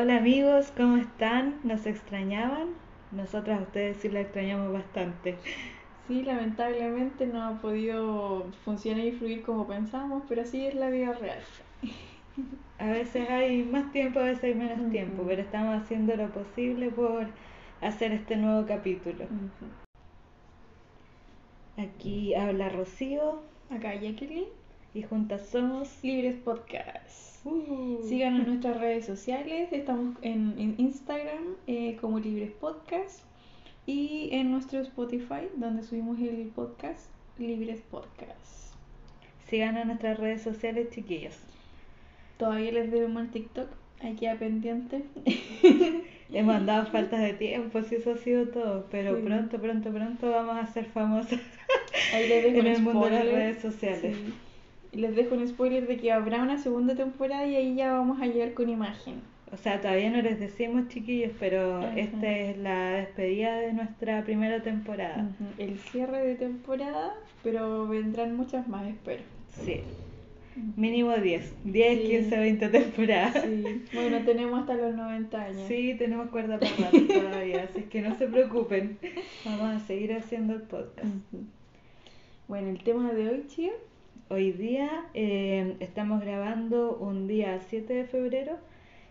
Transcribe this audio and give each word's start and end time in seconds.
Hola 0.00 0.16
amigos, 0.16 0.72
¿cómo 0.74 0.96
están? 0.96 1.60
¿Nos 1.62 1.84
extrañaban? 1.84 2.68
Nosotras 3.12 3.60
a 3.60 3.62
ustedes 3.64 3.98
sí 3.98 4.08
la 4.08 4.22
extrañamos 4.22 4.72
bastante. 4.72 5.36
Sí, 6.08 6.22
lamentablemente 6.22 7.26
no 7.26 7.42
ha 7.42 7.60
podido 7.60 8.46
funcionar 8.64 9.04
y 9.04 9.12
fluir 9.12 9.42
como 9.42 9.66
pensamos, 9.66 10.22
pero 10.26 10.40
así 10.40 10.64
es 10.64 10.74
la 10.74 10.88
vida 10.88 11.12
real. 11.12 11.42
A 12.78 12.86
veces 12.86 13.28
hay 13.28 13.62
más 13.62 13.92
tiempo, 13.92 14.20
a 14.20 14.22
veces 14.22 14.44
hay 14.44 14.54
menos 14.54 14.90
tiempo, 14.90 15.22
pero 15.28 15.42
estamos 15.42 15.82
haciendo 15.82 16.16
lo 16.16 16.30
posible 16.30 16.88
por 16.88 17.26
hacer 17.82 18.12
este 18.12 18.36
nuevo 18.38 18.66
capítulo. 18.66 19.26
Aquí 21.76 22.34
habla 22.34 22.70
Rocío. 22.70 23.42
Acá 23.68 23.94
Jacqueline. 23.96 24.48
Y 24.94 25.02
juntas 25.02 25.46
somos 25.46 26.02
Libres 26.02 26.36
Podcast. 26.36 27.29
Uh. 27.44 28.06
Síganos 28.06 28.40
en 28.40 28.46
nuestras 28.46 28.78
redes 28.78 29.06
sociales. 29.06 29.68
Estamos 29.72 30.16
en, 30.22 30.74
Instagram 30.78 31.56
eh, 31.66 31.96
como 32.00 32.18
Libres 32.18 32.50
Podcast 32.52 33.20
y 33.86 34.28
en 34.32 34.50
nuestro 34.50 34.80
Spotify, 34.80 35.48
donde 35.56 35.82
subimos 35.82 36.18
el 36.18 36.50
podcast 36.54 37.08
Libres 37.38 37.80
Podcast. 37.90 38.74
Síganos 39.48 39.82
en 39.82 39.88
nuestras 39.88 40.18
redes 40.18 40.42
sociales, 40.42 40.90
chiquillos. 40.90 41.38
Todavía 42.36 42.72
les 42.72 42.90
debemos 42.90 43.22
el 43.22 43.30
TikTok. 43.30 43.68
Hay 44.02 44.14
que 44.16 44.30
pendiente. 44.36 45.02
Hemos 46.32 46.54
mandado 46.54 46.86
faltas 46.86 47.20
de 47.20 47.34
tiempo, 47.34 47.82
si 47.82 47.96
eso 47.96 48.12
ha 48.12 48.16
sido 48.16 48.48
todo. 48.48 48.86
Pero 48.90 49.20
pronto, 49.22 49.60
pronto, 49.60 49.90
pronto 49.90 50.30
vamos 50.30 50.56
a 50.56 50.66
ser 50.66 50.86
famosos 50.86 51.40
en 52.14 52.66
el 52.66 52.82
mundo 52.82 53.06
de 53.06 53.10
las 53.10 53.24
redes 53.24 53.62
sociales. 53.62 54.16
Les 54.92 55.14
dejo 55.14 55.34
un 55.34 55.46
spoiler 55.46 55.86
de 55.86 55.96
que 55.96 56.12
habrá 56.12 56.42
una 56.42 56.58
segunda 56.58 56.94
temporada 56.94 57.46
y 57.46 57.56
ahí 57.56 57.74
ya 57.76 57.92
vamos 57.92 58.20
a 58.20 58.26
llegar 58.26 58.54
con 58.54 58.68
imagen. 58.68 59.20
O 59.52 59.56
sea, 59.56 59.80
todavía 59.80 60.10
no 60.10 60.22
les 60.22 60.38
decimos 60.38 60.88
chiquillos, 60.88 61.32
pero 61.40 61.82
esta 61.96 62.30
es 62.30 62.56
la 62.58 62.90
despedida 62.92 63.56
de 63.56 63.72
nuestra 63.72 64.22
primera 64.24 64.62
temporada. 64.62 65.28
El 65.58 65.78
cierre 65.78 66.24
de 66.24 66.34
temporada, 66.36 67.14
pero 67.42 67.88
vendrán 67.88 68.36
muchas 68.36 68.68
más, 68.68 68.86
espero. 68.86 69.22
Sí. 69.64 69.80
Mínimo 70.76 71.16
10, 71.16 71.52
10, 71.64 72.00
15, 72.00 72.38
20 72.38 72.68
temporadas. 72.68 73.44
Sí. 73.44 73.84
Bueno, 73.92 74.18
tenemos 74.24 74.60
hasta 74.60 74.74
los 74.74 74.94
90 74.94 75.42
años. 75.42 75.62
Sí, 75.66 75.94
tenemos 75.98 76.30
cuerda 76.30 76.58
para 76.58 76.76
rato 76.76 76.98
todavía, 77.08 77.64
así 77.64 77.82
que 77.82 78.02
no 78.02 78.16
se 78.16 78.28
preocupen. 78.28 78.98
Vamos 79.44 79.82
a 79.82 79.86
seguir 79.86 80.12
haciendo 80.12 80.54
el 80.54 80.62
podcast. 80.62 81.08
Bueno, 82.46 82.68
el 82.68 82.82
tema 82.84 83.12
de 83.12 83.28
hoy, 83.28 83.44
chicos 83.48 83.89
Hoy 84.32 84.52
día 84.52 85.06
eh, 85.12 85.74
estamos 85.80 86.20
grabando 86.20 86.96
un 86.96 87.26
día 87.26 87.58
7 87.68 87.92
de 87.92 88.04
febrero 88.04 88.58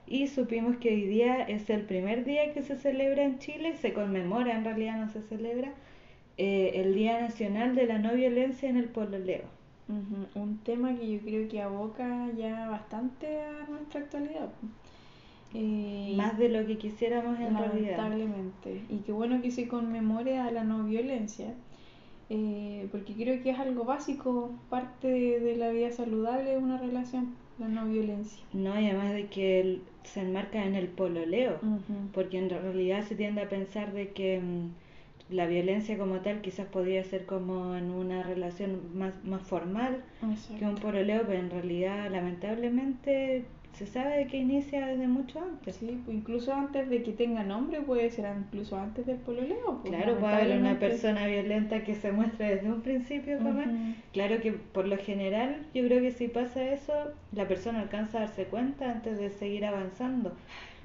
y 0.07 0.27
supimos 0.27 0.77
que 0.77 0.91
hoy 0.93 1.07
día 1.07 1.43
es 1.43 1.69
el 1.69 1.81
primer 1.81 2.23
día 2.23 2.53
que 2.53 2.61
se 2.61 2.77
celebra 2.77 3.23
en 3.23 3.37
Chile, 3.37 3.75
se 3.75 3.91
conmemora, 3.91 4.55
en 4.55 4.63
realidad 4.63 4.95
no 4.95 5.09
se 5.09 5.21
celebra, 5.21 5.73
eh, 6.37 6.71
el 6.75 6.95
Día 6.95 7.19
Nacional 7.19 7.75
de 7.75 7.85
la 7.85 7.99
No 7.99 8.13
Violencia 8.13 8.69
en 8.69 8.77
el 8.77 8.85
Pololeo. 8.85 9.43
Un 10.35 10.59
tema 10.63 10.95
que 10.95 11.11
yo 11.11 11.19
creo 11.19 11.49
que 11.49 11.61
aboca 11.61 12.29
ya 12.37 12.69
bastante 12.69 13.41
a 13.41 13.67
nuestra 13.69 13.99
actualidad. 13.99 14.47
Eh, 15.53 16.13
Más 16.15 16.37
de 16.37 16.47
lo 16.47 16.65
que 16.65 16.77
quisiéramos 16.77 17.37
en 17.41 17.57
realidad. 17.57 17.97
Lamentablemente. 17.97 18.83
Y 18.87 18.99
qué 18.99 19.11
bueno 19.11 19.41
que 19.41 19.51
se 19.51 19.67
conmemore 19.67 20.37
a 20.37 20.49
la 20.49 20.63
no 20.63 20.85
violencia 20.85 21.55
eh, 22.29 22.87
porque 22.91 23.13
creo 23.13 23.41
que 23.41 23.49
es 23.49 23.59
algo 23.59 23.85
básico, 23.85 24.51
parte 24.69 25.07
de, 25.07 25.55
la 25.55 25.69
vida 25.69 25.91
saludable 25.91 26.51
de 26.51 26.57
una 26.57 26.77
relación, 26.77 27.33
la 27.57 27.67
no 27.67 27.85
violencia. 27.87 28.43
No, 28.53 28.79
y 28.79 28.85
además 28.85 29.13
de 29.13 29.27
que 29.27 29.79
se 30.03 30.21
enmarca 30.21 30.63
en 30.63 30.75
el 30.75 30.87
pololeo, 30.87 31.59
porque 32.13 32.37
en 32.37 32.49
realidad 32.49 33.03
se 33.03 33.15
tiende 33.15 33.41
a 33.41 33.49
pensar 33.49 33.93
de 33.93 34.11
que 34.11 34.39
mm, 34.39 35.33
la 35.33 35.47
violencia 35.47 35.97
como 35.97 36.19
tal 36.19 36.41
quizás 36.41 36.67
podría 36.67 37.03
ser 37.03 37.25
como 37.25 37.75
en 37.75 37.91
una 37.91 38.23
relación 38.23 38.79
más, 38.95 39.13
más 39.23 39.41
formal 39.43 40.03
que 40.57 40.65
un 40.65 40.75
pololeo, 40.75 41.23
pero 41.25 41.39
en 41.39 41.49
realidad 41.49 42.11
lamentablemente 42.11 43.45
se 43.79 43.87
sabe 43.87 44.27
que 44.27 44.35
inicia 44.35 44.85
desde 44.85 45.07
mucho 45.07 45.39
antes. 45.39 45.77
Sí, 45.77 46.01
pues 46.03 46.17
incluso 46.17 46.53
antes 46.53 46.89
de 46.89 47.01
que 47.01 47.13
tenga 47.13 47.43
nombre, 47.43 47.79
puede 47.79 48.11
ser 48.11 48.29
incluso 48.37 48.77
antes 48.77 49.05
del 49.05 49.15
pololeo. 49.15 49.79
Pues, 49.81 49.93
claro, 49.93 50.17
puede 50.17 50.33
haber 50.33 50.59
una 50.59 50.77
persona 50.77 51.25
violenta 51.27 51.85
que 51.85 51.95
se 51.95 52.11
muestre 52.11 52.55
desde 52.55 52.69
un 52.69 52.81
principio, 52.81 53.39
Claro 54.11 54.41
que 54.41 54.51
por 54.51 54.85
lo 54.85 54.97
general, 54.97 55.65
yo 55.73 55.85
creo 55.85 56.01
que 56.01 56.11
si 56.11 56.27
pasa 56.27 56.61
eso, 56.73 56.93
la 57.31 57.47
persona 57.47 57.79
alcanza 57.79 58.17
a 58.17 58.21
darse 58.21 58.45
cuenta 58.45 58.91
antes 58.91 59.17
de 59.17 59.29
seguir 59.29 59.65
avanzando. 59.65 60.33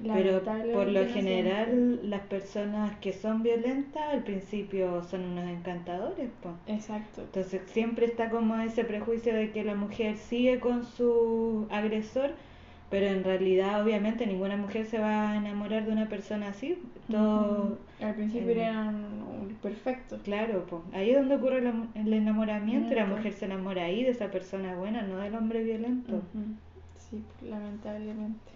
Pero 0.01 0.41
por 0.73 0.87
lo 0.87 1.05
general, 1.07 2.09
las 2.09 2.21
personas 2.21 2.95
que 2.99 3.11
son 3.11 3.43
violentas 3.43 4.03
al 4.13 4.23
principio 4.23 5.03
son 5.03 5.23
unos 5.31 5.49
encantadores. 5.49 6.29
Exacto. 6.67 7.21
Entonces 7.21 7.61
siempre 7.67 8.05
está 8.05 8.29
como 8.29 8.55
ese 8.57 8.85
prejuicio 8.85 9.33
de 9.33 9.51
que 9.51 9.65
la 9.65 9.75
mujer 9.75 10.15
sigue 10.17 10.59
con 10.59 10.85
su 10.85 11.67
agresor 11.69 12.31
pero 12.95 13.07
en 13.07 13.25
realidad 13.25 13.83
obviamente 13.83 14.25
ninguna 14.25 14.55
mujer 14.55 14.85
se 14.85 14.99
va 14.99 15.31
a 15.31 15.35
enamorar 15.35 15.85
de 15.85 15.91
una 15.91 16.07
persona 16.07 16.47
así. 16.47 16.81
Todo 17.11 17.77
al 17.99 18.15
principio 18.15 18.51
eran 18.51 19.57
perfectos 19.61 20.21
claro 20.21 20.65
pues 20.65 20.81
ahí 20.93 21.09
es 21.09 21.17
donde 21.17 21.35
ocurre 21.35 21.57
el 21.93 22.13
enamoramiento 22.13 22.93
y 22.93 22.95
la 22.95 23.05
mujer 23.05 23.33
se 23.33 23.45
enamora 23.45 23.83
ahí 23.83 24.03
de 24.03 24.11
esa 24.11 24.31
persona 24.31 24.75
buena 24.75 25.01
no 25.01 25.17
del 25.17 25.35
hombre 25.35 25.61
violento. 25.61 26.21
Sí 26.97 27.21
lamentablemente. 27.41 28.51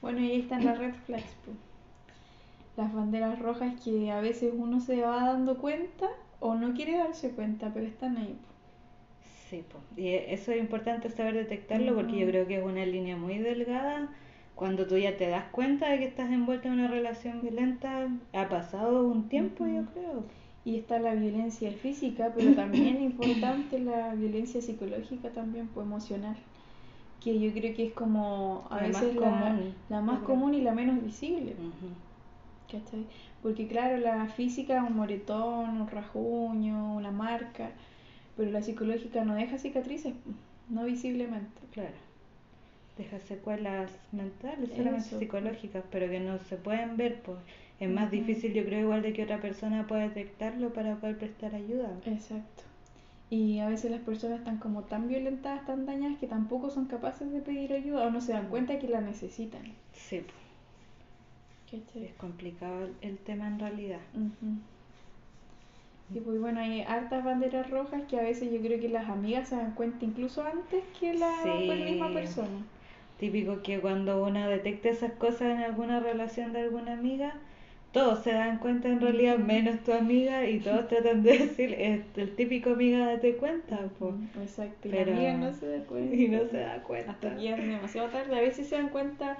Bueno 0.00 0.20
y 0.20 0.30
ahí 0.30 0.40
están 0.40 0.64
las 0.64 0.78
red 0.78 0.94
flags 1.04 1.36
pues. 1.44 1.56
las 2.78 2.94
banderas 2.94 3.38
rojas 3.38 3.78
que 3.84 4.10
a 4.10 4.22
veces 4.22 4.54
uno 4.56 4.80
se 4.80 5.02
va 5.02 5.26
dando 5.26 5.58
cuenta 5.58 6.06
o 6.40 6.54
no 6.54 6.72
quiere 6.72 6.96
darse 6.96 7.32
cuenta 7.32 7.70
pero 7.74 7.84
están 7.84 8.16
ahí 8.16 8.34
Sí, 9.52 9.64
y 9.96 10.08
eso 10.08 10.50
es 10.52 10.60
importante 10.60 11.10
saber 11.10 11.34
detectarlo 11.34 11.94
porque 11.94 12.18
yo 12.18 12.26
creo 12.26 12.46
que 12.46 12.56
es 12.56 12.64
una 12.64 12.86
línea 12.86 13.18
muy 13.18 13.36
delgada. 13.36 14.08
Cuando 14.54 14.86
tú 14.86 14.96
ya 14.96 15.18
te 15.18 15.28
das 15.28 15.44
cuenta 15.52 15.90
de 15.90 15.98
que 15.98 16.06
estás 16.06 16.30
envuelta 16.30 16.68
en 16.68 16.74
una 16.74 16.88
relación 16.88 17.42
violenta, 17.42 18.08
ha 18.32 18.48
pasado 18.48 19.06
un 19.06 19.28
tiempo, 19.28 19.66
yo 19.66 19.84
creo. 19.92 20.24
Y 20.64 20.76
está 20.76 20.98
la 21.00 21.14
violencia 21.14 21.70
física, 21.70 22.32
pero 22.34 22.54
también 22.54 23.02
importante 23.02 23.78
la 23.78 24.14
violencia 24.14 24.62
psicológica 24.62 25.30
también, 25.30 25.68
pues 25.68 25.86
emocional. 25.86 26.36
Que 27.22 27.38
yo 27.38 27.52
creo 27.52 27.74
que 27.74 27.88
es 27.88 27.92
como 27.92 28.66
a 28.70 28.78
veces 28.78 29.14
la, 29.16 29.58
la, 29.90 30.00
más 30.00 30.20
común 30.20 30.54
y 30.54 30.62
la 30.62 30.72
menos 30.72 31.02
visible. 31.04 31.54
Porque 33.42 33.68
claro, 33.68 33.98
la 33.98 34.26
física, 34.26 34.82
un 34.82 34.96
moretón, 34.96 35.82
un 35.82 35.88
rajuño, 35.88 36.94
una 36.94 37.10
marca, 37.10 37.72
pero 38.36 38.50
la 38.50 38.62
psicológica 38.62 39.24
no 39.24 39.34
deja 39.34 39.58
cicatrices, 39.58 40.14
no 40.68 40.84
visiblemente. 40.84 41.60
Claro. 41.72 41.94
Deja 42.98 43.18
secuelas 43.20 43.90
mentales, 44.12 44.70
solamente 44.76 45.18
psicológicas, 45.18 45.84
pero 45.90 46.10
que 46.10 46.20
no 46.20 46.38
se 46.38 46.56
pueden 46.56 46.96
ver. 46.96 47.20
Pues 47.22 47.38
es 47.80 47.88
más 47.88 48.10
difícil, 48.10 48.52
yo 48.52 48.64
creo, 48.64 48.80
igual 48.80 49.02
de 49.02 49.12
que 49.12 49.24
otra 49.24 49.40
persona 49.40 49.86
pueda 49.86 50.02
detectarlo 50.02 50.72
para 50.72 50.96
poder 50.96 51.18
prestar 51.18 51.54
ayuda. 51.54 51.90
Exacto. 52.04 52.64
Y 53.30 53.60
a 53.60 53.68
veces 53.68 53.90
las 53.90 54.00
personas 54.00 54.40
están 54.40 54.58
como 54.58 54.82
tan 54.82 55.08
violentadas, 55.08 55.64
tan 55.64 55.86
dañadas, 55.86 56.18
que 56.18 56.26
tampoco 56.26 56.68
son 56.68 56.84
capaces 56.84 57.32
de 57.32 57.40
pedir 57.40 57.72
ayuda 57.72 58.06
o 58.06 58.10
no 58.10 58.20
se 58.20 58.32
dan 58.32 58.48
cuenta 58.48 58.78
que 58.78 58.88
la 58.88 59.00
necesitan. 59.00 59.62
Sí. 59.94 60.22
Es 61.72 62.12
complicado 62.18 62.90
el, 63.00 63.16
tema 63.16 63.46
en 63.46 63.58
realidad. 63.58 64.00
Y 66.14 66.20
pues 66.20 66.40
bueno, 66.40 66.60
hay 66.60 66.82
hartas 66.82 67.24
banderas 67.24 67.70
rojas 67.70 68.02
que 68.08 68.18
a 68.18 68.22
veces 68.22 68.52
yo 68.52 68.60
creo 68.60 68.78
que 68.80 68.88
las 68.88 69.08
amigas 69.08 69.48
se 69.48 69.56
dan 69.56 69.72
cuenta 69.72 70.04
incluso 70.04 70.44
antes 70.44 70.84
que 70.98 71.14
la 71.14 71.30
misma 71.44 72.12
persona. 72.12 72.66
Típico 73.18 73.62
que 73.62 73.80
cuando 73.80 74.22
uno 74.24 74.48
detecta 74.48 74.90
esas 74.90 75.12
cosas 75.12 75.42
en 75.42 75.58
alguna 75.58 76.00
relación 76.00 76.52
de 76.52 76.62
alguna 76.62 76.94
amiga, 76.94 77.34
todos 77.92 78.24
se 78.24 78.32
dan 78.32 78.58
cuenta 78.58 78.88
en 78.88 79.00
realidad, 79.00 79.38
menos 79.38 79.80
tu 79.80 79.92
amiga, 79.92 80.48
y 80.48 80.60
todos 80.60 80.88
tratan 80.88 81.22
de 81.22 81.38
decir, 81.38 81.74
el 81.78 82.34
típico 82.36 82.70
amiga 82.70 83.06
date 83.06 83.36
cuenta. 83.36 83.78
Pues. 83.98 84.14
Exacto, 84.42 84.88
y 84.88 84.90
Pero, 84.90 85.12
la 85.12 85.16
amiga 85.16 85.34
no 85.34 85.52
se 85.52 85.66
da 85.68 85.84
cuenta. 85.84 86.14
Y 86.16 86.28
no 86.28 86.46
se 86.48 86.56
da 86.58 86.82
cuenta. 86.82 87.12
Hasta 87.12 87.36
que 87.36 87.50
es 87.50 87.56
demasiado 87.58 88.08
tarde. 88.08 88.36
A 88.36 88.40
veces 88.40 88.66
se 88.66 88.76
dan 88.76 88.88
cuenta 88.88 89.36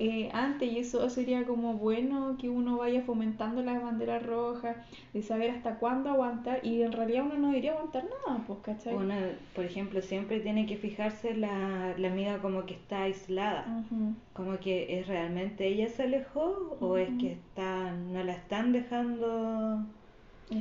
eh, 0.00 0.30
antes 0.32 0.70
y 0.70 0.78
eso 0.78 1.08
sería 1.10 1.44
como 1.44 1.74
bueno 1.74 2.36
que 2.38 2.48
uno 2.48 2.76
vaya 2.78 3.02
fomentando 3.02 3.62
las 3.62 3.82
banderas 3.82 4.24
rojas, 4.24 4.76
de 5.12 5.22
saber 5.22 5.50
hasta 5.50 5.78
cuándo 5.80 6.10
aguantar 6.10 6.64
y 6.64 6.82
en 6.82 6.92
realidad 6.92 7.24
uno 7.26 7.36
no 7.36 7.48
debería 7.48 7.72
aguantar 7.72 8.04
nada, 8.04 8.44
pues, 8.46 8.60
¿cachai? 8.60 8.94
Uno, 8.94 9.14
por 9.54 9.64
ejemplo, 9.64 10.00
siempre 10.00 10.38
tiene 10.38 10.66
que 10.66 10.76
fijarse 10.76 11.34
la, 11.34 11.94
la 11.98 12.08
amiga 12.08 12.38
como 12.38 12.64
que 12.64 12.74
está 12.74 13.02
aislada, 13.02 13.84
como 14.34 14.58
que 14.58 15.00
es 15.00 15.08
realmente 15.08 15.66
ella 15.66 15.88
se 15.88 16.04
alejó 16.04 16.76
o 16.80 16.96
es 16.96 17.10
que 17.18 17.32
está, 17.32 17.92
no 17.92 18.22
la 18.22 18.34
están 18.34 18.70
dejando 18.72 19.84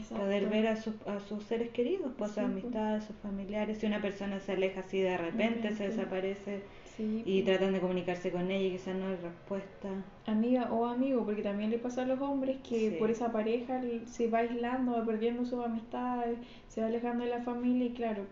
poder 0.10 0.50
ver 0.50 0.68
a, 0.68 0.76
sus 0.76 0.96
a 1.08 1.20
sus 1.20 1.44
seres 1.44 1.70
queridos, 1.70 2.12
pues 2.18 2.32
a 2.32 2.34
sus 2.34 2.44
amistades, 2.44 3.04
sus 3.06 3.16
familiares, 3.18 3.78
si 3.78 3.86
una 3.86 4.02
persona 4.02 4.40
se 4.40 4.54
aleja 4.54 4.82
así 4.82 5.00
de 5.00 5.18
repente, 5.18 5.72
se 5.74 5.90
desaparece 5.90 6.64
y 7.00 7.44
tratan 7.44 7.74
de 7.74 7.80
comunicarse 7.80 8.32
con 8.32 8.50
ella 8.50 8.68
y 8.68 8.72
quizás 8.72 8.96
no 8.96 9.08
hay 9.08 9.16
respuesta. 9.16 9.90
Amiga 10.26 10.72
o 10.72 10.86
amigo, 10.86 11.24
porque 11.26 11.44
también 11.44 11.70
le 11.70 11.78
pasa 11.78 12.04
a 12.04 12.06
los 12.06 12.20
hombres 12.22 12.58
que 12.68 12.96
por 13.00 13.12
esa 13.12 13.32
pareja 13.32 13.82
se 14.06 14.28
va 14.30 14.40
aislando, 14.40 14.94
va 14.94 15.06
perdiendo 15.06 15.46
sus 15.46 15.64
amistades, 15.64 16.38
se 16.68 16.82
va 16.82 16.88
alejando 16.88 17.24
de 17.24 17.30
la 17.30 17.42
familia 17.42 17.86
y 17.86 17.92
claro, 17.92 18.24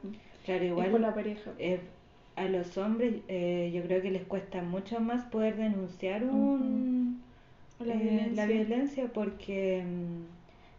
claro 0.45 0.65
igual, 0.65 0.91
por 0.91 0.99
la 0.99 1.13
pareja. 1.13 1.51
Eh, 1.59 1.79
a 2.35 2.45
los 2.45 2.77
hombres 2.77 3.15
eh, 3.27 3.71
yo 3.73 3.83
creo 3.83 4.01
que 4.01 4.11
les 4.11 4.23
cuesta 4.23 4.61
mucho 4.61 4.99
más 4.99 5.25
poder 5.25 5.55
denunciar 5.55 6.23
un, 6.23 7.21
la, 7.79 7.93
eh, 7.93 7.97
violencia. 7.97 8.35
la, 8.35 8.45
violencia. 8.45 9.07
porque... 9.13 9.83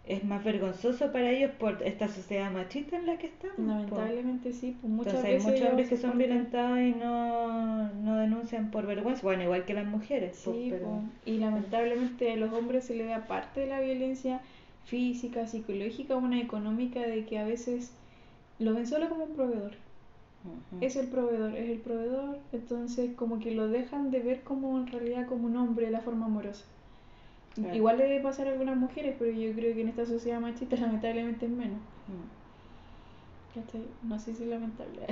Es 0.06 0.23
más 0.25 0.44
vergonzoso 0.44 1.11
para 1.11 1.31
ellos 1.31 1.50
por 1.58 1.82
esta 1.82 2.06
sociedad 2.06 2.53
machista 2.53 2.97
en 2.97 3.06
la 3.06 3.19
que 3.19 3.26
estamos. 3.26 3.58
Lamentablemente 3.58 4.53
sí, 4.53 4.76
pues 4.81 4.93
muchas 4.93 5.14
Entonces, 5.14 5.44
hay 5.44 5.53
muchos 5.53 5.69
hombres 5.69 5.88
que 5.88 5.97
son 5.97 6.17
violentados 6.17 6.79
y 6.79 6.93
no, 6.93 7.93
no 7.93 8.17
denuncian 8.17 8.70
por 8.70 8.87
vergüenza, 8.87 9.23
bueno, 9.23 9.43
igual 9.43 9.64
que 9.64 9.75
las 9.75 9.87
mujeres. 9.87 10.41
Pues, 10.44 10.56
sí, 10.56 10.69
pero... 10.70 11.03
y 11.25 11.38
lamentablemente 11.38 12.32
a 12.32 12.37
los 12.37 12.53
hombres 12.53 12.85
se 12.85 12.94
le 12.94 13.06
da 13.06 13.26
parte 13.26 13.61
de 13.61 13.67
la 13.67 13.81
violencia 13.81 14.41
física, 14.85 15.49
psicológica, 15.49 16.14
una 16.14 16.41
económica 16.41 17.00
de 17.00 17.25
que 17.25 17.38
a 17.38 17.44
veces 17.44 17.93
lo 18.61 18.75
ven 18.75 18.87
solo 18.87 19.08
como 19.08 19.25
un 19.25 19.35
proveedor. 19.35 19.73
Es 20.81 20.94
el 20.94 21.08
proveedor, 21.08 21.56
es 21.56 21.69
el 21.69 21.79
proveedor, 21.79 22.38
entonces 22.53 23.11
como 23.17 23.41
que 23.41 23.50
lo 23.50 23.67
dejan 23.67 24.12
de 24.12 24.20
ver 24.20 24.43
como 24.43 24.79
en 24.79 24.87
realidad 24.87 25.26
como 25.26 25.47
un 25.47 25.56
hombre 25.56 25.87
de 25.87 25.93
la 25.93 26.00
forma 26.00 26.26
amorosa. 26.26 26.64
Igual 27.73 27.99
le 27.99 28.05
debe 28.05 28.20
pasar 28.20 28.49
a 28.49 28.53
algunas 28.53 28.76
mujeres, 28.76 29.17
pero 29.19 29.31
yo 29.31 29.53
creo 29.53 29.75
que 29.75 29.81
en 29.81 29.88
esta 29.88 30.06
sociedad 30.06 30.41
machista 30.41 30.76
lamentablemente 30.81 31.47
es 31.47 31.53
menos. 31.53 31.79
Mm. 32.08 32.47
No 34.03 34.19
sé 34.19 34.35
si 34.35 34.43
es 34.43 34.49
lamentable. 34.50 35.06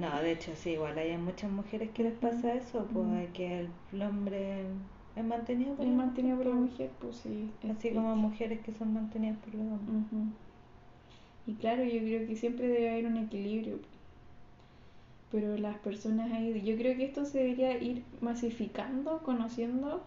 no, 0.00 0.22
de 0.22 0.32
hecho 0.32 0.52
sí, 0.54 0.70
igual 0.70 0.96
hay 0.96 1.18
muchas 1.18 1.50
mujeres 1.50 1.90
que 1.90 2.04
les 2.04 2.14
pasa 2.14 2.54
eso, 2.54 2.86
pues 2.90 3.06
mm. 3.06 3.32
que 3.34 3.68
el 3.92 4.02
hombre 4.02 4.64
es 5.16 5.24
mantenido 5.24 5.74
por, 5.74 5.84
es 5.84 5.92
mantenido 5.92 6.36
por 6.38 6.46
la 6.46 6.54
mujer, 6.54 6.90
pues 7.00 7.16
sí. 7.16 7.50
Así 7.70 7.90
como 7.90 8.16
mujeres 8.16 8.60
que 8.60 8.72
son 8.72 8.94
mantenidas 8.94 9.36
por 9.38 9.54
los 9.54 9.66
hombres. 9.66 10.04
Y 11.46 11.54
claro, 11.54 11.84
yo 11.84 12.00
creo 12.00 12.26
que 12.26 12.36
siempre 12.36 12.68
debe 12.68 12.90
haber 12.90 13.06
un 13.06 13.18
equilibrio. 13.18 13.78
Pero 15.30 15.56
las 15.58 15.76
personas 15.78 16.32
ahí, 16.32 16.60
yo 16.62 16.76
creo 16.76 16.96
que 16.96 17.04
esto 17.04 17.24
se 17.24 17.38
debería 17.38 17.76
ir 17.80 18.02
masificando, 18.20 19.18
conociendo 19.18 20.02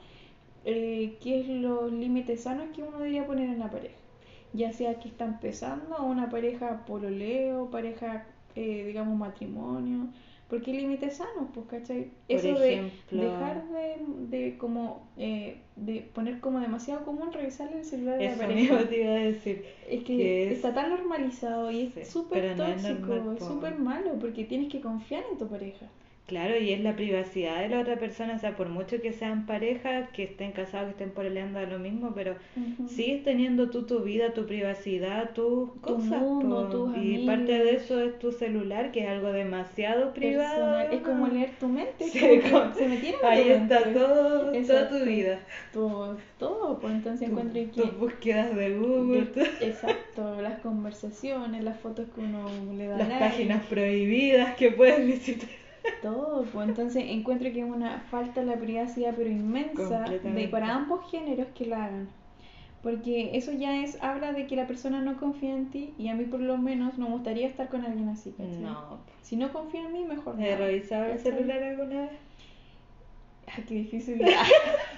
eh, 0.66 1.18
qué 1.22 1.42
es 1.42 1.48
los 1.48 1.92
límites 1.92 2.42
sanos 2.42 2.68
que 2.76 2.84
uno 2.84 2.98
debería 2.98 3.26
poner 3.26 3.50
en 3.50 3.60
la 3.60 3.70
pareja. 3.70 3.96
Ya 4.54 4.72
sea 4.72 5.00
que 5.00 5.10
está 5.10 5.26
empezando 5.26 6.04
una 6.04 6.30
pareja 6.30 6.86
pololeo, 6.86 7.70
pareja, 7.72 8.26
eh, 8.56 8.84
digamos, 8.86 9.18
matrimonio. 9.18 10.08
Porque 10.48 10.72
límites 10.72 11.16
sanos, 11.18 11.50
pues, 11.54 11.66
¿cachai? 11.66 12.12
Eso 12.28 12.60
de 12.60 12.92
dejar 13.10 13.64
de, 13.70 14.38
de 14.38 14.58
como, 14.58 15.08
eh, 15.18 15.58
de 15.76 16.02
poner 16.14 16.40
como 16.42 16.60
demasiado 16.60 17.04
común 17.06 17.34
revisar 17.34 17.74
el 17.74 17.84
celular 17.84 18.20
de 18.20 18.30
la 18.30 18.36
pareja. 18.36 18.88
te 18.88 19.02
iba 19.02 19.14
a 19.14 19.16
decir. 19.16 19.66
Es 19.90 20.04
que, 20.04 20.52
está 20.52 20.74
tan 20.74 20.92
normalizado 20.92 21.72
y 21.72 21.92
es 21.96 22.08
súper 22.08 22.56
tóxico, 22.56 23.34
es 23.34 23.44
súper 23.44 23.80
malo, 23.80 24.20
porque 24.20 24.44
tienes 24.44 24.72
que 24.72 24.80
confiar 24.80 25.24
en 25.32 25.40
tu 25.40 25.48
pareja. 25.48 25.88
Claro, 26.26 26.58
y 26.58 26.72
es 26.72 26.80
la 26.80 26.96
privacidad 26.96 27.60
de 27.60 27.68
la 27.68 27.82
otra 27.82 27.98
persona, 27.98 28.36
o 28.36 28.40
sea, 28.40 28.56
por 28.56 28.70
mucho 28.70 29.02
que 29.02 29.12
sean 29.12 29.46
pareja, 29.46 30.08
que 30.14 30.24
estén 30.24 30.54
casados, 30.54 30.88
que 30.96 31.04
estén 31.04 31.12
peleando 31.12 31.60
a 31.60 31.64
lo 31.64 31.80
mismo, 31.80 32.14
pero 32.16 32.36
sigues 32.88 33.24
teniendo 33.26 33.70
tú 33.70 33.84
tu 33.84 34.00
vida, 34.00 34.34
tu 34.34 34.46
privacidad, 34.46 35.32
tus 35.34 35.72
cosas. 35.82 36.24
y 36.96 37.26
parte 37.26 37.52
de 37.52 37.76
eso 37.76 38.02
es 38.02 38.18
tu 38.20 38.32
celular, 38.32 38.94
que 38.94 39.02
es 39.02 39.10
algo 39.10 39.34
demasiado 39.34 40.14
privado. 40.14 40.80
Es 40.90 41.02
como 41.02 41.28
leer 41.28 41.52
tu 41.60 41.68
mente, 41.68 42.08
se 42.08 42.88
metieron 42.88 43.20
Ahí 43.26 43.50
está 43.50 43.84
todo, 43.92 44.54
toda 44.54 44.90
tu 44.90 45.04
vida. 45.04 45.40
Todo, 45.74 46.18
todo, 46.40 46.80
pues 46.80 46.94
entonces 46.94 47.28
encuentro 47.28 47.54
que... 47.54 47.82
Tus 47.82 48.00
búsquedas 48.00 48.56
de 48.56 48.78
Google. 48.78 49.28
exacto, 49.60 50.42
las 50.42 50.60
conversaciones, 50.62 51.66
las 51.66 51.78
fotos 51.80 52.08
que 52.16 52.22
uno 52.22 52.50
le 52.78 52.88
da. 52.88 52.98
Las 52.98 53.20
páginas 53.20 53.66
prohibidas 53.66 54.56
que 54.56 54.72
puedes 54.72 55.06
visitar. 55.06 55.50
Todo, 56.02 56.44
pues 56.46 56.68
entonces 56.68 57.04
encuentro 57.08 57.52
que 57.52 57.60
es 57.60 57.66
una 57.66 58.00
falta 58.12 58.42
de 58.42 58.48
la 58.48 58.58
privacidad 58.58 59.14
pero 59.16 59.30
inmensa 59.30 60.06
de 60.06 60.48
para 60.48 60.76
ambos 60.76 61.10
géneros 61.10 61.48
que 61.56 61.66
la 61.66 61.86
hagan. 61.86 62.10
Porque 62.82 63.38
eso 63.38 63.54
ya 63.54 63.82
es, 63.82 63.98
habla 64.04 64.34
de 64.34 64.46
que 64.46 64.58
la 64.58 64.68
persona 64.68 65.02
no 65.02 65.18
confía 65.18 65.56
en 65.56 65.70
ti 65.70 65.94
y 65.98 66.10
a 66.10 66.16
mí 66.16 66.26
por 66.26 66.42
lo 66.42 66.58
menos 66.58 66.98
no 66.98 67.08
me 67.08 67.14
gustaría 67.14 67.48
estar 67.48 67.70
con 67.70 67.86
alguien 67.86 68.10
así. 68.10 68.36
No. 68.38 68.98
Si 69.22 69.38
no 69.38 69.54
confía 69.54 69.86
en 69.86 69.94
mí, 69.94 70.04
mejor 70.04 70.36
no. 70.36 70.44
¿He 70.44 70.58
revisado 70.58 71.06
el 71.06 71.20
celular 71.20 71.64
alguna 71.64 72.02
vez? 72.02 72.12
Qué 73.68 73.74
difícil. 73.74 74.22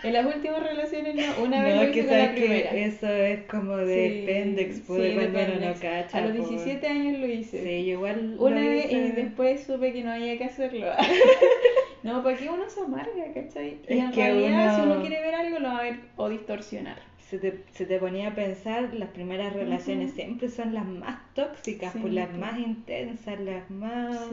en 0.03 0.13
las 0.13 0.25
últimas 0.25 0.63
relaciones 0.63 1.15
no, 1.15 1.43
una 1.43 1.63
vez 1.63 1.75
lo 1.75 1.83
hice 1.89 2.05
con 2.07 2.17
la 2.17 2.31
primera. 2.31 2.71
eso 2.71 3.07
es 3.07 3.39
como 3.45 3.77
de 3.77 4.23
pendex, 4.25 4.79
pude 4.81 5.09
sí, 5.09 5.15
cuando 5.15 5.39
uno 5.39 5.67
no 5.67 5.73
cacha. 5.79 6.17
A 6.17 6.21
los 6.21 6.33
17 6.49 6.87
años 6.87 7.19
lo 7.19 7.27
hice. 7.27 7.63
Sí, 7.63 7.89
igual 7.89 8.35
Una 8.39 8.61
vez 8.61 8.91
y 8.91 9.11
después 9.11 9.63
supe 9.63 9.93
que 9.93 10.03
no 10.03 10.11
había 10.11 10.37
que 10.37 10.45
hacerlo. 10.45 10.87
no, 12.03 12.23
porque 12.23 12.49
uno 12.49 12.69
se 12.69 12.81
amarga, 12.81 13.33
¿cachai? 13.33 13.79
Y 13.87 13.99
en 13.99 14.13
realidad, 14.13 14.75
si 14.75 14.81
uno 14.81 15.01
quiere 15.01 15.21
ver 15.21 15.35
algo, 15.35 15.59
lo 15.59 15.67
va 15.69 15.77
a 15.79 15.83
ver 15.83 15.99
o 16.15 16.29
distorsionar 16.29 17.14
se 17.29 17.39
te, 17.39 17.63
se 17.71 17.87
te 17.87 17.99
ponía 17.99 18.29
a 18.29 18.35
pensar, 18.35 18.93
las 18.93 19.09
primeras 19.09 19.51
relaciones 19.51 20.13
siempre 20.13 20.47
son 20.47 20.75
las 20.75 20.85
más 20.85 21.17
tóxicas, 21.33 21.95
pues 21.99 22.13
las 22.13 22.31
más 22.37 22.59
intensas, 22.59 23.39
las 23.39 23.69
más... 23.71 24.29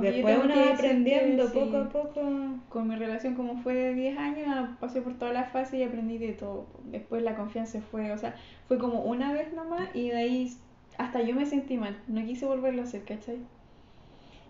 Después 0.00 0.38
uno 0.42 0.56
va 0.56 0.72
aprendiendo 0.72 1.52
poco 1.52 1.76
a 1.76 1.88
poco. 1.90 2.22
Con 2.70 2.88
mi 2.88 2.96
relación 2.96 3.34
como 3.34 3.58
fue 3.58 3.74
de 3.74 3.94
10 3.94 4.18
años, 4.18 4.68
pasé 4.80 5.02
por 5.02 5.18
todas 5.18 5.34
las 5.34 5.52
fases 5.52 5.80
y 5.80 5.82
aprendí 5.82 6.16
de 6.16 6.32
todo. 6.32 6.66
Después 6.84 7.22
la 7.22 7.36
confianza 7.36 7.82
fue, 7.82 8.12
o 8.12 8.18
sea, 8.18 8.34
fue 8.66 8.78
como 8.78 9.02
una 9.02 9.34
vez 9.34 9.52
nomás 9.52 9.94
y 9.94 10.08
de 10.08 10.16
ahí 10.16 10.52
hasta 10.96 11.20
yo 11.22 11.34
me 11.34 11.44
sentí 11.44 11.76
mal, 11.76 11.98
no 12.08 12.24
quise 12.24 12.46
volverlo 12.46 12.80
a 12.80 12.84
hacer, 12.84 13.04
¿cachai? 13.04 13.38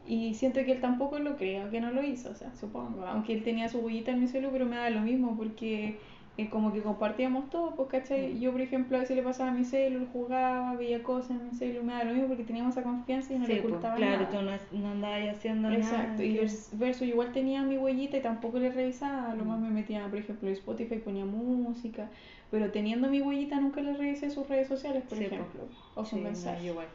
Y 0.07 0.35
siento 0.35 0.65
que 0.65 0.73
él 0.73 0.81
tampoco 0.81 1.19
lo 1.19 1.37
creo, 1.37 1.71
que 1.71 1.81
no 1.81 1.91
lo 1.91 2.03
hizo, 2.03 2.31
o 2.31 2.35
sea, 2.35 2.55
supongo. 2.55 3.07
Aunque 3.07 3.33
él 3.33 3.43
tenía 3.43 3.69
su 3.69 3.79
huellita 3.79 4.13
en 4.13 4.21
mi 4.21 4.29
celu, 4.29 4.51
pero 4.53 4.67
me 4.67 4.77
da 4.77 4.91
lo 4.91 5.01
mismo 5.01 5.37
porque 5.37 5.97
y 6.35 6.47
como 6.47 6.73
que 6.73 6.81
compartíamos 6.81 7.51
todo, 7.51 7.75
pues, 7.75 7.91
¿cachai? 7.91 8.33
Mm. 8.33 8.41
Yo, 8.41 8.53
por 8.53 8.63
ejemplo, 8.63 8.97
a 8.97 9.01
veces 9.01 9.17
le 9.17 9.23
pasaba 9.23 9.51
a 9.51 9.53
mi 9.53 9.65
celular, 9.65 10.09
jugaba, 10.13 10.75
veía 10.77 11.03
cosas 11.03 11.33
en 11.33 11.51
mi 11.51 11.55
celular, 11.55 11.85
me 11.85 11.93
da 11.93 12.05
lo 12.05 12.13
mismo 12.13 12.29
porque 12.29 12.45
teníamos 12.45 12.73
esa 12.75 12.83
confianza 12.83 13.35
y 13.35 13.39
no 13.39 13.47
le 13.47 13.57
pues, 13.57 13.67
ocultaba 13.67 13.97
claro, 13.97 14.23
nada. 14.23 14.59
Tú 14.71 14.79
no, 14.79 14.91
andabas 14.91 15.37
haciendo 15.37 15.69
nada. 15.69 15.81
Exacto, 15.81 16.23
y 16.23 16.41
verso, 16.73 17.05
igual 17.05 17.33
tenía 17.33 17.63
mi 17.63 17.77
huellita 17.77 18.17
y 18.17 18.23
tampoco 18.23 18.59
le 18.59 18.73
revisaba, 18.73 19.35
lo 19.35 19.45
más 19.45 19.61
mm. 19.61 19.63
me 19.63 19.71
metía, 19.71 20.07
por 20.09 20.19
ejemplo, 20.19 20.49
en 20.49 20.55
Spotify 20.55 20.97
ponía 20.97 21.27
música, 21.27 22.09
pero 22.51 22.71
teniendo 22.71 23.09
mi 23.09 23.21
huellita 23.21 23.61
nunca 23.61 23.83
le 23.83 23.95
revisé 23.95 24.31
sus 24.31 24.49
redes 24.49 24.69
sociales, 24.69 25.03
por 25.07 25.19
ejemplo, 25.19 25.65
o 25.95 26.05
sus 26.05 26.19
mensajes. 26.19 26.65
igual. 26.65 26.87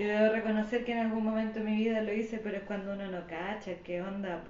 Yo 0.00 0.08
debo 0.08 0.32
reconocer 0.32 0.82
que 0.86 0.92
en 0.92 0.98
algún 0.98 1.22
momento 1.22 1.58
de 1.58 1.66
mi 1.66 1.76
vida 1.76 2.00
lo 2.00 2.10
hice, 2.10 2.38
pero 2.38 2.56
es 2.56 2.62
cuando 2.62 2.94
uno 2.94 3.10
no 3.10 3.26
cacha, 3.26 3.72
qué 3.84 4.00
onda. 4.00 4.42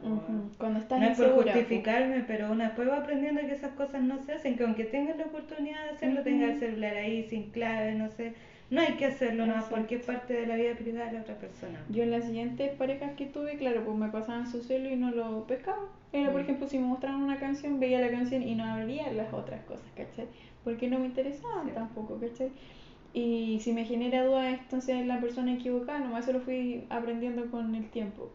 Cuando 0.59 0.79
estás 0.79 1.01
no 1.01 1.07
es 1.07 1.19
por 1.19 1.43
justificarme, 1.43 2.23
pero 2.25 2.53
uno 2.53 2.63
después 2.63 2.89
va 2.89 2.99
aprendiendo 2.99 3.41
que 3.41 3.55
esas 3.55 3.73
cosas 3.73 4.01
no 4.01 4.23
se 4.23 4.35
hacen, 4.35 4.57
que 4.57 4.63
aunque 4.63 4.85
tengas 4.85 5.17
la 5.17 5.25
oportunidad 5.25 5.83
de 5.87 5.91
hacerlo, 5.91 6.23
tengas 6.23 6.51
el 6.51 6.61
celular 6.61 6.95
ahí 6.95 7.25
sin 7.25 7.51
clave, 7.51 7.97
no 7.97 8.09
sé. 8.11 8.35
No 8.71 8.81
hay 8.81 8.93
que 8.93 9.07
hacerlo 9.07 9.45
nada 9.45 9.67
porque 9.69 9.97
es 9.97 10.05
parte 10.05 10.35
de 10.35 10.47
la 10.47 10.55
vida 10.55 10.75
privada 10.75 11.07
de 11.07 11.15
la 11.15 11.23
otra 11.23 11.35
persona. 11.35 11.85
Yo 11.89 12.05
en 12.05 12.13
las 12.13 12.27
siguientes 12.27 12.71
parejas 12.77 13.15
que 13.17 13.27
tuve, 13.27 13.57
claro, 13.57 13.85
pues 13.85 13.97
me 13.97 14.09
pasaban 14.09 14.47
su 14.47 14.63
celo 14.63 14.89
y 14.89 14.95
no 14.95 15.11
lo 15.11 15.49
pescaba. 15.49 15.89
Era, 16.13 16.31
por 16.31 16.43
mm. 16.43 16.45
ejemplo, 16.45 16.69
si 16.69 16.79
me 16.79 16.87
mostraban 16.87 17.23
una 17.23 17.41
canción, 17.41 17.81
veía 17.81 18.01
la 18.01 18.13
canción 18.13 18.45
y 18.45 18.55
no 18.55 18.65
abría 18.65 19.13
las 19.13 19.33
otras 19.33 19.65
cosas, 19.65 19.91
¿cachai? 19.97 20.27
Porque 20.63 20.87
no 20.87 21.01
me 21.01 21.07
interesaban 21.07 21.75
tampoco, 21.75 22.21
¿cachai? 22.21 22.53
Y 23.13 23.59
si 23.61 23.73
me 23.73 23.85
genera 23.85 24.25
duda, 24.25 24.51
entonces 24.51 25.01
es 25.01 25.07
la 25.07 25.21
persona 25.21 25.55
equivocada, 25.55 25.99
nomás 25.99 26.25
eso 26.25 26.33
lo 26.33 26.41
fui 26.41 26.85
aprendiendo 26.91 27.51
con 27.51 27.75
el 27.75 27.89
tiempo. 27.91 28.31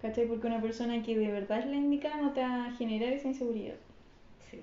¿Cachai? 0.00 0.26
Porque 0.26 0.46
una 0.46 0.60
persona 0.60 1.02
que 1.02 1.18
de 1.18 1.32
verdad 1.32 1.60
es 1.60 1.66
la 1.66 1.76
indicada 1.76 2.18
no 2.18 2.32
te 2.32 2.40
va 2.40 2.66
a 2.66 2.72
generar 2.72 3.12
esa 3.12 3.28
inseguridad. 3.28 3.74
Sí, 4.50 4.60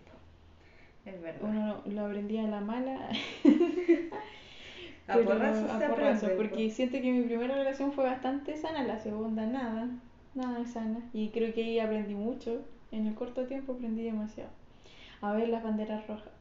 es 1.06 1.22
verdad. 1.22 1.42
Uno 1.50 1.82
lo 1.86 2.06
aprendí 2.06 2.38
a 2.38 2.44
la 2.44 2.62
mala. 2.62 3.10
a 5.08 5.18
porrazo, 5.18 5.72
a 5.72 5.80
porrazo 5.80 6.30
porque 6.38 6.70
siento 6.70 7.02
que 7.02 7.12
mi 7.12 7.24
primera 7.24 7.56
relación 7.56 7.92
fue 7.92 8.06
bastante 8.06 8.56
sana, 8.56 8.84
la 8.84 9.00
segunda 9.00 9.46
nada, 9.46 9.90
nada 10.36 10.66
sana. 10.66 11.00
Y 11.12 11.30
creo 11.30 11.54
que 11.54 11.66
ahí 11.66 11.80
aprendí 11.80 12.16
mucho. 12.16 12.62
En 12.92 13.08
el 13.08 13.16
corto 13.16 13.48
tiempo 13.48 13.74
aprendí 13.74 14.04
demasiado. 14.04 14.52
A 15.20 15.34
ver 15.34 15.50
las 15.50 15.64
banderas 15.64 16.06
rojas. 16.08 16.32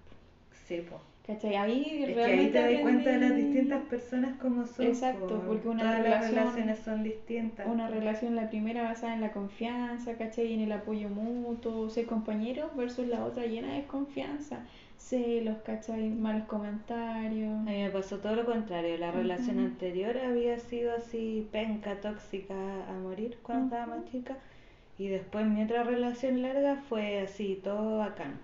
Sí, 0.66 0.84
pues 0.86 1.00
¿Cachai? 1.26 1.54
Ahí 1.54 2.02
es 2.02 2.16
realmente. 2.16 2.52
Que 2.52 2.58
ahí 2.58 2.68
te 2.68 2.74
das 2.74 2.82
cuenta 2.82 3.10
de 3.10 3.18
las 3.20 3.36
distintas 3.36 3.82
personas 3.84 4.38
como 4.40 4.66
son. 4.66 4.86
Exacto, 4.86 5.42
porque 5.46 5.68
una 5.68 5.82
Todas 5.82 5.98
relación, 5.98 6.34
las 6.34 6.44
relaciones 6.44 6.78
son 6.80 7.02
distintas. 7.04 7.66
Una 7.68 7.88
relación, 7.88 8.34
la 8.34 8.50
primera 8.50 8.82
basada 8.82 9.14
en 9.14 9.20
la 9.20 9.32
confianza, 9.32 10.14
¿cachai? 10.14 10.46
Y 10.46 10.54
en 10.54 10.60
el 10.62 10.72
apoyo 10.72 11.08
mutuo, 11.08 11.88
ser 11.90 12.06
compañero, 12.06 12.70
versus 12.76 13.06
la 13.06 13.24
otra 13.24 13.46
llena 13.46 13.68
de 13.68 13.74
desconfianza. 13.74 14.66
Celos, 14.98 15.58
¿cachai? 15.64 16.10
Malos 16.10 16.48
comentarios. 16.48 17.52
A 17.52 17.70
mí 17.70 17.82
me 17.82 17.90
pasó 17.90 18.18
todo 18.18 18.34
lo 18.34 18.44
contrario. 18.44 18.98
La 18.98 19.12
relación 19.12 19.60
anterior 19.60 20.18
había 20.18 20.58
sido 20.58 20.92
así, 20.92 21.46
penca, 21.52 22.00
tóxica 22.00 22.54
a 22.88 22.92
morir 22.94 23.38
cuando 23.42 23.76
estaba 23.76 23.96
más 23.96 24.10
chica. 24.10 24.38
Y 24.98 25.06
después 25.08 25.46
mi 25.46 25.62
otra 25.62 25.84
relación 25.84 26.42
larga 26.42 26.82
fue 26.88 27.20
así, 27.20 27.60
todo 27.62 27.98
bacán. 27.98 28.38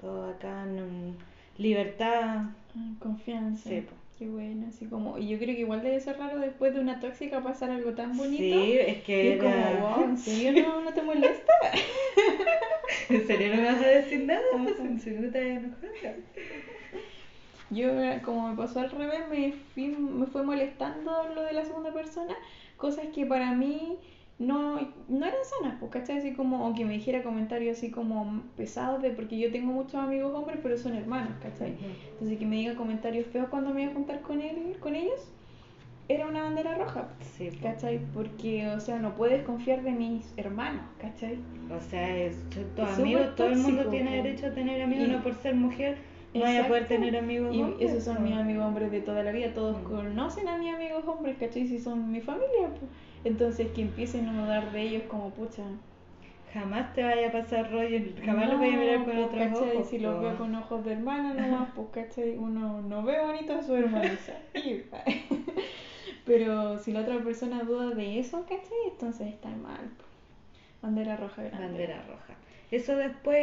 Todo 0.00 0.26
bacán, 0.28 1.16
libertad. 1.58 2.46
Confianza. 2.98 3.68
Sí, 3.68 3.84
Qué 4.18 4.28
bueno, 4.28 4.66
así 4.68 4.86
como, 4.86 5.18
y 5.18 5.26
yo 5.26 5.38
creo 5.38 5.56
que 5.56 5.62
igual 5.62 5.82
debe 5.82 5.98
ser 5.98 6.18
raro 6.18 6.38
después 6.38 6.72
de 6.72 6.78
una 6.78 7.00
tóxica 7.00 7.42
pasar 7.42 7.70
algo 7.72 7.94
tan 7.94 8.16
bonito. 8.16 8.42
Sí, 8.42 8.78
es 8.78 9.02
que 9.02 9.32
era... 9.34 9.42
como, 9.42 9.88
wow, 9.88 10.04
¿en 10.04 10.18
serio 10.18 10.62
no, 10.62 10.82
no 10.82 10.94
te 10.94 11.02
molesta? 11.02 11.52
¿En 13.08 13.26
serio 13.26 13.48
no 13.48 13.62
me 13.62 13.72
vas 13.72 13.82
a 13.82 13.88
decir 13.88 14.24
nada? 14.24 14.40
¿En 14.78 15.00
serio 15.00 15.20
no 15.20 15.32
te 15.32 15.62
Yo, 17.70 17.88
como 18.24 18.50
me 18.50 18.56
pasó 18.56 18.78
al 18.78 18.90
revés, 18.92 19.28
me, 19.28 19.52
fui, 19.74 19.88
me 19.88 20.26
fue 20.26 20.44
molestando 20.44 21.34
lo 21.34 21.42
de 21.42 21.52
la 21.52 21.64
segunda 21.64 21.92
persona, 21.92 22.36
cosas 22.76 23.06
que 23.12 23.26
para 23.26 23.50
mí 23.50 23.98
no, 24.38 24.80
no 25.08 25.26
eran 25.26 25.44
sanas, 25.44 25.76
pues, 25.78 25.92
¿cachai? 25.92 26.18
Así 26.18 26.32
como, 26.32 26.64
aunque 26.64 26.84
me 26.84 26.94
dijera 26.94 27.22
comentarios 27.22 27.78
así 27.78 27.90
como 27.90 28.42
pesados, 28.56 29.00
de, 29.00 29.10
porque 29.10 29.38
yo 29.38 29.52
tengo 29.52 29.72
muchos 29.72 29.94
amigos 29.94 30.34
hombres, 30.34 30.58
pero 30.62 30.76
son 30.76 30.96
hermanos, 30.96 31.32
¿cachai? 31.40 31.76
Entonces 32.12 32.38
que 32.38 32.46
me 32.46 32.56
digan 32.56 32.74
comentarios 32.74 33.26
feos 33.26 33.48
cuando 33.48 33.72
me 33.72 33.82
iba 33.82 33.92
a 33.92 33.94
juntar 33.94 34.20
con 34.22 34.40
él, 34.40 34.76
con 34.80 34.96
ellos, 34.96 35.20
era 36.08 36.26
una 36.26 36.42
bandera 36.42 36.74
roja, 36.76 37.08
sí, 37.20 37.48
¿cachai? 37.62 38.00
Porque, 38.12 38.68
o 38.68 38.80
sea, 38.80 38.98
no 38.98 39.14
puedes 39.14 39.42
confiar 39.44 39.82
de 39.82 39.92
mis 39.92 40.34
hermanos, 40.36 40.84
¿cachai? 40.98 41.38
O 41.70 41.80
sea, 41.80 42.16
es, 42.16 42.36
tu 42.74 42.82
amigo, 42.82 43.20
todo 43.36 43.46
el 43.46 43.58
mundo 43.58 43.88
tiene 43.88 44.22
derecho 44.22 44.46
a 44.46 44.50
tener 44.50 44.82
amigos, 44.82 45.08
no 45.08 45.22
por 45.22 45.34
ser 45.34 45.54
mujer 45.54 45.96
vaya 46.40 46.64
a 46.64 46.68
poder 46.68 46.86
tener 46.88 47.16
amigos 47.16 47.54
y 47.54 47.62
hombres. 47.62 47.90
esos 47.90 48.04
son 48.04 48.22
mis 48.22 48.34
amigos 48.34 48.64
hombres 48.64 48.90
de 48.90 49.00
toda 49.00 49.22
la 49.22 49.32
vida, 49.32 49.54
todos 49.54 49.80
mm. 49.80 49.84
conocen 49.84 50.48
a 50.48 50.58
mis 50.58 50.74
amigos 50.74 51.04
hombres, 51.06 51.36
¿cachai? 51.38 51.66
Si 51.66 51.78
son 51.78 52.10
mi 52.10 52.20
familia, 52.20 52.68
pues. 52.68 52.90
Entonces 53.24 53.68
que 53.72 53.82
empiecen 53.82 54.28
a 54.28 54.42
dudar 54.42 54.72
de 54.72 54.82
ellos 54.82 55.02
como 55.08 55.30
pucha. 55.30 55.62
Jamás 56.52 56.92
te 56.94 57.02
vaya 57.02 57.28
a 57.28 57.32
pasar 57.32 57.72
rollo, 57.72 57.98
jamás 58.24 58.48
lo 58.48 58.58
vaya 58.58 58.74
a 58.74 58.78
mirar 58.78 59.04
con 59.04 59.18
otros 59.18 59.60
ojos. 59.60 59.88
Si 59.88 59.98
lo 59.98 60.20
veo 60.20 60.36
con 60.36 60.54
ojos 60.54 60.84
de 60.84 60.92
hermana 60.92 61.34
nomás, 61.34 61.70
pues 61.74 61.88
cachai, 61.92 62.36
uno 62.36 62.80
no 62.82 63.02
ve 63.02 63.20
bonito 63.20 63.54
a 63.54 63.62
su 63.62 63.74
hermano. 63.74 64.10
Pero 66.24 66.78
si 66.78 66.92
la 66.92 67.00
otra 67.00 67.18
persona 67.18 67.64
duda 67.64 67.90
de 67.90 68.20
eso, 68.20 68.42
¿cachai? 68.42 68.78
Entonces 68.88 69.28
está 69.28 69.48
mal. 69.48 69.90
Bandera 70.80 71.16
roja 71.16 71.42
grande. 71.42 71.66
Bandera 71.66 72.02
roja. 72.06 72.34
Eso 72.70 72.96
después 72.96 73.38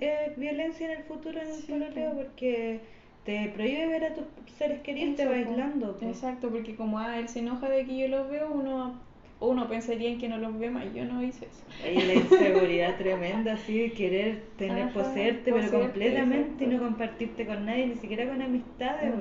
es 0.00 0.36
violencia 0.36 0.92
en 0.92 0.98
el 0.98 1.04
futuro 1.04 1.40
en 1.40 1.48
el 1.48 1.54
sí, 1.54 1.72
porque 2.14 2.80
te 3.24 3.48
prohíbe 3.54 3.86
ver 3.86 4.04
a 4.04 4.14
tus 4.14 4.24
seres 4.58 4.80
queridos 4.80 5.16
te 5.16 5.26
bailando. 5.26 5.98
Exacto, 6.02 6.50
porque 6.50 6.74
como 6.74 6.98
ah, 6.98 7.18
él 7.18 7.28
se 7.28 7.40
enoja 7.40 7.68
de 7.68 7.84
que 7.84 7.98
yo 7.98 8.08
los 8.08 8.28
veo, 8.28 8.50
uno 8.50 9.00
uno 9.40 9.68
pensaría 9.68 10.10
en 10.10 10.18
que 10.18 10.28
no 10.28 10.36
los 10.36 10.58
ve 10.58 10.70
más, 10.70 10.84
yo 10.94 11.04
no 11.06 11.22
hice 11.22 11.46
eso. 11.46 11.64
Hay 11.82 11.96
la 11.96 12.14
inseguridad 12.14 12.96
tremenda, 12.98 13.54
así 13.54 13.78
de 13.78 13.92
querer 13.92 14.42
tener, 14.58 14.92
poseerte, 14.92 15.50
pero 15.52 15.70
completamente 15.70 16.64
y 16.64 16.66
no 16.66 16.78
compartirte 16.78 17.46
con 17.46 17.64
nadie, 17.64 17.86
ni 17.86 17.94
siquiera 17.94 18.28
con 18.28 18.42
amistades, 18.42 19.12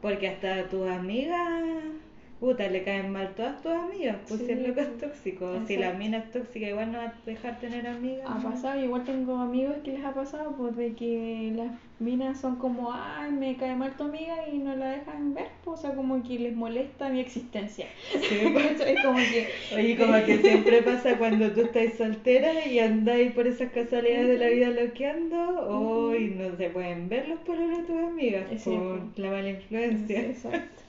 porque 0.00 0.28
hasta 0.28 0.68
tus 0.68 0.88
amigas 0.88 1.64
puta, 2.40 2.68
le 2.68 2.82
caen 2.82 3.12
mal 3.12 3.34
todas 3.34 3.62
tus 3.62 3.72
amigas, 3.72 4.16
pues 4.28 4.40
si 4.40 4.52
es 4.52 4.66
lo 4.66 4.74
que 4.74 4.80
es 4.80 4.98
tóxico. 4.98 5.58
Si 5.66 5.76
la 5.76 5.92
mina 5.94 6.18
es 6.18 6.30
tóxica, 6.30 6.68
igual 6.68 6.92
no 6.92 6.98
va 6.98 7.04
a 7.04 7.14
dejar 7.24 7.58
tener 7.58 7.86
amigas. 7.86 8.26
Ha 8.28 8.42
pasado, 8.42 8.82
igual 8.82 9.04
tengo 9.04 9.36
amigos 9.36 9.76
que 9.82 9.92
les 9.92 10.04
ha 10.04 10.12
pasado, 10.12 10.54
pues 10.56 10.76
de 10.76 10.94
que 10.94 11.52
las 11.56 11.72
minas 11.98 12.38
son 12.38 12.56
como, 12.56 12.92
ay, 12.92 13.32
me 13.32 13.56
cae 13.56 13.74
mal 13.74 13.96
tu 13.96 14.04
amiga 14.04 14.48
y 14.52 14.58
no 14.58 14.76
la 14.76 14.90
dejan 14.90 15.32
ver, 15.32 15.48
pues, 15.64 15.78
o 15.78 15.82
sea, 15.82 15.94
como 15.94 16.22
que 16.22 16.38
les 16.38 16.54
molesta 16.54 17.08
mi 17.08 17.20
existencia. 17.20 17.86
Sí, 18.12 18.18
es 18.86 19.02
como 19.02 19.18
que. 19.18 19.48
Oye, 19.74 19.96
como 19.96 20.24
que 20.24 20.38
siempre 20.42 20.82
pasa 20.82 21.16
cuando 21.16 21.50
tú 21.52 21.62
estás 21.62 21.94
soltera 21.94 22.66
y 22.66 22.78
andáis 22.80 23.32
por 23.32 23.46
esas 23.46 23.72
casualidades 23.72 24.28
de 24.28 24.38
la 24.38 24.48
vida 24.48 24.68
loqueando, 24.68 25.68
hoy 25.68 26.34
no 26.36 26.54
se 26.56 26.68
pueden 26.68 27.08
ver 27.08 27.28
los 27.28 27.40
polos 27.40 27.70
de 27.70 27.82
tus 27.84 27.96
amigas 27.96 28.44
por 28.62 29.00
la 29.16 29.30
mala 29.30 29.50
influencia. 29.50 30.20
Exacto. 30.20 30.85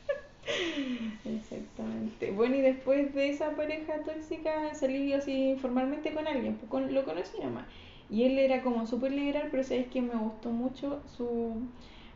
Exactamente. 1.26 2.32
Bueno, 2.32 2.56
y 2.56 2.62
después 2.62 3.14
de 3.14 3.30
esa 3.30 3.52
pareja 3.56 4.04
tóxica 4.04 4.74
salí 4.76 5.14
así 5.14 5.58
formalmente 5.62 6.14
con 6.14 6.28
alguien, 6.28 6.56
pues 6.56 6.70
con, 6.70 6.94
lo 6.94 7.06
conocí 7.06 7.38
nomás. 7.42 7.66
Y 8.10 8.24
él 8.24 8.40
era 8.40 8.62
como 8.64 8.88
súper 8.88 9.12
liberal, 9.12 9.50
pero 9.52 9.64
sabes 9.64 9.88
que 9.88 10.02
me 10.02 10.16
gustó 10.16 10.50
mucho 10.50 11.02
su... 11.18 11.62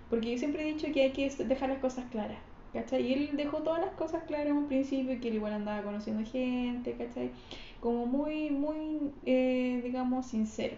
Porque 0.09 0.31
yo 0.31 0.37
siempre 0.37 0.63
he 0.63 0.73
dicho 0.73 0.87
que 0.93 1.03
hay 1.03 1.11
que 1.11 1.29
dejar 1.29 1.69
las 1.69 1.79
cosas 1.79 2.05
claras, 2.11 2.39
¿cachai? 2.73 3.05
Y 3.07 3.13
él 3.13 3.29
dejó 3.33 3.59
todas 3.59 3.81
las 3.81 3.91
cosas 3.91 4.23
claras 4.23 4.47
en 4.47 4.53
un 4.53 4.67
principio, 4.67 5.19
que 5.19 5.29
él 5.29 5.35
igual 5.35 5.53
andaba 5.53 5.83
conociendo 5.83 6.29
gente, 6.29 6.93
¿cachai? 6.93 7.31
Como 7.79 8.05
muy, 8.05 8.49
muy, 8.49 9.11
eh, 9.25 9.81
digamos, 9.83 10.27
sincero 10.27 10.75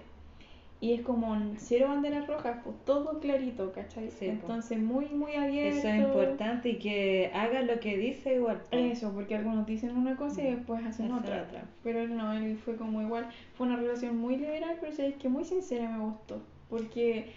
y 0.83 0.91
es 0.91 1.01
como 1.01 1.33
cero 1.55 1.87
banderas 1.87 2.27
rojas, 2.27 2.59
pues 2.61 2.75
todo 2.83 3.21
clarito, 3.21 3.71
¿cachai? 3.71 4.09
Entonces 4.19 4.77
muy, 4.77 5.05
muy 5.05 5.33
abierto. 5.33 5.77
Eso 5.77 5.87
es 5.87 5.99
importante 6.01 6.69
y 6.71 6.77
que 6.77 7.31
haga 7.33 7.61
lo 7.61 7.79
que 7.79 7.95
dice 7.95 8.35
igual. 8.35 8.61
Eso, 8.69 9.13
porque 9.13 9.35
algunos 9.35 9.65
dicen 9.65 9.95
una 9.95 10.17
cosa 10.17 10.41
y 10.41 10.51
mm. 10.51 10.55
después 10.57 10.85
hacen 10.85 11.13
otra. 11.13 11.43
otra. 11.43 11.63
Pero 11.83 12.05
no, 12.09 12.33
él 12.33 12.57
fue 12.57 12.75
como 12.75 13.01
igual, 13.01 13.29
fue 13.53 13.67
una 13.67 13.77
relación 13.77 14.17
muy 14.17 14.35
liberal, 14.35 14.75
pero 14.81 14.91
es 14.91 15.15
que 15.15 15.29
muy 15.29 15.45
sincera 15.45 15.87
me 15.87 16.03
gustó, 16.03 16.41
porque 16.69 17.31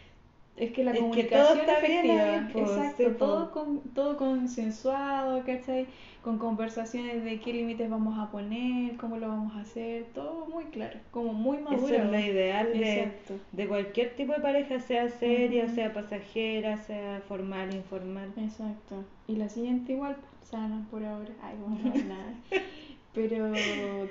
es 0.56 0.72
que 0.72 0.84
la 0.84 0.94
comunicación 0.94 1.66
todo 1.66 1.76
efectiva, 1.76 2.48
pues, 2.52 2.70
exacto, 2.70 3.10
todo, 3.16 3.50
con, 3.52 3.80
todo 3.94 4.16
consensuado, 4.16 5.44
¿cachai? 5.44 5.86
Con 6.22 6.38
conversaciones 6.38 7.24
de 7.24 7.40
qué 7.40 7.52
límites 7.52 7.90
vamos 7.90 8.18
a 8.18 8.30
poner, 8.30 8.96
cómo 8.96 9.18
lo 9.18 9.28
vamos 9.28 9.54
a 9.54 9.60
hacer, 9.60 10.06
todo 10.14 10.46
muy 10.46 10.64
claro, 10.64 10.98
como 11.10 11.34
muy 11.34 11.58
maduro. 11.58 11.86
Eso 11.86 11.94
es 11.94 12.10
lo 12.10 12.18
ideal 12.18 12.72
de, 12.72 13.12
de, 13.52 13.68
cualquier 13.68 14.16
tipo 14.16 14.32
de 14.32 14.40
pareja, 14.40 14.80
sea 14.80 15.08
seria, 15.10 15.68
sea 15.68 15.92
pasajera, 15.92 16.78
sea 16.78 17.22
formal, 17.28 17.74
informal. 17.74 18.32
Exacto. 18.38 19.04
Y 19.28 19.36
la 19.36 19.50
siguiente 19.50 19.92
igual, 19.92 20.16
sana 20.42 20.86
por 20.90 21.04
ahora. 21.04 21.32
Ay, 21.42 21.56
bueno, 21.60 21.78
no 21.84 22.04
nada. 22.04 22.34
pero 23.16 23.50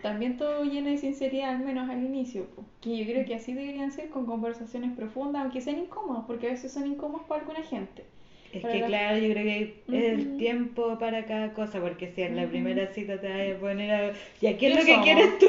también 0.01 0.35
todo 0.35 0.63
lleno 0.63 0.89
de 0.89 0.97
sinceridad, 0.97 1.51
al 1.51 1.59
menos 1.59 1.87
al 1.87 2.03
inicio, 2.03 2.47
que 2.81 2.97
yo 2.97 3.05
creo 3.05 3.23
que 3.23 3.35
así 3.35 3.53
deberían 3.53 3.91
ser 3.91 4.09
con 4.09 4.25
conversaciones 4.25 4.95
profundas, 4.95 5.43
aunque 5.43 5.61
sean 5.61 5.77
incómodas, 5.77 6.23
porque 6.25 6.47
a 6.47 6.49
veces 6.49 6.71
son 6.71 6.87
incómodas 6.87 7.27
para 7.27 7.41
alguna 7.41 7.61
gente. 7.61 8.03
Es 8.51 8.63
que 8.63 8.83
claro, 8.83 9.17
yo 9.17 9.31
creo 9.31 9.43
que 9.43 9.51
hay 9.51 9.81
el 9.91 10.37
tiempo 10.37 10.97
para 10.97 11.25
cada 11.25 11.53
cosa, 11.53 11.79
porque 11.81 12.11
si 12.15 12.23
en 12.23 12.35
la 12.35 12.47
primera 12.47 12.87
cita 12.87 13.21
te 13.21 13.27
vas 13.27 13.57
a 13.57 13.59
poner 13.59 13.91
a... 13.91 14.13
¿Y 14.41 14.47
aquí 14.47 14.65
es 14.65 14.75
lo 14.75 14.85
que 14.85 15.01
quieres 15.03 15.37
tú? 15.37 15.47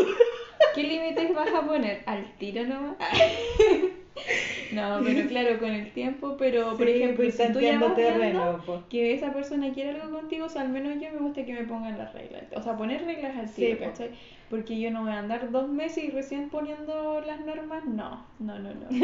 ¿Qué 0.74 0.82
límites 0.82 1.34
vas 1.34 1.52
a 1.54 1.66
poner? 1.66 2.02
¿Al 2.04 2.24
tiro 2.38 2.64
nomás? 2.64 2.96
No, 4.70 5.00
pero 5.04 5.26
claro, 5.28 5.58
con 5.58 5.70
el 5.72 5.92
tiempo, 5.92 6.36
pero 6.36 6.76
por 6.76 6.88
ejemplo, 6.88 7.24
pues, 7.24 7.36
si 7.36 7.50
tú 7.52 7.60
ya 7.60 7.78
vas 7.78 8.02
viendo 8.02 8.60
que 8.88 9.12
esa 9.12 9.32
persona 9.32 9.72
quiere 9.72 9.90
algo 9.90 10.10
contigo, 10.10 10.46
o 10.46 10.48
sea, 10.48 10.62
al 10.62 10.70
menos 10.70 11.00
yo 11.00 11.10
me 11.12 11.18
gusta 11.20 11.44
que 11.44 11.52
me 11.54 11.64
pongan 11.64 11.98
las 11.98 12.12
reglas. 12.12 12.44
O 12.54 12.62
sea, 12.62 12.76
poner 12.76 13.04
reglas 13.04 13.36
al 13.36 13.52
tiro, 13.52 13.78
¿cachai? 13.78 14.10
Porque 14.48 14.78
yo 14.78 14.90
no 14.92 15.02
voy 15.02 15.12
a 15.12 15.18
andar 15.18 15.50
dos 15.50 15.68
meses 15.68 16.04
y 16.04 16.10
recién 16.10 16.50
poniendo 16.50 17.20
las 17.26 17.40
normas, 17.40 17.84
no, 17.84 18.24
no, 18.38 18.58
no, 18.58 18.74
no. 18.74 18.88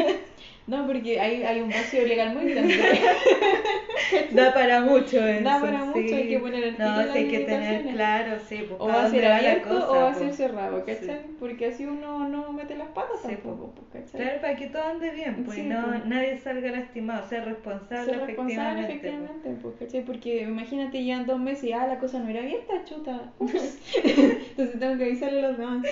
No, 0.65 0.87
porque 0.87 1.19
hay, 1.19 1.43
hay 1.43 1.59
un 1.59 1.69
vacío 1.69 2.07
legal 2.07 2.33
muy 2.33 2.53
grande. 2.53 2.73
da 4.31 4.53
para 4.53 4.79
mucho 4.79 5.19
eso. 5.19 5.43
Da 5.43 5.59
para 5.59 5.83
mucho, 5.83 6.15
hay 6.15 6.29
que 6.29 6.39
poner 6.39 6.63
el 6.63 6.77
No, 6.77 6.99
hay 6.99 7.27
que 7.27 7.39
tener 7.39 7.83
claro, 7.93 8.37
sí. 8.47 8.65
Pues, 8.69 8.79
o 8.79 8.87
va 8.87 9.03
a 9.03 9.09
ser 9.09 9.25
abierto 9.25 9.91
o 9.91 9.95
va 9.95 10.11
a 10.11 10.13
ser 10.13 10.27
pues. 10.27 10.37
cerrado, 10.37 10.85
¿cachai? 10.85 11.19
Porque 11.37 11.65
así 11.65 11.85
uno 11.85 12.29
no 12.29 12.53
mete 12.53 12.77
las 12.77 12.87
patas 12.89 13.19
sí, 13.21 13.27
tampoco, 13.27 13.73
pues, 13.75 14.05
¿cachai? 14.05 14.21
Claro, 14.21 14.41
para 14.41 14.55
que 14.55 14.67
todo 14.67 14.83
ande 14.83 15.11
bien, 15.11 15.43
pues, 15.43 15.57
no, 15.57 15.85
pues. 15.85 16.05
nadie 16.05 16.37
salga 16.37 16.71
lastimado, 16.71 17.27
ser 17.27 17.43
responsable, 17.43 18.13
ser 18.13 18.25
responsable 18.25 18.81
efectivamente. 18.83 19.57
pues, 19.61 19.75
¿cachai? 19.79 20.05
Porque 20.05 20.43
imagínate, 20.43 21.03
ya 21.03 21.17
en 21.17 21.25
dos 21.25 21.39
meses 21.39 21.65
y 21.65 21.73
ah, 21.73 21.87
la 21.87 21.99
cosa 21.99 22.19
no 22.19 22.29
era 22.29 22.39
abierta, 22.39 22.85
chuta. 22.85 23.33
Entonces 23.39 24.79
tengo 24.79 24.97
que 24.97 25.03
avisar 25.03 25.32
los 25.41 25.57
demás. 25.57 25.83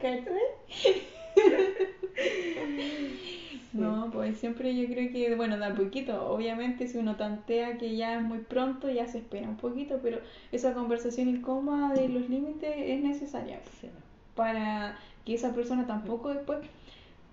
No, 3.72 4.10
pues 4.12 4.38
siempre 4.38 4.74
yo 4.74 4.92
creo 4.92 5.12
que, 5.12 5.34
bueno, 5.36 5.56
da 5.56 5.74
poquito. 5.74 6.28
Obviamente, 6.28 6.88
si 6.88 6.98
uno 6.98 7.16
tantea 7.16 7.78
que 7.78 7.96
ya 7.96 8.18
es 8.18 8.22
muy 8.22 8.38
pronto, 8.38 8.90
ya 8.90 9.06
se 9.06 9.18
espera 9.18 9.48
un 9.48 9.56
poquito, 9.56 10.00
pero 10.02 10.18
esa 10.50 10.74
conversación 10.74 11.28
incómoda 11.28 11.94
de 11.94 12.08
los 12.08 12.28
límites 12.28 12.74
es 12.76 13.00
necesaria 13.00 13.60
para 14.34 14.98
que 15.24 15.34
esa 15.34 15.54
persona 15.54 15.86
tampoco 15.86 16.30
después 16.30 16.60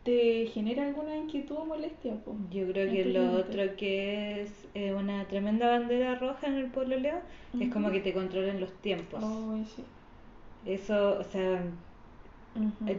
te 0.04 0.48
genere 0.48 0.82
alguna 0.82 1.18
inquietud 1.18 1.58
o 1.58 1.66
molestia. 1.66 2.14
Yo 2.52 2.72
creo 2.72 2.92
que 2.92 3.06
lo 3.06 3.32
otro 3.32 3.76
que 3.76 4.42
es 4.42 4.52
eh, 4.74 4.94
una 4.94 5.28
tremenda 5.28 5.68
bandera 5.68 6.16
roja 6.16 6.48
en 6.48 6.56
el 6.56 6.68
pueblo 6.68 6.98
Leo 6.98 7.20
es 7.60 7.72
como 7.74 7.92
que 7.92 8.00
te 8.00 8.14
controlen 8.14 8.60
los 8.60 8.72
tiempos. 8.82 9.22
sí. 9.76 9.84
Eso, 10.68 11.18
o 11.20 11.24
sea, 11.24 11.64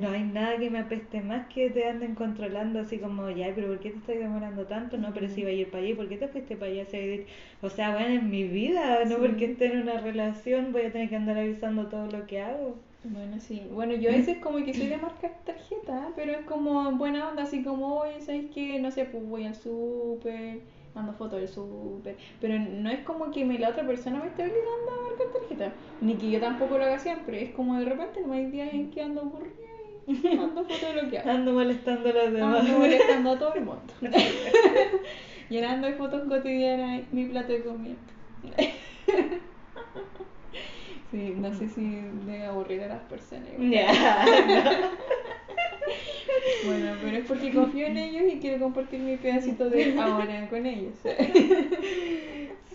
no 0.00 0.10
hay 0.10 0.22
nada 0.22 0.58
que 0.58 0.70
me 0.70 0.78
apeste 0.80 1.20
más 1.22 1.46
que 1.52 1.70
te 1.70 1.84
anden 1.86 2.14
controlando 2.14 2.80
así 2.80 2.98
como, 2.98 3.30
ya, 3.30 3.52
pero 3.54 3.68
¿por 3.68 3.80
qué 3.80 3.90
te 3.90 3.98
estás 3.98 4.18
demorando 4.18 4.66
tanto? 4.66 4.98
No, 4.98 5.12
pero 5.14 5.28
si 5.28 5.40
iba 5.40 5.50
a 5.50 5.52
ir 5.52 5.70
para 5.70 5.82
allá, 5.82 5.96
¿por 5.96 6.08
qué 6.08 6.16
te 6.18 6.28
fuiste 6.28 6.56
para 6.56 6.70
allá? 6.70 6.84
O 7.62 7.70
sea, 7.70 7.92
bueno, 7.92 8.14
en 8.14 8.30
mi 8.30 8.44
vida, 8.44 9.04
no 9.06 9.16
porque 9.18 9.46
esté 9.46 9.66
en 9.72 9.80
una 9.82 10.00
relación 10.00 10.72
voy 10.72 10.82
a 10.82 10.92
tener 10.92 11.08
que 11.08 11.16
andar 11.16 11.38
avisando 11.38 11.86
todo 11.88 12.06
lo 12.06 12.26
que 12.26 12.40
hago. 12.40 12.76
Bueno, 13.04 13.40
sí. 13.40 13.62
Bueno, 13.72 13.94
yo 13.94 14.10
a 14.10 14.12
veces 14.14 14.38
como 14.38 14.64
que 14.64 14.74
soy 14.74 14.88
de 14.88 14.96
marcar 14.98 15.32
tarjeta, 15.44 16.12
pero 16.16 16.32
es 16.32 16.40
como 16.46 16.92
buena 16.92 17.28
onda, 17.28 17.44
así 17.44 17.62
como, 17.62 17.96
oye, 18.00 18.20
¿sabes 18.20 18.46
qué? 18.52 18.78
No 18.80 18.90
sé, 18.90 19.04
pues 19.04 19.24
voy 19.24 19.44
al 19.46 19.54
súper, 19.54 20.60
mando 20.98 21.12
fotos 21.12 21.40
del 21.40 21.48
súper. 21.48 22.16
Pero 22.40 22.58
no 22.58 22.90
es 22.90 23.00
como 23.00 23.30
que 23.30 23.44
me, 23.44 23.58
la 23.58 23.70
otra 23.70 23.86
persona 23.86 24.20
me 24.20 24.28
esté 24.28 24.42
obligando 24.42 24.90
a 24.90 25.08
marcar 25.08 25.26
tarjeta. 25.32 25.72
Ni 26.00 26.14
que 26.16 26.30
yo 26.30 26.40
tampoco 26.40 26.76
lo 26.76 26.84
haga 26.84 26.98
siempre. 26.98 27.42
Es 27.42 27.50
como 27.50 27.78
de 27.78 27.84
repente 27.84 28.20
no 28.26 28.32
hay 28.32 28.46
días 28.46 28.72
en 28.72 28.90
que 28.90 29.02
ando 29.02 29.22
aburrida 29.22 29.68
y 30.06 30.36
mando 30.36 30.64
fotos 30.64 30.94
de 30.94 31.02
lo 31.02 31.10
que 31.10 31.18
hago. 31.18 31.30
Ando 31.30 31.52
molestando 31.52 32.08
a 32.08 32.12
los 32.12 32.32
demás. 32.32 32.60
Ando 32.60 32.78
molestando 32.78 33.30
a 33.30 33.38
todo 33.38 33.54
el 33.54 33.64
mundo. 33.64 33.94
Llenando 35.48 35.86
de 35.86 35.94
fotos 35.94 36.28
cotidianas 36.28 37.02
mi 37.12 37.26
plato 37.26 37.52
de 37.52 37.62
comida. 37.62 37.96
Sí, 41.10 41.34
no 41.38 41.54
sé 41.54 41.68
si 41.68 42.02
de 42.26 42.44
aburrir 42.44 42.82
a 42.82 42.88
las 42.88 43.00
personas. 43.02 43.48
bueno, 46.64 46.92
pero 47.02 47.16
es 47.18 47.24
porque 47.26 47.52
confío 47.52 47.86
en 47.86 47.96
ellos 47.96 48.22
y 48.32 48.38
quiero 48.38 48.58
compartir 48.58 49.00
mi 49.00 49.16
pedacito 49.16 49.68
de 49.70 49.94
ahora 49.98 50.48
con 50.48 50.66
ellos. 50.66 50.94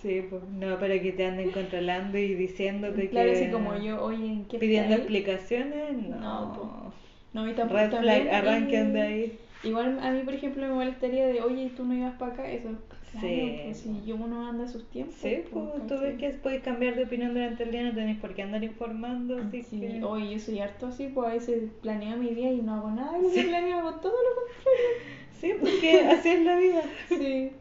Sí, 0.01 0.21
pues 0.29 0.43
no 0.59 0.77
para 0.79 1.01
que 1.01 1.13
te 1.13 1.25
anden 1.25 1.49
controlando 1.51 2.17
y 2.17 2.33
diciéndote 2.33 3.07
claro, 3.07 3.29
que. 3.29 3.35
así 3.37 3.47
como 3.49 3.77
yo, 3.81 4.03
oye, 4.03 4.25
¿en 4.25 4.45
qué 4.45 4.59
Pidiendo 4.59 4.95
explicaciones, 4.95 5.93
no. 5.95 6.17
No, 6.19 6.53
pues. 6.53 6.93
No, 7.33 7.47
y 7.49 7.53
tampoco. 7.53 7.79
Red 7.79 7.89
flag, 7.89 8.01
también, 8.01 8.27
arranquen 8.35 8.89
y- 8.89 8.93
de 8.93 9.01
ahí. 9.01 9.39
Igual 9.63 9.99
a 10.01 10.11
mí, 10.11 10.23
por 10.23 10.33
ejemplo, 10.33 10.67
me 10.67 10.73
molestaría 10.73 11.25
de, 11.27 11.41
oye, 11.41 11.63
¿y 11.63 11.69
tú 11.69 11.85
no 11.85 11.93
ibas 11.93 12.15
para 12.15 12.33
acá? 12.33 12.51
Eso, 12.51 12.67
claro, 13.13 13.27
Sí, 13.27 13.59
pues 13.65 13.77
si 13.79 14.11
uno 14.11 14.47
anda 14.47 14.65
a 14.65 14.67
sus 14.67 14.89
tiempos. 14.89 15.15
Sí, 15.15 15.43
pues, 15.51 15.65
pues 15.71 15.87
tú 15.87 15.99
ves 16.01 16.17
que 16.17 16.29
puedes 16.31 16.61
cambiar 16.61 16.95
de 16.95 17.05
opinión 17.05 17.33
durante 17.33 17.63
el 17.63 17.71
día, 17.71 17.83
no 17.83 17.93
tenés 17.93 18.19
por 18.19 18.35
qué 18.35 18.43
andar 18.43 18.63
informando, 18.63 19.37
así 19.37 19.63
Sí, 19.63 19.79
que. 19.79 20.03
oye, 20.03 20.33
yo 20.33 20.39
soy 20.39 20.59
harto 20.59 20.87
así, 20.87 21.07
pues 21.07 21.29
a 21.29 21.33
veces 21.33 21.71
planeo 21.81 22.17
mi 22.17 22.29
día 22.35 22.51
y 22.51 22.61
no 22.61 22.73
hago 22.75 22.91
nada 22.91 23.17
lo 23.17 23.31
que 23.31 23.43
planeo, 23.43 23.79
hago 23.79 23.93
todo 23.95 24.13
lo 24.13 24.35
contrario. 24.35 25.13
Sí, 25.41 25.51
porque 25.59 25.99
así 26.07 26.29
es 26.29 26.43
la 26.43 26.55
vida. 26.57 26.83
Sí. 27.09 27.51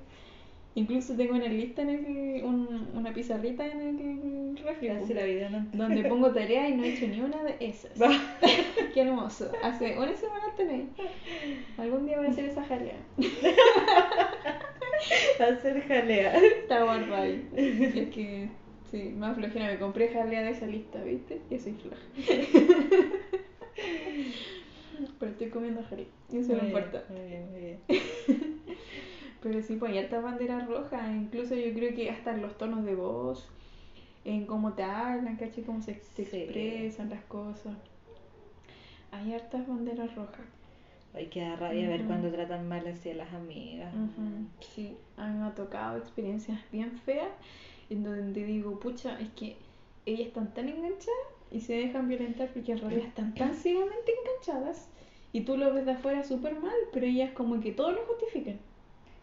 Incluso 0.75 1.15
tengo 1.15 1.35
una 1.35 1.49
lista 1.49 1.83
en 1.83 1.91
el, 1.91 2.45
un- 2.45 2.89
una 2.95 3.13
pizarrita 3.13 3.67
en 3.67 3.81
el 4.57 4.57
refri. 4.65 4.89
Así 4.89 5.05
pues, 5.13 5.17
la 5.17 5.25
vida, 5.25 5.51
¿no? 5.51 5.67
Donde 5.75 6.03
pongo 6.09 6.31
tarea 6.31 6.67
y 6.69 6.75
no 6.75 6.85
he 6.85 6.95
hecho 6.95 7.07
ni 7.09 7.21
una 7.21 7.43
de 7.43 7.57
esas. 7.61 7.93
Qué 8.95 9.01
hermoso. 9.03 9.51
Hace 9.63 9.99
una 9.99 10.17
semana 10.17 10.45
tenéis. 10.57 10.85
Algún 11.77 12.07
día 12.07 12.17
voy 12.19 12.29
a 12.29 12.31
hacer 12.31 12.47
esa 12.47 12.65
jalea. 12.65 12.97
Hacer 15.41 15.83
jalea. 15.83 16.37
Está 16.37 16.83
guarda 16.85 17.23
ahí. 17.23 17.49
Es 17.57 18.09
que, 18.15 18.49
sí, 18.91 19.13
más 19.17 19.37
flojera. 19.37 19.67
Me 19.67 19.79
compré 19.79 20.09
jalea 20.09 20.43
de 20.43 20.51
esa 20.51 20.67
lista, 20.67 21.03
¿viste? 21.03 21.41
Y 21.51 21.59
soy 21.59 21.73
floja. 21.75 21.97
Pero 25.19 25.33
estoy 25.33 25.49
comiendo 25.49 25.83
jalea. 25.89 26.07
Y 26.31 26.39
eso 26.39 26.55
no 26.55 26.65
importa. 26.65 27.05
Muy 27.09 27.21
bien, 27.27 27.51
muy 27.51 27.61
bien. 27.61 27.79
Pero 29.43 29.61
sí, 29.63 29.75
pues 29.77 29.91
hay 29.93 29.99
hartas 29.99 30.23
banderas 30.23 30.69
rojas, 30.69 31.03
incluso 31.13 31.57
yo 31.57 31.73
creo 31.75 31.93
que 31.95 32.09
hasta 32.11 32.31
en 32.33 32.43
los 32.43 32.57
tonos 32.57 32.85
de 32.85 32.95
voz, 32.95 33.49
en 34.25 34.47
cómo 34.47 34.75
te 34.75 34.85
hablan, 34.85 35.37
¿cachai? 35.37 35.65
Cómo 35.65 35.83
se, 35.83 35.95
se 35.95 36.25
Sí. 36.25 36.37
expresan 36.37 37.11
las 37.11 37.25
cosas. 37.25 37.75
Hay 39.11 39.35
hartas 39.35 39.67
banderas 39.67 40.15
rojas. 40.15 40.47
Ay, 41.15 41.27
que 41.27 41.41
da 41.41 41.57
rabia 41.57 41.89
ver 41.89 42.01
Ujú. 42.01 42.09
cuando 42.09 42.31
tratan 42.31 42.69
mal 42.69 42.87
así 42.87 43.11
a 43.11 43.15
las 43.15 43.33
amigas. 43.33 43.95
Sí, 44.61 44.97
a 45.17 45.27
mí 45.27 45.39
me 45.39 45.47
ha 45.47 45.55
tocado 45.55 45.99
experiencias 45.99 46.59
bien 46.71 46.93
feas 47.05 47.29
en 47.91 48.03
donde 48.03 48.45
digo, 48.45 48.81
pucha, 48.81 49.21
es 49.21 49.29
que 49.31 49.57
ellas 50.07 50.29
están 50.29 50.55
tan 50.55 50.69
enganchadas 50.69 51.27
y 51.51 51.61
se 51.61 51.75
dejan 51.75 52.09
violentar 52.09 52.49
porque 52.49 52.73
en 52.73 52.79
realidad 52.79 53.07
están 53.07 53.35
tan 53.35 53.55
ciegamente 53.55 54.13
enganchadas 54.21 54.89
y 55.33 55.43
tú 55.43 55.57
lo 55.57 55.73
ves 55.75 55.85
de 55.85 55.93
afuera 55.93 56.25
súper 56.25 56.59
mal, 56.59 56.75
pero 56.93 57.07
ellas 57.07 57.31
como 57.33 57.61
que 57.61 57.73
todo 57.73 57.93
lo 57.93 58.05
justifican. 58.07 58.59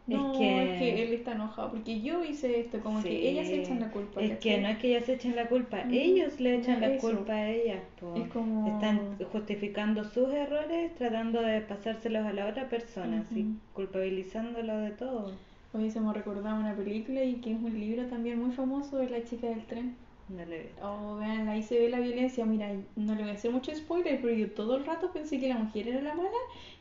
Es 0.10 0.16
No, 0.18 0.32
que- 0.34 0.64
es 0.74 0.80
que 0.80 1.04
él 1.04 1.14
está 1.14 1.34
enojado 1.34 1.70
porque 1.72 2.02
yo 2.02 2.24
hice 2.26 2.60
esto, 2.62 2.80
como 2.80 3.02
Sí. 3.02 3.10
que 3.10 3.30
ellas 3.30 3.48
se 3.48 3.62
echan 3.62 3.80
la 3.80 3.92
culpa. 3.92 4.22
Es 4.22 4.40
que 4.40 4.58
no 4.60 4.68
es 4.68 4.78
que 4.80 4.88
ellas 4.90 5.06
se 5.06 5.14
echen 5.14 5.36
la 5.36 5.48
culpa, 5.48 5.82
Ujú. 5.86 5.90
ellos 5.94 6.40
le 6.40 6.56
echan 6.56 6.80
Ya, 6.82 6.88
la 6.88 6.96
eso. 6.96 7.08
culpa 7.12 7.34
a 7.34 7.50
ellas. 7.50 7.84
Es 8.16 8.28
como- 8.30 8.68
Están 8.68 9.00
justificando 9.32 10.04
sus 10.04 10.34
errores, 10.34 10.96
tratando 10.96 11.42
de 11.42 11.62
pasárselos 11.62 12.26
a 12.26 12.34
la 12.34 12.48
otra 12.48 12.68
persona, 12.70 13.20
así, 13.22 13.42
Ujú. 13.44 13.54
culpabilizándolo 13.74 14.78
de 14.80 14.92
todo. 14.92 15.32
Hoy 15.74 15.92
se 15.92 16.00
me 16.02 16.12
recordaba 16.12 16.60
una 16.60 16.74
película 16.76 17.24
y 17.24 17.36
que 17.36 17.52
es 17.52 17.62
un 17.62 17.80
libro 17.80 18.08
también 18.08 18.40
muy 18.42 18.52
famoso 18.52 18.98
de 18.98 19.10
La 19.10 19.24
chica 19.24 19.48
del 19.48 19.64
tren. 19.66 19.94
No. 20.30 20.44
Oh, 20.84 21.18
vean, 21.18 21.50
ahí 21.50 21.64
se 21.64 21.80
ve 21.80 21.90
la 21.90 22.00
violencia. 22.00 22.46
Mira, 22.46 22.72
no 22.96 23.16
le 23.16 23.24
voy 23.24 23.32
a 23.32 23.34
hacer 23.34 23.52
mucho 23.52 23.74
spoiler, 23.76 24.22
pero 24.22 24.34
yo 24.34 24.52
todo 24.52 24.78
el 24.78 24.86
rato 24.86 25.12
pensé 25.12 25.40
que 25.40 25.50
la 25.50 25.58
mujer 25.58 25.88
era 25.88 26.02
la 26.02 26.14
mala 26.14 26.30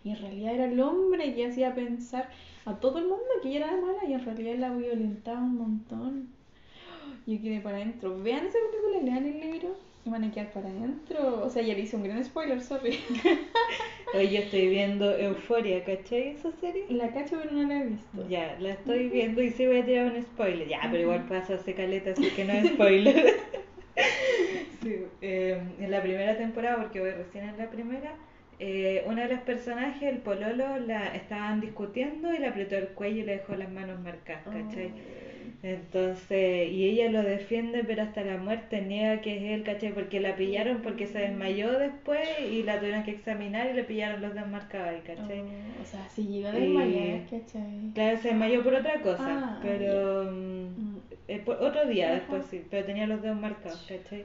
y 0.04 0.11
en 0.11 0.18
realidad 0.18 0.54
era 0.54 0.64
el 0.66 0.78
hombre 0.80 1.34
que 1.34 1.46
hacía 1.46 1.74
pensar 1.74 2.28
a 2.66 2.78
todo 2.78 2.98
el 2.98 3.04
mundo 3.04 3.24
que 3.42 3.48
ella 3.48 3.66
era 3.66 3.76
la 3.76 3.80
mala 3.80 4.04
y 4.06 4.12
en 4.12 4.24
realidad 4.24 4.56
la 4.58 4.76
violentaba 4.76 5.38
un 5.40 5.56
montón. 5.56 6.28
Yo 7.26 7.40
quedé 7.40 7.61
para 7.61 7.78
adentro. 7.78 8.22
Vean 8.22 8.46
esa 8.46 8.58
película, 8.70 9.02
lean 9.02 9.26
el 9.26 9.40
libro 9.40 9.88
y 10.09 10.11
van 10.11 10.25
a 10.25 10.31
quedar 10.33 10.51
para 10.53 10.68
adentro. 10.68 11.44
O 11.44 11.51
sea, 11.51 11.62
ya 11.62 11.75
le 11.75 11.81
hice 11.81 11.97
un 11.97 12.05
gran 12.05 12.25
spoiler, 12.25 12.61
sorry. 12.61 12.99
Hoy 14.14 14.31
yo 14.31 14.38
estoy 14.40 14.68
viendo 14.68 15.16
Euforia, 15.16 15.85
¿cachai 15.85 16.29
esa 16.29 16.51
serie? 16.53 16.87
La 16.88 17.12
cacho, 17.12 17.37
pero 17.42 17.53
no 17.53 17.68
la 17.68 17.81
he 17.81 17.85
visto. 17.85 18.29
Ya, 18.29 18.57
la 18.59 18.71
estoy 18.71 19.09
viendo 19.09 19.42
y 19.42 19.51
sí 19.51 19.66
voy 19.66 19.79
a 19.79 19.85
tirar 19.85 20.12
un 20.12 20.23
spoiler. 20.23 20.66
Ya, 20.66 20.81
pero 20.90 21.03
igual 21.03 21.27
pasa 21.29 21.55
hace 21.55 21.75
caleta, 21.75 22.12
así 22.12 22.31
que 22.31 22.44
no 22.44 22.53
es 22.55 22.68
spoiler. 22.73 23.37
Sí, 24.81 24.94
eh, 25.23 25.61
en 25.81 25.90
la 25.90 26.01
primera 26.01 26.37
temporada, 26.37 26.77
porque 26.77 27.01
voy 27.01 27.11
recién 27.11 27.49
en 27.49 27.59
la 27.59 27.68
primera, 27.68 28.14
eh, 28.61 29.03
una 29.07 29.27
de 29.27 29.35
los 29.35 29.42
personajes, 29.42 30.05
el 30.05 30.18
pololo, 30.18 30.79
la 30.79 31.16
estaban 31.16 31.61
discutiendo 31.61 32.33
y 32.33 32.38
le 32.38 32.47
apretó 32.47 32.77
el 32.77 32.88
cuello 32.90 33.23
y 33.23 33.25
le 33.25 33.33
dejó 33.33 33.57
las 33.57 33.71
manos 33.71 34.01
marcadas, 34.01 34.44
¿cachai? 34.44 34.92
Entonces, 35.62 36.71
y 36.71 36.85
ella 36.85 37.11
lo 37.11 37.23
defiende, 37.23 37.83
pero 37.85 38.03
hasta 38.03 38.23
la 38.23 38.37
muerte 38.37 38.81
niega 38.81 39.21
que 39.21 39.37
es 39.37 39.42
él, 39.55 39.64
¿cachai? 39.64 39.92
Porque 39.92 40.21
la 40.21 40.37
pillaron 40.37 40.83
porque 40.83 41.07
se 41.07 41.18
desmayó 41.18 41.79
después 41.79 42.29
y 42.53 42.62
la 42.62 42.79
tuvieron 42.79 43.03
que 43.03 43.11
examinar 43.11 43.68
y 43.71 43.75
le 43.75 43.83
pillaron 43.83 44.21
los 44.23 44.35
ahí, 44.37 45.01
¿cachai? 45.05 45.40
Oh, 45.40 45.83
o 45.83 45.85
sea, 45.85 46.09
si 46.09 46.27
llega 46.29 46.51
a 46.51 46.55
desmayar, 46.55 47.21
¿cachai? 47.29 47.90
Claro, 47.92 48.16
se 48.18 48.29
desmayó 48.29 48.62
por 48.62 48.75
otra 48.75 49.01
cosa, 49.01 49.25
Ah, 49.29 49.59
pero 49.61 50.31
Mm. 50.31 50.81
mm, 50.81 50.99
eh, 51.27 51.42
por 51.44 51.57
otro 51.57 51.87
día 51.87 52.07
Ajá. 52.07 52.14
después 52.18 52.44
sí, 52.51 52.62
pero 52.71 52.87
tenía 52.87 53.07
los 53.09 53.21
dedos 53.21 53.37
marcados, 53.37 53.81
¿cachai? 53.88 54.25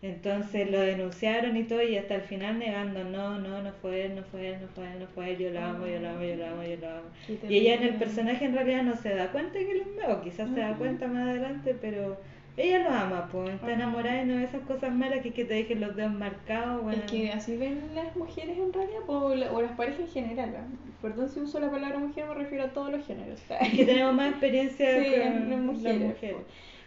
Entonces 0.00 0.70
lo 0.70 0.78
denunciaron 0.80 1.56
y 1.56 1.64
todo 1.64 1.82
y 1.82 1.96
hasta 1.96 2.14
el 2.14 2.20
final 2.22 2.58
negando, 2.60 3.02
no, 3.02 3.38
no, 3.40 3.60
no 3.62 3.72
fue 3.82 4.04
él, 4.06 4.14
no 4.14 4.22
fue 4.22 4.50
él, 4.50 4.60
no 4.62 4.68
fue 4.68 4.84
él, 4.92 5.00
no 5.00 5.06
fue 5.08 5.30
él, 5.30 5.38
yo 5.38 5.50
lo 5.50 5.60
amo, 5.60 5.86
yo 5.88 5.98
lo 5.98 6.08
amo, 6.10 6.22
yo 6.22 6.36
lo 6.36 6.46
amo, 6.46 6.62
yo 6.62 6.76
lo 6.76 6.88
amo. 6.88 7.08
Y 7.48 7.56
ella 7.56 7.74
en 7.74 7.82
el 7.82 7.94
personaje 7.94 8.44
en 8.44 8.54
realidad 8.54 8.84
no 8.84 8.94
se 8.96 9.12
da 9.14 9.32
cuenta 9.32 9.58
que 9.58 9.74
lo 9.74 9.82
ama, 9.82 10.14
o 10.14 10.20
quizás 10.22 10.50
se 10.54 10.60
da 10.60 10.76
cuenta 10.76 11.08
más 11.08 11.26
adelante, 11.28 11.74
pero 11.80 12.16
ella 12.56 12.78
lo 12.80 12.90
ama, 12.90 13.28
pues 13.32 13.50
está 13.50 13.72
enamorada 13.72 14.22
y 14.22 14.26
no 14.26 14.36
ve 14.36 14.44
esas 14.44 14.62
cosas 14.62 14.94
malas 14.94 15.20
que 15.22 15.28
es 15.30 15.34
que 15.34 15.44
te 15.44 15.54
dejen 15.54 15.80
los 15.80 15.96
dedos 15.96 16.12
marcados, 16.12 16.82
bueno. 16.82 17.02
Es 17.04 17.10
que 17.10 17.30
así 17.32 17.56
ven 17.56 17.80
las 17.94 18.14
mujeres 18.16 18.56
en 18.56 18.72
realidad, 18.72 19.00
la- 19.34 19.52
o 19.52 19.62
las 19.62 19.72
parejas 19.72 20.00
en 20.16 20.26
general. 20.28 20.66
Perdón 21.02 21.28
si 21.28 21.40
uso 21.40 21.58
la 21.60 21.70
palabra 21.70 21.98
mujer, 21.98 22.24
me 22.28 22.34
refiero 22.34 22.64
a 22.64 22.68
todos 22.68 22.90
los 22.92 23.04
géneros. 23.06 23.40
Es 23.60 23.72
que 23.72 23.84
tenemos 23.84 24.14
más 24.14 24.30
experiencia 24.30 24.86
Sí, 25.04 25.10
con 25.10 25.50
las 25.50 25.60
mujeres, 25.60 26.00
mujeres. 26.00 26.36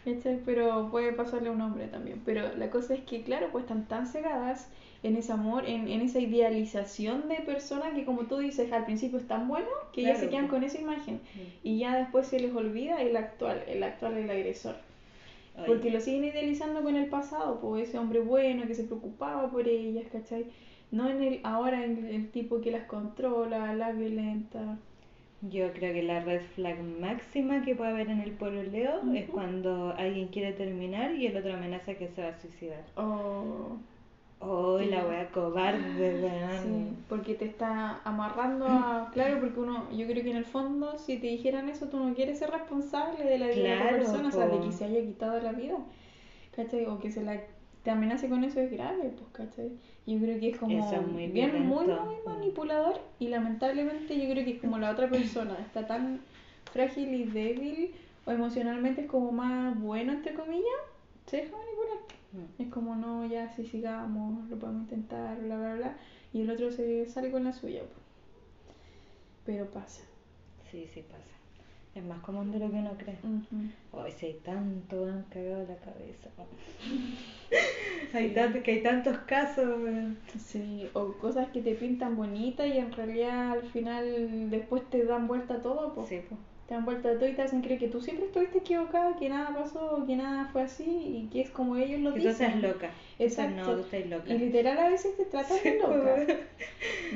¿Cachai? 0.05 0.41
Pero 0.45 0.89
puede 0.89 1.13
pasarle 1.13 1.49
a 1.49 1.51
un 1.51 1.61
hombre 1.61 1.87
también. 1.87 2.21
Pero 2.25 2.55
la 2.55 2.69
cosa 2.69 2.93
es 2.95 3.01
que, 3.01 3.23
claro, 3.23 3.49
pues 3.51 3.63
están 3.63 3.87
tan 3.87 4.07
cegadas 4.07 4.69
en 5.03 5.15
ese 5.15 5.31
amor, 5.31 5.65
en, 5.67 5.87
en 5.87 6.01
esa 6.01 6.19
idealización 6.19 7.27
de 7.29 7.35
persona 7.37 7.93
que, 7.93 8.05
como 8.05 8.23
tú 8.25 8.37
dices, 8.37 8.71
al 8.71 8.85
principio 8.85 9.19
es 9.19 9.27
tan 9.27 9.47
bueno 9.47 9.67
que 9.93 10.05
ya 10.05 10.15
Claro, 10.15 10.19
se 10.19 10.29
quedan 10.29 10.47
con 10.47 10.63
esa 10.63 10.79
imagen. 10.79 11.21
Y 11.63 11.79
ya 11.79 11.95
después 11.97 12.27
se 12.27 12.39
les 12.39 12.53
olvida 12.53 13.01
el 13.01 13.15
actual, 13.15 13.63
el 13.67 13.83
actual, 13.83 14.17
el 14.17 14.29
agresor. 14.29 14.75
Porque 15.65 15.91
lo 15.91 15.99
siguen 16.01 16.25
idealizando 16.25 16.81
con 16.81 16.95
el 16.95 17.07
pasado, 17.09 17.59
pues 17.61 17.87
ese 17.89 17.97
hombre 17.99 18.19
bueno 18.21 18.65
que 18.67 18.73
se 18.75 18.83
preocupaba 18.85 19.51
por 19.51 19.67
ellas, 19.67 20.05
¿cachai? 20.11 20.45
No 20.91 21.09
en 21.09 21.21
el 21.21 21.39
ahora 21.43 21.83
en 21.85 22.05
el 22.07 22.31
tipo 22.31 22.61
que 22.61 22.71
las 22.71 22.85
controla, 22.85 23.73
las 23.75 23.97
violenta. 23.97 24.79
Yo 25.49 25.71
creo 25.73 25.93
que 25.93 26.03
la 26.03 26.19
red 26.19 26.41
flag 26.55 26.81
máxima 26.83 27.63
que 27.63 27.75
puede 27.75 27.89
haber 27.91 28.09
en 28.09 28.21
el 28.21 28.31
pololeo 28.31 29.01
es 29.15 29.23
Ujú. 29.23 29.31
cuando 29.33 29.93
alguien 29.97 30.27
quiere 30.27 30.53
terminar 30.53 31.15
y 31.15 31.25
el 31.25 31.35
otro 31.35 31.53
amenaza 31.53 31.95
que 31.95 32.07
se 32.09 32.21
va 32.21 32.29
a 32.29 32.39
suicidar. 32.39 32.83
O 32.95 33.77
Oh, 34.43 34.79
Sí. 34.79 34.85
la 34.87 35.05
wea 35.05 35.29
cobarde, 35.31 36.17
sí, 36.63 36.67
weón. 36.69 36.95
porque 37.07 37.35
te 37.35 37.45
está 37.45 38.01
amarrando 38.03 38.65
a 38.65 39.09
claro, 39.13 39.39
porque 39.39 39.59
uno 39.59 39.87
yo 39.91 40.07
creo 40.07 40.23
que 40.23 40.31
en 40.31 40.37
el 40.37 40.45
fondo 40.45 40.97
si 40.97 41.17
te 41.17 41.27
dijeran 41.27 41.69
eso 41.69 41.89
tú 41.89 41.99
no 41.99 42.15
quieres 42.15 42.39
ser 42.39 42.49
responsable 42.49 43.23
de 43.23 43.37
la 43.37 43.47
vida 43.49 43.61
de 43.69 43.75
la 43.83 43.89
persona, 43.91 44.29
o 44.29 44.31
sea, 44.31 44.47
de 44.47 44.59
que 44.61 44.71
se 44.71 44.85
haya 44.85 45.01
quitado 45.01 45.39
la 45.41 45.51
vida. 45.51 45.77
¿Cachai? 46.55 46.85
O 46.87 46.99
que 46.99 47.11
se 47.11 47.21
la 47.23 47.39
te 47.83 47.91
amenace 47.91 48.29
con 48.29 48.43
eso 48.43 48.59
es 48.59 48.71
grave, 48.71 49.11
pues, 49.17 49.29
¿cachai? 49.31 49.71
Yo 50.05 50.19
creo 50.19 50.39
que 50.39 50.49
es 50.49 50.57
como 50.57 50.77
Eso 50.77 51.01
es 51.01 51.07
muy 51.07 51.27
bien 51.27 51.67
muy 51.67 51.85
violento. 51.85 52.05
muy 52.05 52.15
manipulador 52.25 53.01
y 53.19 53.27
lamentablemente 53.27 54.17
yo 54.17 54.31
creo 54.31 54.45
que 54.45 54.51
es 54.51 54.61
como 54.61 54.77
la 54.77 54.91
otra 54.91 55.09
persona 55.09 55.57
está 55.59 55.87
tan 55.87 56.21
frágil 56.71 57.13
y 57.13 57.23
débil 57.25 57.91
o 58.25 58.31
emocionalmente 58.31 59.01
es 59.01 59.07
como 59.07 59.31
más 59.31 59.79
bueno 59.79 60.13
entre 60.13 60.33
comillas, 60.33 60.65
se 61.25 61.37
deja 61.37 61.55
manipular. 61.57 61.97
Mm. 62.33 62.61
Es 62.61 62.67
como, 62.69 62.95
no, 62.95 63.25
ya 63.25 63.49
si 63.55 63.65
sigamos, 63.65 64.47
lo 64.49 64.57
podemos 64.57 64.83
intentar, 64.83 65.39
bla, 65.41 65.57
bla, 65.57 65.75
bla. 65.75 65.97
Y 66.33 66.41
el 66.41 66.49
otro 66.49 66.71
se 66.71 67.05
sale 67.07 67.29
con 67.29 67.43
la 67.43 67.51
suya. 67.51 67.81
Pero 69.45 69.65
pasa. 69.65 70.03
Sí, 70.69 70.87
sí 70.93 71.01
pasa. 71.01 71.40
Es 71.93 72.03
más 72.05 72.19
común 72.21 72.51
de 72.51 72.59
lo 72.59 72.69
que 72.69 72.77
uno 72.77 72.91
cree. 72.97 73.17
Hoy 73.91 74.11
si 74.11 74.27
hay 74.27 74.33
tanto, 74.45 75.05
han 75.05 75.23
cagado 75.23 75.67
la 75.67 75.75
cabeza. 75.75 76.29
hay 78.13 78.33
tanto, 78.33 78.63
que 78.63 78.71
hay 78.71 78.83
tantos 78.83 79.17
casos. 79.19 79.75
Sí, 80.39 80.89
o 80.93 81.13
cosas 81.13 81.49
que 81.49 81.61
te 81.61 81.75
pintan 81.75 82.15
bonitas 82.15 82.67
y 82.67 82.77
en 82.77 82.93
realidad 82.93 83.51
al 83.51 83.63
final 83.63 84.49
después 84.49 84.89
te 84.89 85.03
dan 85.03 85.27
vuelta 85.27 85.61
todo. 85.61 85.93
Pues. 85.93 86.07
Sí, 86.07 86.21
pues 86.29 86.39
te 86.71 86.75
dan 86.75 86.85
vuelta 86.85 87.15
todo 87.15 87.27
y 87.27 87.33
te 87.33 87.41
hacen 87.41 87.59
creer 87.59 87.81
que 87.81 87.89
tú 87.89 87.99
siempre 87.99 88.27
estuviste 88.27 88.59
equivocada, 88.59 89.17
que 89.17 89.27
nada 89.27 89.53
pasó, 89.53 90.05
que 90.07 90.15
nada 90.15 90.47
fue 90.53 90.61
así 90.61 90.85
y 90.85 91.29
que 91.29 91.41
es 91.41 91.49
como 91.49 91.75
ellos 91.75 91.99
lo 91.99 92.13
dicen. 92.13 92.31
Que 92.31 92.37
tú 92.37 92.43
estás 92.45 92.61
loca. 92.61 92.89
Exacto. 93.19 93.55
no, 93.57 93.75
tú 93.75 93.81
estás 93.81 94.05
loca. 94.05 94.33
Y 94.33 94.37
literal 94.37 94.77
a 94.77 94.87
veces 94.87 95.17
te 95.17 95.25
tratan 95.25 95.57
de 95.61 95.79
loca. 95.79 96.25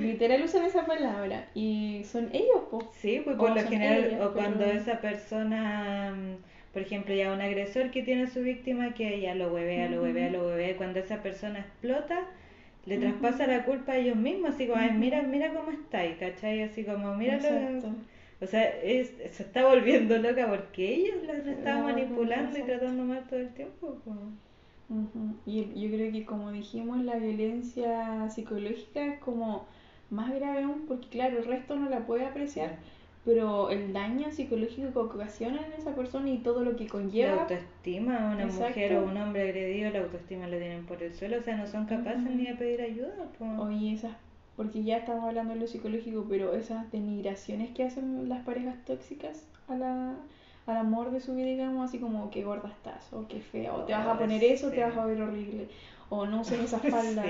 literal 0.02 0.44
usan 0.44 0.66
esa 0.66 0.86
palabra 0.86 1.48
y 1.54 2.02
son 2.04 2.32
ellos, 2.34 2.64
pues. 2.70 2.86
Sí, 2.98 3.22
pues 3.24 3.38
por 3.38 3.56
lo 3.56 3.62
general, 3.62 4.22
o 4.24 4.34
cuando 4.34 4.66
esa 4.66 5.00
persona, 5.00 6.14
mm, 6.14 6.74
por 6.74 6.82
ejemplo, 6.82 7.16
ya 7.16 7.32
un 7.32 7.40
agresor 7.40 7.92
que 7.92 8.04
tiene 8.04 8.24
a 8.24 8.28
su 8.28 8.42
víctima 8.42 8.94
que 8.94 9.22
ya 9.22 9.36
lo 9.36 9.54
huevea, 9.54 9.90
lo 9.90 10.02
huevea, 10.04 10.32
lo 10.32 10.48
huevea, 10.48 10.76
cuando 10.76 11.00
esa 11.00 11.24
persona 11.24 11.60
explota, 11.60 12.28
le 12.86 12.98
traspasa 12.98 13.48
la 13.48 13.64
culpa 13.64 13.94
a 13.94 13.98
ellos 14.00 14.18
mismos, 14.18 14.56
así 14.56 14.68
como, 14.68 14.82
mira, 15.00 15.22
mira 15.22 15.54
cómo 15.54 15.72
estáis, 15.72 16.18
¿cachai? 16.18 16.62
Así 16.62 16.84
como, 16.84 17.16
mira 17.16 17.40
o 18.42 18.46
sea, 18.48 18.64
es, 18.82 19.14
se 19.32 19.44
está 19.44 19.66
volviendo 19.68 20.18
loca 20.18 20.48
porque 20.48 20.94
ellos 20.96 21.18
la 21.26 21.34
estaban 21.52 21.84
manipulando 21.84 22.58
y 22.58 22.64
tratando 22.64 23.04
mal 23.04 23.26
todo 23.28 23.40
el 23.40 23.54
tiempo. 23.54 23.98
Y 25.46 25.82
yo 25.82 25.90
creo 25.96 26.12
que 26.12 26.26
como 26.26 26.52
dijimos, 26.52 27.00
la 27.04 27.16
violencia 27.16 28.30
psicológica 28.30 29.06
es 29.06 29.20
como 29.20 29.66
más 30.10 30.34
grave 30.34 30.64
aún 30.64 30.86
porque 30.88 31.08
claro, 31.08 31.40
el 31.40 31.46
resto 31.46 31.76
no 31.76 31.90
la 31.90 32.06
puede 32.06 32.26
apreciar, 32.26 32.78
pero 33.24 33.72
el 33.72 33.94
daño 33.94 34.30
psicológico 34.32 35.10
que 35.10 35.16
ocasiona 35.16 35.66
en 35.66 35.74
esa 35.74 35.96
persona 35.96 36.30
y 36.30 36.38
todo 36.40 36.64
lo 36.64 36.76
que 36.76 36.88
conlleva. 36.88 37.36
La 37.36 37.42
autoestima, 37.44 38.32
una 38.36 38.46
mujer 38.46 38.98
o 38.98 39.06
un 39.06 39.18
hombre 39.18 39.44
agredido, 39.44 39.90
la 39.92 40.00
autoestima 40.00 40.48
la 40.48 40.58
tienen 40.58 40.86
por 40.86 41.02
el 41.02 41.14
suelo, 41.16 41.40
o 41.40 41.42
sea, 41.42 41.56
no 41.58 41.66
son 41.66 41.86
capaces 41.86 42.22
ni 42.22 42.46
de 42.46 42.54
pedir 42.54 42.82
ayuda. 42.82 43.16
Oye, 43.58 43.94
esas 43.94 44.16
porque 44.56 44.84
ya 44.84 44.98
estamos 44.98 45.26
hablando 45.26 45.54
de 45.54 45.60
lo 45.60 45.68
psicológico, 45.68 46.26
pero 46.30 46.54
esas 46.54 46.90
denigraciones 46.92 47.72
que 47.72 47.84
hacen 47.84 48.30
las 48.30 48.44
parejas 48.44 48.76
tóxicas 48.86 49.46
a 49.68 49.76
la, 49.76 50.16
al 50.66 50.78
amor 50.78 51.12
de 51.12 51.20
su 51.20 51.36
vida, 51.36 51.48
digamos, 51.48 51.90
así 51.90 52.00
como 52.00 52.30
que 52.32 52.44
gorda 52.44 52.70
estás, 52.70 53.12
o 53.12 53.28
que 53.28 53.42
fea, 53.42 53.74
o 53.74 53.84
te 53.84 53.94
vas 53.94 54.08
a 54.08 54.18
poner 54.18 54.44
eso, 54.44 54.72
te 54.72 54.82
vas 54.82 54.96
a 54.96 55.06
ver 55.06 55.22
horrible, 55.22 55.68
o 56.10 56.26
no 56.26 56.42
usen 56.42 56.62
esa 56.62 56.80
falda. 56.92 57.26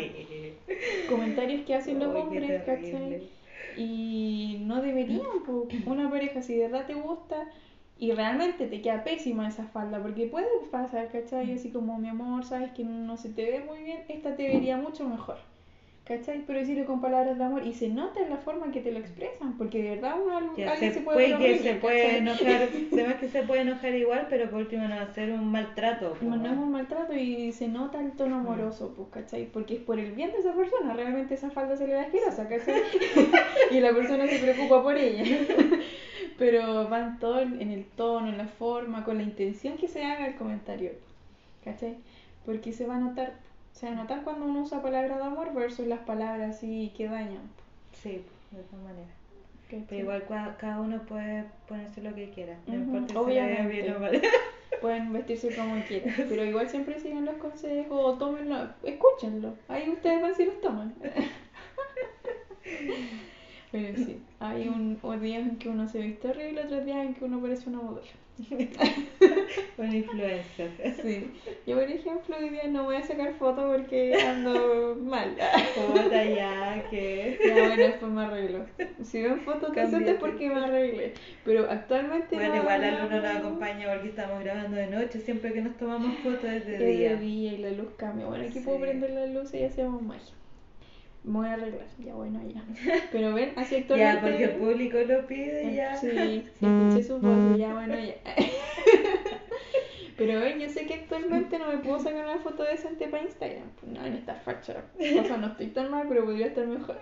Comentarios 1.09 1.65
que 1.65 1.75
hacen 1.75 1.99
los 1.99 2.15
hombres, 2.15 2.63
¿cachai? 2.63 3.27
Y 3.75 4.59
no 4.61 4.81
deberían, 4.81 5.25
pues, 5.45 5.85
una 5.85 6.09
pareja, 6.09 6.41
si 6.41 6.55
de 6.55 6.67
verdad 6.67 6.85
te 6.85 6.93
gusta 6.93 7.49
y 7.97 8.11
realmente 8.11 8.67
te 8.67 8.81
queda 8.81 9.03
pésima 9.03 9.47
esa 9.47 9.65
falda, 9.65 10.01
porque 10.01 10.27
puede 10.27 10.47
pasar, 10.69 11.09
¿cachai? 11.11 11.51
Así 11.53 11.71
como, 11.71 11.97
mi 11.97 12.09
amor, 12.09 12.45
sabes 12.45 12.71
que 12.73 12.83
no 12.83 13.17
se 13.17 13.29
te 13.29 13.49
ve 13.49 13.61
muy 13.61 13.81
bien, 13.81 14.03
esta 14.09 14.35
te 14.35 14.47
vería 14.47 14.77
mucho 14.77 15.09
mejor 15.09 15.37
¿Cachai? 16.05 16.43
Pero 16.45 16.59
decirlo 16.59 16.85
con 16.85 17.01
palabras 17.01 17.35
de 17.35 17.43
amor 17.43 17.65
y 17.65 17.73
se 17.73 17.89
nota 17.89 18.21
en 18.21 18.29
la 18.29 18.37
forma 18.37 18.71
que 18.71 18.79
te 18.79 18.91
lo 18.91 18.99
expresan, 18.99 19.57
porque 19.57 19.81
de 19.81 19.89
verdad 19.95 20.17
uno 20.23 20.37
alguien 20.37 20.69
se, 20.77 21.01
puede, 21.01 21.35
que 21.35 21.57
se 21.57 21.73
puede 21.75 22.17
enojar, 22.17 22.69
además 22.93 23.15
que 23.15 23.27
se 23.27 23.41
puede 23.41 23.61
enojar 23.61 23.95
igual, 23.95 24.27
pero 24.29 24.47
por 24.51 24.59
último 24.59 24.87
no 24.87 24.95
va 24.95 25.01
a 25.01 25.13
ser 25.15 25.31
un 25.31 25.51
maltrato. 25.51 26.15
No, 26.21 26.35
no 26.37 26.45
es 26.45 26.57
un 26.57 26.71
maltrato 26.71 27.15
y 27.15 27.51
se 27.53 27.67
nota 27.67 27.99
el 27.99 28.11
tono 28.11 28.35
amoroso, 28.35 28.93
pues, 28.95 29.07
¿cachai? 29.09 29.47
Porque 29.47 29.77
es 29.77 29.81
por 29.81 29.97
el 29.97 30.11
bien 30.11 30.31
de 30.31 30.37
esa 30.37 30.53
persona, 30.53 30.93
realmente 30.93 31.33
esa 31.33 31.49
falda 31.49 31.75
se 31.75 31.87
le 31.87 31.93
da 31.93 32.03
asquerosa, 32.03 32.47
¿cachai? 32.47 32.83
y 33.71 33.79
la 33.79 33.91
persona 33.91 34.27
se 34.27 34.37
preocupa 34.37 34.83
por 34.83 34.95
ella. 34.95 35.23
pero 36.37 36.87
van 36.87 37.17
todo 37.17 37.39
en 37.39 37.71
el 37.71 37.83
tono, 37.83 38.29
en 38.29 38.37
la 38.37 38.47
forma, 38.47 39.03
con 39.05 39.17
la 39.17 39.23
intención 39.23 39.75
que 39.75 39.87
se 39.87 40.03
haga 40.03 40.27
el 40.27 40.35
comentario, 40.35 40.91
¿cachai? 41.63 41.95
Porque 42.45 42.73
se 42.73 42.85
va 42.85 42.97
a 42.97 42.99
notar 42.99 43.44
o 43.75 43.77
sea, 43.77 43.91
notar 43.91 44.23
cuando 44.23 44.45
uno 44.45 44.61
usa 44.61 44.81
palabras 44.81 45.17
de 45.17 45.23
amor 45.25 45.53
versus 45.53 45.85
las 45.85 45.99
palabras 45.99 46.55
así 46.55 46.93
que 46.95 47.09
dañan. 47.09 47.41
Sí, 47.91 48.23
de 48.51 48.61
esa 48.61 48.77
manera. 48.77 49.09
Pero 49.89 50.01
igual 50.01 50.23
cada 50.57 50.79
uno 50.79 51.01
puede 51.01 51.43
ponerse 51.67 52.01
lo 52.01 52.15
que 52.15 52.29
quiera. 52.29 52.57
No 52.67 52.75
importa 52.75 53.19
Obviamente. 53.19 53.67
bien 53.67 53.93
o 53.95 53.99
mal. 53.99 54.21
Pueden 54.81 55.11
vestirse 55.11 55.53
como 55.53 55.83
quieran. 55.83 56.13
Pero 56.15 56.45
igual 56.45 56.69
siempre 56.69 56.99
siguen 56.99 57.25
los 57.25 57.35
consejos 57.35 57.99
o 57.99 58.13
tómenlo, 58.17 58.69
escúchenlo. 58.83 59.55
Ahí 59.67 59.89
ustedes 59.89 60.21
van 60.21 60.35
si 60.35 60.45
los 60.45 60.61
toman. 60.61 60.93
Pero 63.73 63.97
sí, 63.97 64.21
hay 64.39 64.69
un, 64.69 64.97
días 65.21 65.47
en 65.47 65.57
que 65.57 65.67
uno 65.67 65.89
se 65.89 65.99
viste 65.99 66.29
horrible, 66.29 66.63
otros 66.63 66.85
días 66.85 67.05
en 67.05 67.13
que 67.13 67.25
uno 67.25 67.41
parece 67.41 67.67
una 67.69 67.81
modelo. 67.81 68.07
Una 69.77 69.95
influencer. 69.95 70.71
Sí. 71.01 71.31
Yo, 71.67 71.75
por 71.75 71.83
ejemplo, 71.83 72.35
hoy 72.39 72.49
día 72.49 72.67
no 72.69 72.85
voy 72.85 72.95
a 72.95 73.03
sacar 73.03 73.33
fotos 73.33 73.75
porque 73.75 74.15
ando 74.15 74.95
mal. 75.01 75.35
Puta, 75.75 76.23
ya, 76.23 76.85
que. 76.89 77.37
Ya, 77.45 77.53
bueno, 77.53 77.75
después 77.75 78.11
me 78.11 78.21
arreglo. 78.23 78.65
Si 79.03 79.21
ven 79.21 79.41
fotos 79.41 79.75
es 79.75 80.13
porque 80.19 80.49
me 80.49 80.63
arreglé. 80.63 81.13
Pero 81.43 81.69
actualmente. 81.69 82.35
Bueno, 82.35 82.55
igual 82.55 82.83
al 82.83 83.05
uno 83.05 83.21
nos 83.21 83.35
acompaña 83.35 83.91
porque 83.91 84.09
estamos 84.09 84.43
grabando 84.43 84.77
de 84.77 84.87
noche. 84.87 85.19
Siempre 85.19 85.51
que 85.51 85.61
nos 85.61 85.77
tomamos 85.77 86.17
fotos 86.19 86.45
es 86.45 86.65
de 86.65 86.77
día. 86.77 87.11
Es 87.11 87.19
de 87.19 87.25
día 87.25 87.53
y 87.53 87.57
la 87.57 87.71
luz 87.71 87.89
cambia. 87.97 88.27
Bueno, 88.27 88.45
aquí 88.47 88.59
puedo 88.61 88.79
prender 88.79 89.09
la 89.09 89.25
luz 89.27 89.53
y 89.53 89.63
hacemos 89.63 90.01
magia. 90.01 90.33
Me 91.25 91.39
voy 91.39 91.47
a 91.47 91.53
arreglar, 91.53 91.87
ya 91.97 92.13
bueno, 92.13 92.39
ya. 92.53 92.63
Pero 93.11 93.33
ven, 93.33 93.53
así 93.55 93.75
actualmente. 93.77 94.15
Ya, 94.15 94.21
porque 94.21 94.43
el 94.43 94.51
público 94.51 94.97
lo 94.99 95.25
pide, 95.25 95.73
ya. 95.75 95.97
Sí, 95.97 96.09
sí, 96.59 96.65
escuché 96.65 97.03
su 97.03 97.19
voz, 97.19 97.57
ya 97.57 97.73
bueno, 97.73 97.95
ya. 97.95 98.13
Pero 100.17 100.39
ven, 100.39 100.59
yo 100.59 100.69
sé 100.69 100.85
que 100.85 100.93
actualmente 100.93 101.59
no 101.59 101.67
me 101.67 101.79
puedo 101.79 101.99
sacar 101.99 102.23
una 102.23 102.39
foto 102.39 102.63
decente 102.63 103.07
para 103.07 103.23
Instagram. 103.23 103.69
Pues 103.79 103.91
no, 103.91 104.05
en 104.05 104.13
esta 104.13 104.35
facha. 104.35 104.85
O 104.97 105.23
sea, 105.23 105.37
no 105.37 105.47
estoy 105.47 105.67
tan 105.67 105.91
mal, 105.91 106.07
pero 106.07 106.23
podría 106.23 106.47
estar 106.47 106.65
mejor. 106.65 106.97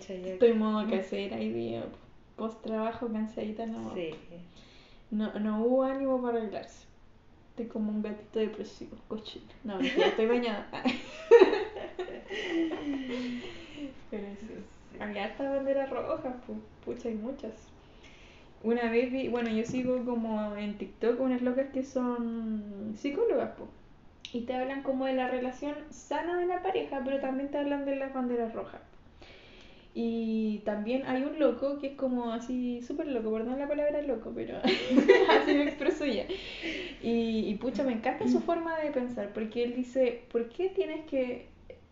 estoy 0.00 0.50
en 0.50 0.58
modo 0.58 0.88
casera 0.88 1.40
y 1.40 1.52
día. 1.52 1.84
Post 2.36 2.62
trabajo, 2.62 3.12
cansadita, 3.12 3.66
no. 3.66 3.94
Sí. 3.94 4.14
No, 5.10 5.38
no 5.38 5.62
hubo 5.62 5.82
ánimo 5.82 6.22
para 6.22 6.38
arreglarse. 6.38 6.86
Estoy 7.50 7.66
como 7.66 7.90
un 7.90 8.00
gatito 8.00 8.38
depresivo, 8.38 8.96
cochino. 9.08 9.44
No, 9.64 9.78
estoy 9.78 10.24
bañada. 10.24 10.66
Pero 14.10 14.26
sí. 14.40 14.46
Había 14.98 15.26
esta 15.26 15.50
bandera 15.50 15.84
roja, 15.86 16.34
pucha, 16.84 17.08
hay 17.08 17.14
muchas. 17.14 17.52
Una 18.62 18.90
vez 18.90 19.10
vi, 19.10 19.28
bueno, 19.28 19.50
yo 19.50 19.64
sigo 19.64 20.04
como 20.04 20.56
en 20.56 20.78
TikTok 20.78 21.20
unas 21.20 21.42
locas 21.42 21.70
que 21.72 21.82
son 21.82 22.94
psicólogas, 22.96 23.50
pues. 23.58 23.70
Y 24.32 24.42
te 24.42 24.54
hablan 24.54 24.82
como 24.82 25.06
de 25.06 25.14
la 25.14 25.28
relación 25.28 25.74
sana 25.90 26.38
de 26.38 26.46
la 26.46 26.62
pareja, 26.62 27.02
pero 27.04 27.20
también 27.20 27.50
te 27.50 27.58
hablan 27.58 27.84
de 27.84 27.96
las 27.96 28.14
banderas 28.14 28.54
rojas. 28.54 28.80
Y 29.94 30.62
también 30.64 31.04
hay 31.06 31.22
un 31.22 31.38
loco 31.38 31.78
que 31.78 31.88
es 31.88 31.96
como 31.96 32.32
así, 32.32 32.80
súper 32.80 33.08
loco, 33.08 33.30
perdón 33.30 33.58
la 33.58 33.68
palabra 33.68 34.00
loco, 34.00 34.32
pero 34.34 34.56
así 34.62 35.54
me 35.54 35.64
expreso 35.64 36.06
ya. 36.06 36.24
Y, 37.02 37.46
y 37.46 37.54
pucha, 37.56 37.82
me 37.82 37.92
encanta 37.92 38.26
su 38.26 38.40
forma 38.40 38.78
de 38.78 38.90
pensar, 38.90 39.32
porque 39.34 39.64
él 39.64 39.74
dice, 39.74 40.22
¿por 40.32 40.48
qué 40.48 40.70
tienes 40.70 41.04
que 41.06 41.48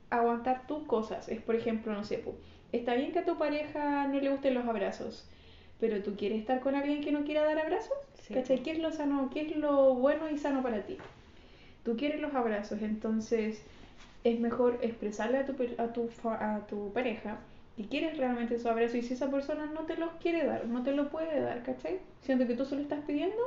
aguantar 0.08 0.66
tus 0.66 0.84
cosas? 0.84 1.28
Es, 1.28 1.42
por 1.42 1.56
ejemplo, 1.56 1.92
no 1.92 2.04
sé, 2.04 2.24
está 2.72 2.94
bien 2.94 3.12
que 3.12 3.18
a 3.18 3.24
tu 3.26 3.36
pareja 3.36 4.06
no 4.06 4.18
le 4.18 4.30
gusten 4.30 4.54
los 4.54 4.64
abrazos, 4.64 5.28
pero 5.80 6.02
tú 6.02 6.14
quieres 6.16 6.40
estar 6.40 6.60
con 6.60 6.74
alguien 6.74 7.00
que 7.00 7.10
no 7.10 7.24
quiera 7.24 7.44
dar 7.44 7.58
abrazos, 7.58 7.96
¿cachai? 8.32 8.62
¿Qué 8.62 8.72
es 8.72 8.78
lo 8.78 8.92
sano, 8.92 9.30
qué 9.32 9.42
es 9.42 9.56
lo 9.56 9.94
bueno 9.94 10.30
y 10.30 10.38
sano 10.38 10.62
para 10.62 10.82
ti? 10.82 10.98
Tú 11.84 11.96
quieres 11.96 12.20
los 12.20 12.34
abrazos, 12.34 12.82
entonces 12.82 13.62
es 14.22 14.38
mejor 14.38 14.78
expresarle 14.82 15.38
a 15.38 15.46
tu, 15.46 15.54
a 15.78 15.92
tu, 15.92 16.10
a 16.24 16.66
tu 16.68 16.92
pareja 16.92 17.38
y 17.76 17.84
quieres 17.84 18.18
realmente 18.18 18.58
su 18.58 18.68
abrazo 18.68 18.98
y 18.98 19.02
si 19.02 19.14
esa 19.14 19.30
persona 19.30 19.66
no 19.66 19.80
te 19.86 19.96
los 19.96 20.10
quiere 20.20 20.44
dar, 20.44 20.66
no 20.66 20.82
te 20.82 20.92
lo 20.92 21.08
puede 21.08 21.40
dar, 21.40 21.62
¿cachai? 21.62 21.98
Siento 22.20 22.46
que 22.46 22.54
tú 22.54 22.66
solo 22.66 22.82
estás 22.82 23.00
pidiendo, 23.06 23.40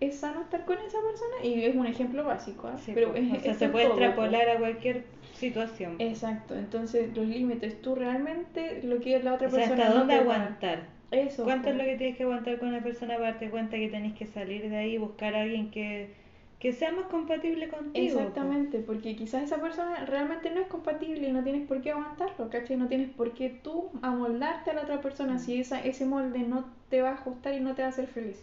es 0.00 0.16
sano 0.16 0.40
estar 0.40 0.64
con 0.64 0.78
esa 0.78 0.98
persona 1.02 1.44
y 1.44 1.64
es 1.64 1.76
un 1.76 1.86
ejemplo 1.86 2.24
básico, 2.24 2.68
¿eh? 2.68 2.92
pero 2.94 3.12
pues, 3.12 3.58
se 3.58 3.68
puede 3.68 3.86
extrapolar 3.86 4.48
a 4.48 4.58
cualquier 4.58 5.04
situación. 5.34 5.96
Exacto, 5.98 6.54
entonces 6.54 7.14
los 7.14 7.26
límites, 7.26 7.82
tú 7.82 7.94
realmente 7.94 8.82
lo 8.82 9.00
que 9.00 9.22
la 9.22 9.34
otra 9.34 9.48
o 9.48 9.50
persona... 9.50 9.84
¿Hasta 9.84 9.98
dónde 9.98 10.14
aguantar? 10.14 10.93
Eso. 11.14 11.44
¿Cuánto 11.44 11.70
es 11.70 11.76
lo 11.76 11.84
que 11.84 11.96
tienes 11.96 12.16
que 12.16 12.24
aguantar 12.24 12.58
con 12.58 12.68
una 12.68 12.82
persona 12.82 13.14
para 13.14 13.30
darte 13.30 13.50
cuenta 13.50 13.76
que 13.76 13.88
tenés 13.88 14.14
que 14.14 14.26
salir 14.26 14.68
de 14.68 14.76
ahí 14.76 14.94
y 14.94 14.98
buscar 14.98 15.34
a 15.34 15.42
alguien 15.42 15.70
que 15.70 16.24
que 16.64 16.72
sea 16.72 16.92
más 16.92 17.08
compatible 17.08 17.68
contigo. 17.68 18.20
Exactamente, 18.20 18.78
porque 18.78 19.16
quizás 19.16 19.42
esa 19.42 19.60
persona 19.60 20.06
realmente 20.06 20.50
no 20.50 20.60
es 20.60 20.66
compatible 20.66 21.28
y 21.28 21.30
no 21.30 21.44
tienes 21.44 21.68
por 21.68 21.82
qué 21.82 21.90
aguantarlo, 21.90 22.48
¿cachai? 22.48 22.78
No 22.78 22.88
tienes 22.88 23.10
por 23.10 23.34
qué 23.34 23.50
tú 23.50 23.90
amoldarte 24.00 24.70
a 24.70 24.72
la 24.72 24.84
otra 24.84 25.02
persona 25.02 25.34
mm. 25.34 25.38
si 25.40 25.60
esa, 25.60 25.84
ese 25.84 26.06
molde 26.06 26.38
no 26.38 26.64
te 26.88 27.02
va 27.02 27.10
a 27.10 27.14
ajustar 27.16 27.52
y 27.52 27.60
no 27.60 27.74
te 27.74 27.82
va 27.82 27.88
a 27.88 27.90
hacer 27.90 28.06
feliz. 28.06 28.42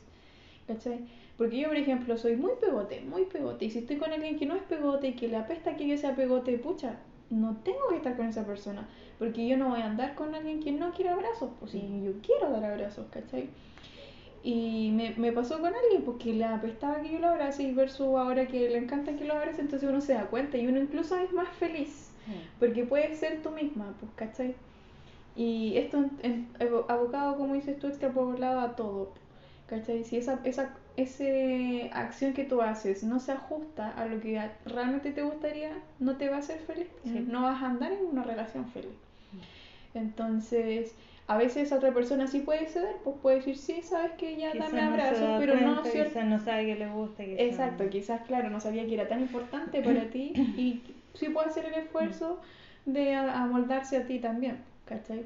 ¿Cachai? 0.68 1.00
Porque 1.36 1.58
yo, 1.58 1.70
por 1.70 1.78
ejemplo, 1.78 2.16
soy 2.16 2.36
muy 2.36 2.52
pegote, 2.62 3.02
muy 3.02 3.24
pegote. 3.24 3.66
Y 3.66 3.72
si 3.72 3.80
estoy 3.80 3.96
con 3.98 4.12
alguien 4.12 4.38
que 4.38 4.46
no 4.46 4.56
es 4.56 4.62
pegote 4.62 5.08
y 5.08 5.14
que 5.14 5.28
le 5.28 5.38
apesta 5.38 5.76
que 5.76 5.88
yo 5.88 5.98
sea 5.98 6.16
pegote, 6.16 6.56
pucha, 6.60 6.98
no 7.32 7.58
tengo 7.63 7.88
que 7.89 7.98
estar 7.98 8.15
con 8.15 8.28
esa 8.28 8.46
persona. 8.46 8.88
Porque 9.20 9.48
yo 9.48 9.58
no 9.58 9.70
voy 9.70 9.82
a 9.82 9.86
andar 9.86 10.15
con 10.15 10.36
alguien 10.36 10.60
que 10.62 10.72
no 10.72 10.91
quiere 10.91 11.12
abrazos. 11.12 11.50
Pues 11.60 11.72
si 11.72 11.80
yo 12.04 12.13
quiero 12.22 12.52
dar 12.52 12.63
abrazos, 12.65 13.08
¿cachai? 13.12 13.50
Y 14.44 14.91
me, 14.94 15.13
me 15.17 15.32
pasó 15.32 15.60
con 15.60 15.74
alguien 15.74 16.04
porque 16.04 16.34
le 16.34 16.46
apestaba 16.46 17.02
que 17.02 17.12
yo 17.12 17.20
lo 17.20 17.28
abrace 17.28 17.63
y 17.63 17.74
versus 17.74 18.08
ahora 18.08 18.48
que 18.48 18.70
le 18.70 18.78
encanta 18.78 19.15
que 19.15 19.26
lo 19.26 19.36
abrace, 19.36 19.62
entonces 19.62 19.88
uno 19.88 20.02
se 20.02 20.13
da 20.13 20.26
cuenta 20.26 20.58
y 20.58 20.65
uno 20.65 20.80
incluso 20.80 21.15
es 21.17 21.32
más 21.32 21.50
feliz. 21.50 22.12
Mm. 22.26 22.60
Porque 22.60 22.86
puedes 22.86 23.20
ser 23.20 23.41
tú 23.41 23.52
misma, 23.52 23.94
pues, 24.00 24.12
¿cachai? 24.15 24.56
Y 25.36 25.78
esto 25.78 26.06
en, 26.24 26.50
abocado, 26.88 27.38
como 27.38 27.54
dices 27.54 27.80
tú, 27.80 27.88
extrapolado 27.88 28.60
a 28.60 28.76
todo. 28.76 29.12
¿Cachai? 29.67 30.04
Si 30.04 30.17
esa, 30.17 30.41
esa, 30.44 30.74
esa 30.98 31.24
acción 31.98 32.34
que 32.34 32.44
tú 32.44 32.62
haces 32.62 33.04
no 33.04 33.20
se 33.20 33.32
ajusta 33.32 33.92
a 33.92 34.06
lo 34.06 34.20
que 34.20 34.42
realmente 34.66 35.12
te 35.12 35.24
gustaría, 35.24 35.72
no 36.00 36.18
te 36.18 36.30
va 36.30 36.38
a 36.38 36.40
hacer 36.40 36.60
feliz. 36.60 36.88
No 37.28 37.44
vas 37.44 37.62
a 37.62 37.68
andar 37.68 37.92
en 37.92 38.06
una 38.06 38.24
relación 38.24 38.68
feliz. 38.68 38.92
Entonces, 39.94 40.96
a 41.28 41.38
veces 41.38 41.72
otra 41.72 41.94
persona 41.94 42.28
sí 42.28 42.40
puede 42.40 42.68
ceder, 42.68 42.96
pues 43.04 43.16
puede 43.22 43.38
decir, 43.38 43.58
sí, 43.58 43.82
sabes 43.84 44.12
que 44.18 44.36
ya 44.38 44.54
dame 44.54 44.82
abrazo, 44.82 45.38
pero 45.40 45.56
no 45.60 45.82
Quizás 45.84 46.26
no 46.26 46.40
sabe 46.40 46.66
que 46.66 46.76
le 46.76 46.90
gusta. 46.90 47.24
Exacto, 47.24 47.90
quizás, 47.90 48.22
claro, 48.28 48.50
no 48.50 48.60
sabía 48.60 48.86
que 48.86 48.94
era 48.94 49.08
tan 49.08 49.22
importante 49.22 49.82
para 49.82 50.10
ti 50.10 50.34
y 50.58 50.82
sí 51.14 51.30
puede 51.30 51.48
hacer 51.48 51.66
el 51.66 51.76
esfuerzo 51.76 52.40
de 52.86 53.16
amoldarse 53.16 53.98
a 53.98 54.06
ti 54.06 54.20
también, 54.20 54.58
¿cachai? 54.86 55.24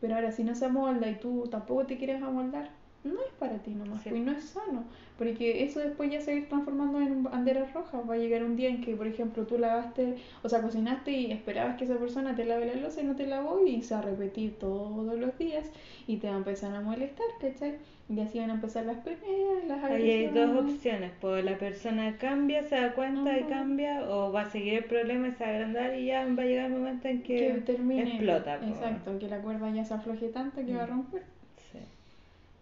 Pero 0.00 0.14
ahora, 0.14 0.30
si 0.30 0.44
no 0.44 0.54
se 0.54 0.66
amolda 0.66 1.08
y 1.08 1.16
tú 1.16 1.48
tampoco 1.50 1.86
te 1.86 1.96
quieres 1.96 2.22
amoldar, 2.22 2.70
no 3.04 3.20
es 3.20 3.32
para 3.38 3.58
ti 3.58 3.70
nomás, 3.70 4.04
y 4.06 4.20
no 4.20 4.32
es 4.32 4.44
sano, 4.44 4.84
porque 5.16 5.64
eso 5.64 5.80
después 5.80 6.10
ya 6.10 6.20
se 6.20 6.32
va 6.32 6.36
a 6.36 6.40
ir 6.40 6.48
transformando 6.48 7.00
en 7.00 7.22
banderas 7.22 7.72
rojas, 7.72 8.02
va 8.08 8.14
a 8.14 8.18
llegar 8.18 8.42
un 8.42 8.56
día 8.56 8.68
en 8.68 8.80
que, 8.80 8.96
por 8.96 9.06
ejemplo, 9.06 9.46
tú 9.46 9.58
lavaste, 9.58 10.16
o 10.42 10.48
sea, 10.48 10.62
cocinaste 10.62 11.12
y 11.12 11.32
esperabas 11.32 11.76
que 11.76 11.84
esa 11.84 11.96
persona 11.96 12.34
te 12.34 12.44
lave 12.44 12.66
la 12.66 12.74
losa 12.74 13.00
y 13.00 13.04
no 13.04 13.14
te 13.16 13.26
lavó 13.26 13.64
y 13.64 13.82
se 13.82 13.94
va 13.94 14.00
a 14.00 14.04
repetir 14.04 14.58
todos 14.58 15.18
los 15.18 15.38
días 15.38 15.66
y 16.06 16.16
te 16.16 16.28
va 16.28 16.34
a 16.34 16.38
empezar 16.38 16.74
a 16.74 16.80
molestar, 16.80 17.26
¿cachai? 17.40 17.76
Y 18.08 18.20
así 18.20 18.38
van 18.38 18.50
a 18.50 18.54
empezar 18.54 18.86
las 18.86 18.96
peleas, 18.98 19.64
las 19.66 19.84
agresiones. 19.84 19.92
Ahí 19.92 20.10
hay 20.10 20.26
dos 20.28 20.64
opciones, 20.64 21.12
pues 21.20 21.44
la 21.44 21.58
persona 21.58 22.16
cambia, 22.16 22.62
se 22.62 22.76
da 22.76 22.94
cuenta 22.94 23.38
y 23.38 23.42
cambia, 23.44 24.08
o 24.08 24.32
va 24.32 24.42
a 24.42 24.50
seguir 24.50 24.74
el 24.74 24.84
problema 24.84 25.28
y 25.28 25.32
se 25.32 25.44
va 25.44 25.50
a 25.50 25.54
agrandar 25.54 25.94
y 25.94 26.06
ya 26.06 26.26
va 26.26 26.42
a 26.42 26.46
llegar 26.46 26.66
el 26.66 26.72
momento 26.72 27.06
en 27.06 27.22
que, 27.22 27.48
explota. 27.48 28.56
Exacto, 28.66 29.18
que 29.18 29.28
la 29.28 29.42
cuerda 29.42 29.70
ya 29.70 29.84
se 29.84 29.94
afloje 29.94 30.28
tanto 30.28 30.64
que 30.64 30.74
va 30.74 30.84
a 30.84 30.86
mm. 30.86 30.90
romper. 30.90 31.37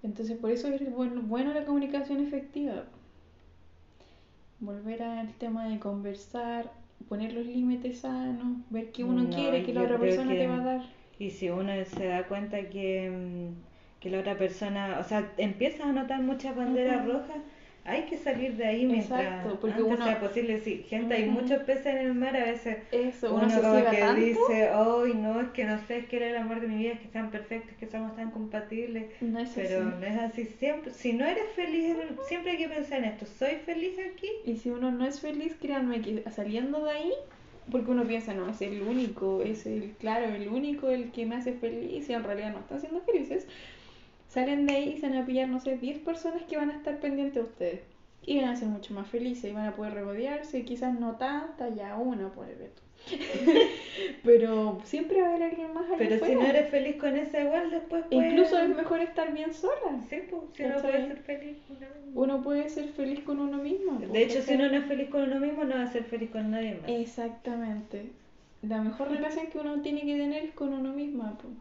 Entonces, 0.02 0.38
por 0.38 0.50
eso 0.50 0.68
es 0.68 0.90
bueno, 0.92 1.22
bueno 1.22 1.52
la 1.52 1.64
comunicación 1.64 2.20
efectiva. 2.20 2.84
Volver 4.60 5.02
al 5.02 5.34
tema 5.34 5.68
de 5.68 5.78
conversar, 5.78 6.72
poner 7.08 7.32
los 7.32 7.46
límites 7.46 8.00
sanos, 8.00 8.58
ver 8.70 8.92
qué 8.92 9.04
uno 9.04 9.28
quiere 9.28 9.62
que 9.62 9.72
la 9.72 9.82
otra 9.82 9.98
persona 9.98 10.32
te 10.32 10.46
va 10.46 10.56
a 10.56 10.64
dar. 10.64 10.82
Y 11.18 11.30
si 11.30 11.50
uno 11.50 11.72
se 11.84 12.06
da 12.06 12.26
cuenta 12.26 12.68
que, 12.68 13.10
mm, 13.10 14.00
que 14.00 14.10
la 14.10 14.20
otra 14.20 14.36
persona, 14.38 14.98
o 15.00 15.04
sea, 15.04 15.32
empieza 15.38 15.88
a 15.88 15.92
notar 15.92 16.22
muchas 16.22 16.54
banderas 16.56 17.06
rojas, 17.06 17.38
hay 17.86 18.02
que 18.02 18.16
salir 18.16 18.56
de 18.56 18.66
ahí 18.66 18.84
mientras 18.84 19.20
Exacto, 19.20 19.58
porque 19.60 19.80
antes 19.80 19.98
sea 19.98 20.20
posible. 20.20 20.60
Sí, 20.60 20.84
gente, 20.88 21.14
hay 21.14 21.26
muchos 21.26 21.62
peces 21.62 21.86
en 21.86 21.98
el 21.98 22.14
mar, 22.14 22.36
a 22.36 22.44
veces 22.44 22.78
Eso, 22.90 23.34
uno, 23.34 23.48
como 23.48 23.90
que 23.90 24.14
dice, 24.14 24.70
hoy 24.72 25.14
no, 25.14 25.40
es 25.40 25.48
que 25.50 25.64
no 25.64 25.78
sé, 25.86 25.98
es 25.98 26.06
que 26.06 26.16
era 26.16 26.28
el 26.28 26.36
amor 26.36 26.60
de 26.60 26.68
mi 26.68 26.78
vida, 26.78 26.92
es 26.92 27.00
que 27.00 27.08
sean 27.08 27.30
perfectos, 27.30 27.72
es 27.72 27.78
que 27.78 27.86
somos 27.86 28.16
tan 28.16 28.30
compatibles. 28.30 29.06
No 29.20 29.38
es 29.38 29.50
pero 29.54 29.84
no 29.84 30.06
es 30.06 30.18
así 30.18 30.44
siempre. 30.44 30.92
Si 30.92 31.12
no 31.12 31.24
eres 31.24 31.48
feliz, 31.54 31.96
siempre 32.28 32.52
hay 32.52 32.58
que 32.58 32.68
pensar 32.68 32.98
en 32.98 33.04
esto, 33.06 33.26
¿soy 33.26 33.56
feliz 33.64 33.96
aquí? 33.98 34.28
Y 34.44 34.56
si 34.56 34.70
uno 34.70 34.90
no 34.90 35.06
es 35.06 35.20
feliz, 35.20 35.56
créanme 35.60 36.00
que 36.00 36.24
saliendo 36.30 36.84
de 36.84 36.90
ahí, 36.90 37.12
porque 37.70 37.90
uno 37.90 38.04
piensa, 38.04 38.34
no, 38.34 38.48
es 38.48 38.60
el 38.62 38.82
único, 38.82 39.42
es 39.42 39.66
el, 39.66 39.94
claro, 39.98 40.26
el 40.26 40.48
único 40.48 40.90
el 40.90 41.10
que 41.10 41.26
me 41.26 41.36
hace 41.36 41.52
feliz 41.52 42.08
y 42.08 42.12
en 42.12 42.24
realidad 42.24 42.52
no 42.52 42.60
están 42.60 42.80
siendo 42.80 43.00
felices 43.02 43.46
salen 44.28 44.66
de 44.66 44.74
ahí 44.74 44.88
y 44.90 45.00
se 45.00 45.08
van 45.08 45.18
a 45.18 45.26
pillar, 45.26 45.48
no 45.48 45.60
sé, 45.60 45.76
10 45.76 45.98
personas 46.00 46.42
que 46.44 46.56
van 46.56 46.70
a 46.70 46.76
estar 46.76 46.98
pendientes 47.00 47.34
de 47.34 47.40
ustedes. 47.42 47.80
Y 48.24 48.40
van 48.40 48.50
a 48.50 48.56
ser 48.56 48.68
mucho 48.68 48.92
más 48.92 49.08
felices 49.08 49.50
y 49.50 49.54
van 49.54 49.66
a 49.66 49.76
poder 49.76 49.94
regodearse, 49.94 50.64
quizás 50.64 50.98
no 50.98 51.16
tanta, 51.16 51.68
ya 51.68 51.96
una 51.96 52.32
por 52.32 52.48
el 52.48 52.58
reto. 52.58 52.82
Pero 54.24 54.80
siempre 54.84 55.20
va 55.20 55.28
a 55.28 55.30
haber 55.30 55.42
alguien 55.44 55.72
más 55.72 55.86
allá 55.86 55.96
Pero 55.98 56.24
si 56.24 56.34
no 56.34 56.42
eres 56.42 56.70
feliz 56.70 56.96
con 56.96 57.16
esa 57.16 57.40
igual, 57.40 57.70
después 57.70 58.04
Incluso 58.10 58.58
es 58.58 58.68
mejor 58.74 59.00
estar 59.00 59.32
bien 59.32 59.52
sola. 59.52 60.00
Sí, 60.08 60.16
pues, 60.28 60.42
si 60.54 60.64
uno 60.64 60.80
puede 60.80 61.06
ser 61.06 61.18
feliz 61.18 61.58
con 61.66 61.76
uno 61.76 61.88
mismo. 61.94 62.20
Uno 62.22 62.42
puede 62.42 62.68
ser 62.68 62.88
feliz 62.88 63.20
con 63.20 63.40
uno 63.40 63.58
mismo. 63.58 63.98
De 64.00 64.22
hecho, 64.22 64.42
si 64.42 64.54
uno 64.54 64.68
no 64.68 64.76
es 64.78 64.86
feliz 64.86 65.08
con 65.08 65.22
uno 65.22 65.38
mismo, 65.38 65.64
no 65.64 65.76
va 65.76 65.82
a 65.82 65.92
ser 65.92 66.04
feliz 66.04 66.30
con 66.30 66.50
nadie 66.50 66.78
más. 66.80 66.90
Exactamente. 66.90 68.10
La 68.62 68.80
mejor 68.82 69.10
relación 69.10 69.46
que 69.48 69.58
uno 69.58 69.82
tiene 69.82 70.00
que 70.00 70.16
tener 70.16 70.44
es 70.44 70.52
con 70.52 70.72
uno 70.72 70.92
mismo. 70.92 71.24
Pues. 71.40 71.54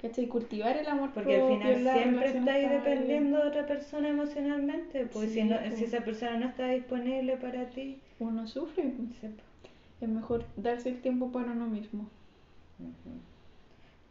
¿Cachai? 0.00 0.26
Cultivar 0.26 0.76
el 0.76 0.86
amor 0.86 1.10
Porque 1.12 1.40
al 1.40 1.48
final 1.48 1.92
siempre 1.92 2.38
estáis 2.38 2.70
dependiendo 2.70 3.38
de 3.38 3.48
otra 3.48 3.66
persona 3.66 4.08
emocionalmente, 4.08 5.06
pues 5.06 5.32
si, 5.32 5.44
no, 5.44 5.56
si 5.74 5.84
esa 5.84 6.00
persona 6.00 6.38
no 6.38 6.48
está 6.48 6.68
disponible 6.68 7.36
para 7.36 7.66
ti, 7.66 8.00
uno 8.18 8.46
sufre. 8.46 8.92
Es 10.00 10.08
mejor 10.08 10.44
darse 10.56 10.90
el 10.90 11.00
tiempo 11.00 11.32
para 11.32 11.52
uno 11.52 11.66
mismo 11.66 12.08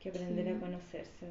que 0.06 0.10
aprender 0.10 0.56
a 0.56 0.60
conocerse. 0.60 1.28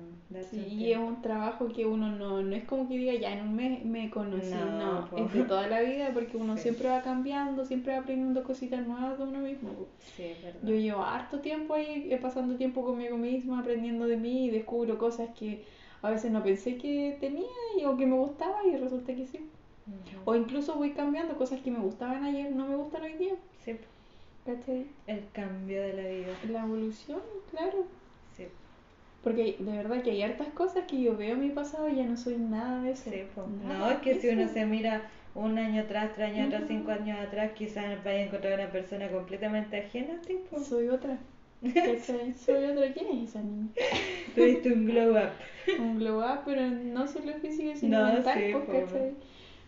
y 0.52 0.90
es 0.90 0.98
un 0.98 1.22
trabajo 1.22 1.68
que 1.68 1.86
uno 1.86 2.10
no, 2.10 2.42
no 2.42 2.56
es 2.56 2.64
como 2.64 2.88
que 2.88 2.98
diga, 2.98 3.14
ya 3.14 3.32
en 3.32 3.48
un 3.48 3.54
mes 3.54 3.84
me 3.84 4.10
conocí, 4.10 4.50
no, 4.50 5.08
es 5.16 5.32
de 5.32 5.44
toda 5.48 5.68
la 5.68 5.80
vida 5.80 6.10
porque 6.12 6.36
uno 6.36 6.56
siempre 6.56 6.88
va 6.88 7.02
cambiando, 7.02 7.64
siempre 7.64 7.92
va 7.92 8.00
aprendiendo 8.00 8.42
cositas 8.42 8.84
nuevas 8.84 9.16
de 9.16 9.24
uno 9.24 9.38
mismo. 9.38 9.70
Sí, 10.16 10.24
es 10.24 10.42
verdad. 10.42 10.60
Yo 10.64 10.74
llevo 10.74 11.02
harto 11.02 11.38
tiempo 11.38 11.74
ahí 11.74 12.08
eh, 12.10 12.18
pasando 12.20 12.56
tiempo 12.56 12.84
conmigo 12.84 13.16
misma, 13.16 13.60
aprendiendo 13.60 14.06
de 14.06 14.16
mí 14.16 14.46
y 14.46 14.50
descubro 14.50 14.98
cosas 14.98 15.30
que 15.38 15.64
a 16.02 16.10
veces 16.10 16.32
no 16.32 16.42
pensé 16.42 16.76
que 16.76 17.16
tenía 17.20 17.46
y, 17.78 17.84
o 17.84 17.96
que 17.96 18.06
me 18.06 18.16
gustaba 18.16 18.66
y 18.66 18.76
resulta 18.76 19.14
que 19.14 19.26
sí. 19.26 19.38
O 20.24 20.34
incluso 20.34 20.74
voy 20.74 20.92
cambiando 20.92 21.36
cosas 21.36 21.60
que 21.60 21.70
me 21.70 21.78
gustaban 21.78 22.24
ayer, 22.24 22.50
no 22.50 22.66
me 22.66 22.74
gustan 22.74 23.02
hoy 23.02 23.14
día. 23.14 23.34
Sí. 23.64 23.76
El 25.06 25.22
cambio 25.32 25.80
de 25.82 25.92
la 25.92 26.08
vida. 26.08 26.38
La 26.50 26.64
evolución, 26.64 27.20
claro. 27.50 27.84
Porque 29.24 29.56
de 29.58 29.72
verdad 29.72 30.02
que 30.02 30.10
hay 30.10 30.22
hartas 30.22 30.48
cosas 30.48 30.84
que 30.86 31.00
yo 31.00 31.16
veo 31.16 31.32
en 31.32 31.40
mi 31.40 31.48
pasado 31.48 31.88
y 31.88 31.96
ya 31.96 32.04
no 32.04 32.16
soy 32.16 32.36
nada 32.36 32.82
de 32.82 32.90
eso. 32.90 33.10
no, 33.66 33.90
es 33.90 33.98
que 33.98 34.20
si 34.20 34.28
uno 34.28 34.46
se 34.48 34.66
mira 34.66 35.08
un 35.34 35.58
año 35.58 35.82
atrás, 35.82 36.12
tres 36.14 36.28
años 36.28 36.48
atrás, 36.48 36.64
cinco 36.68 36.90
años 36.92 37.18
atrás, 37.18 37.52
quizás 37.54 38.04
vaya 38.04 38.18
a 38.18 38.22
encontrar 38.22 38.60
una 38.60 38.70
persona 38.70 39.08
completamente 39.08 39.78
ajena 39.78 40.14
a 40.14 40.20
ti. 40.20 40.38
Soy 40.62 40.88
otra. 40.88 41.18
soy 42.44 42.64
otra. 42.64 42.92
¿Quién 42.92 43.18
es 43.18 43.30
esa 43.30 43.40
niña? 43.40 43.68
Tuviste 44.34 44.72
un 44.72 44.84
glow 44.84 45.12
up. 45.12 45.30
un 45.80 45.98
glow 45.98 46.18
up, 46.18 46.40
pero 46.44 46.68
no 46.70 47.06
solo 47.06 47.32
físico, 47.40 47.74
sino 47.74 48.00
no, 48.00 48.12
mental, 48.12 48.62
pues, 48.66 48.90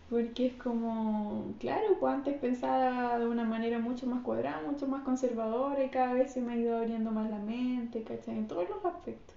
Porque 0.09 0.45
es 0.45 0.53
como, 0.53 1.55
claro, 1.59 1.97
pues 1.99 2.13
antes 2.13 2.37
pensaba 2.37 3.17
de 3.17 3.25
una 3.25 3.43
manera 3.43 3.79
mucho 3.79 4.05
más 4.05 4.21
cuadrada, 4.21 4.61
mucho 4.61 4.87
más 4.87 5.03
conservadora 5.03 5.83
y 5.83 5.89
cada 5.89 6.13
vez 6.13 6.31
se 6.31 6.41
me 6.41 6.53
ha 6.53 6.57
ido 6.57 6.77
abriendo 6.77 7.11
más 7.11 7.29
la 7.29 7.39
mente, 7.39 8.03
¿cachai? 8.03 8.37
En 8.37 8.47
todos 8.47 8.69
los 8.69 8.85
aspectos. 8.85 9.36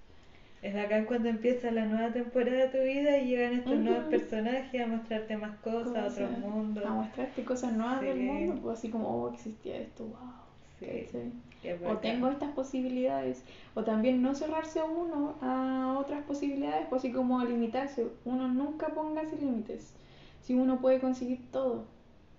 Es 0.61 0.75
acá 0.75 1.05
cuando 1.05 1.29
empieza 1.29 1.71
la 1.71 1.85
nueva 1.85 2.13
temporada 2.13 2.65
de 2.65 2.67
tu 2.67 2.77
vida 2.77 3.17
y 3.17 3.29
llegan 3.29 3.53
estos 3.53 3.79
nuevos 3.79 4.05
personajes 4.05 4.81
a 4.81 4.87
mostrarte 4.87 5.35
más 5.35 5.57
cosas, 5.57 6.13
otros 6.13 6.37
mundos. 6.37 6.85
A 6.85 6.91
mostrarte 6.91 7.43
cosas 7.43 7.73
nuevas 7.73 8.01
del 8.01 8.19
mundo, 8.19 8.59
pues 8.61 8.77
así 8.77 8.89
como, 8.89 9.07
oh, 9.09 9.33
existía 9.33 9.77
esto, 9.77 10.05
wow. 10.05 10.41
Sí, 10.79 11.07
o 11.85 11.97
tengo 11.97 12.27
estas 12.27 12.51
posibilidades. 12.51 13.43
O 13.75 13.83
también 13.83 14.21
no 14.21 14.33
cerrarse 14.33 14.79
a 14.79 14.85
uno 14.85 15.35
a 15.41 15.97
otras 15.99 16.23
posibilidades, 16.23 16.87
pues 16.89 17.01
así 17.01 17.11
como 17.11 17.43
limitarse. 17.43 18.07
Uno 18.25 18.47
nunca 18.47 18.87
ponga 18.87 19.23
límites. 19.23 19.93
Si 20.41 20.55
uno 20.55 20.79
puede 20.79 20.99
conseguir 20.99 21.39
todo 21.51 21.85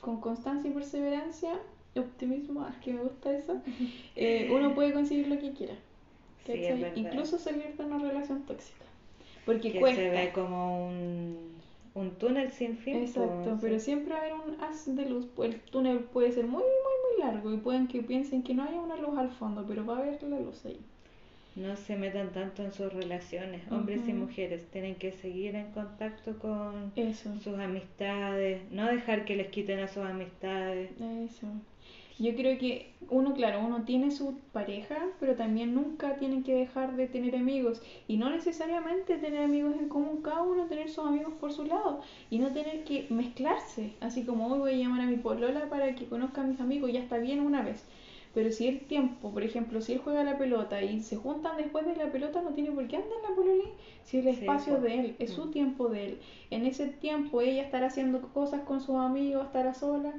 con 0.00 0.20
constancia 0.20 0.68
y 0.68 0.74
perseverancia, 0.74 1.52
optimismo, 1.96 2.66
es 2.68 2.76
que 2.78 2.92
me 2.92 3.02
gusta 3.02 3.32
eso, 3.32 3.60
eh, 4.16 4.50
uno 4.52 4.74
puede 4.74 4.92
conseguir 4.92 5.28
lo 5.28 5.38
que 5.38 5.52
quiera. 5.52 5.74
Incluso 6.94 7.38
salir 7.38 7.76
de 7.76 7.84
una 7.84 7.98
relación 7.98 8.42
tóxica. 8.42 8.84
Porque 9.44 9.72
que 9.72 9.94
se 9.94 10.10
ve 10.10 10.30
como 10.32 10.86
un, 10.88 11.36
un 11.94 12.10
túnel 12.12 12.50
sin 12.52 12.76
fin. 12.76 12.96
Exacto, 12.96 13.58
pero 13.60 13.78
siempre 13.80 14.14
va 14.14 14.20
a 14.20 14.22
haber 14.22 14.34
un 14.34 14.60
haz 14.60 14.94
de 14.94 15.06
luz. 15.06 15.26
El 15.42 15.60
túnel 15.60 16.00
puede 16.00 16.32
ser 16.32 16.44
muy, 16.44 16.62
muy, 16.62 16.62
muy 16.62 17.32
largo 17.32 17.52
y 17.52 17.56
pueden 17.56 17.88
que 17.88 18.02
piensen 18.02 18.42
que 18.42 18.54
no 18.54 18.62
haya 18.62 18.80
una 18.80 18.96
luz 18.96 19.18
al 19.18 19.30
fondo, 19.30 19.64
pero 19.66 19.84
va 19.84 19.96
a 19.96 20.00
haber 20.00 20.22
la 20.22 20.38
luz 20.38 20.64
ahí. 20.64 20.80
No 21.54 21.76
se 21.76 21.96
metan 21.96 22.32
tanto 22.32 22.62
en 22.62 22.72
sus 22.72 22.90
relaciones, 22.92 23.60
hombres 23.70 24.08
y 24.08 24.14
mujeres. 24.14 24.64
Tienen 24.70 24.94
que 24.94 25.12
seguir 25.12 25.54
en 25.54 25.70
contacto 25.72 26.38
con 26.38 26.92
sus 26.94 27.58
amistades, 27.58 28.62
no 28.70 28.86
dejar 28.86 29.26
que 29.26 29.36
les 29.36 29.48
quiten 29.48 29.80
a 29.80 29.88
sus 29.88 30.04
amistades. 30.04 30.90
Eso. 30.98 31.48
Yo 32.22 32.36
creo 32.36 32.56
que 32.56 32.92
uno, 33.10 33.34
claro, 33.34 33.58
uno 33.66 33.82
tiene 33.82 34.12
su 34.12 34.38
pareja, 34.52 34.96
pero 35.18 35.34
también 35.34 35.74
nunca 35.74 36.14
tiene 36.18 36.44
que 36.44 36.54
dejar 36.54 36.94
de 36.94 37.08
tener 37.08 37.34
amigos. 37.34 37.82
Y 38.06 38.16
no 38.16 38.30
necesariamente 38.30 39.18
tener 39.18 39.42
amigos 39.42 39.74
en 39.76 39.88
común, 39.88 40.22
cada 40.22 40.42
uno 40.42 40.66
tener 40.66 40.88
sus 40.88 41.04
amigos 41.04 41.32
por 41.40 41.52
su 41.52 41.64
lado. 41.64 42.00
Y 42.30 42.38
no 42.38 42.52
tener 42.52 42.84
que 42.84 43.08
mezclarse. 43.10 43.94
Así 43.98 44.24
como 44.24 44.46
hoy 44.46 44.60
voy 44.60 44.70
a 44.74 44.76
llamar 44.76 45.00
a 45.00 45.06
mi 45.06 45.16
polola 45.16 45.68
para 45.68 45.96
que 45.96 46.06
conozca 46.06 46.42
a 46.42 46.46
mis 46.46 46.60
amigos, 46.60 46.92
ya 46.92 47.00
está 47.00 47.18
bien 47.18 47.40
una 47.40 47.62
vez. 47.62 47.84
Pero 48.34 48.52
si 48.52 48.68
el 48.68 48.82
tiempo, 48.82 49.32
por 49.32 49.42
ejemplo, 49.42 49.80
si 49.80 49.94
él 49.94 50.00
juega 50.04 50.22
la 50.22 50.38
pelota 50.38 50.80
y 50.80 51.00
se 51.00 51.16
juntan 51.16 51.56
después 51.56 51.84
de 51.86 51.96
la 51.96 52.12
pelota, 52.12 52.40
no 52.40 52.50
tiene 52.50 52.70
por 52.70 52.86
qué 52.86 52.98
andar 52.98 53.18
en 53.20 53.30
la 53.30 53.34
pololí. 53.34 53.68
Si 54.04 54.18
el 54.18 54.28
espacio 54.28 54.80
de 54.80 55.00
él, 55.00 55.16
es 55.18 55.32
su 55.32 55.46
mm. 55.46 55.50
tiempo 55.50 55.88
de 55.88 56.04
él. 56.04 56.18
En 56.50 56.66
ese 56.66 56.86
tiempo 56.86 57.40
ella 57.40 57.62
estará 57.62 57.88
haciendo 57.88 58.22
cosas 58.32 58.60
con 58.60 58.80
sus 58.80 58.94
amigos, 58.94 59.46
estará 59.46 59.74
sola 59.74 60.14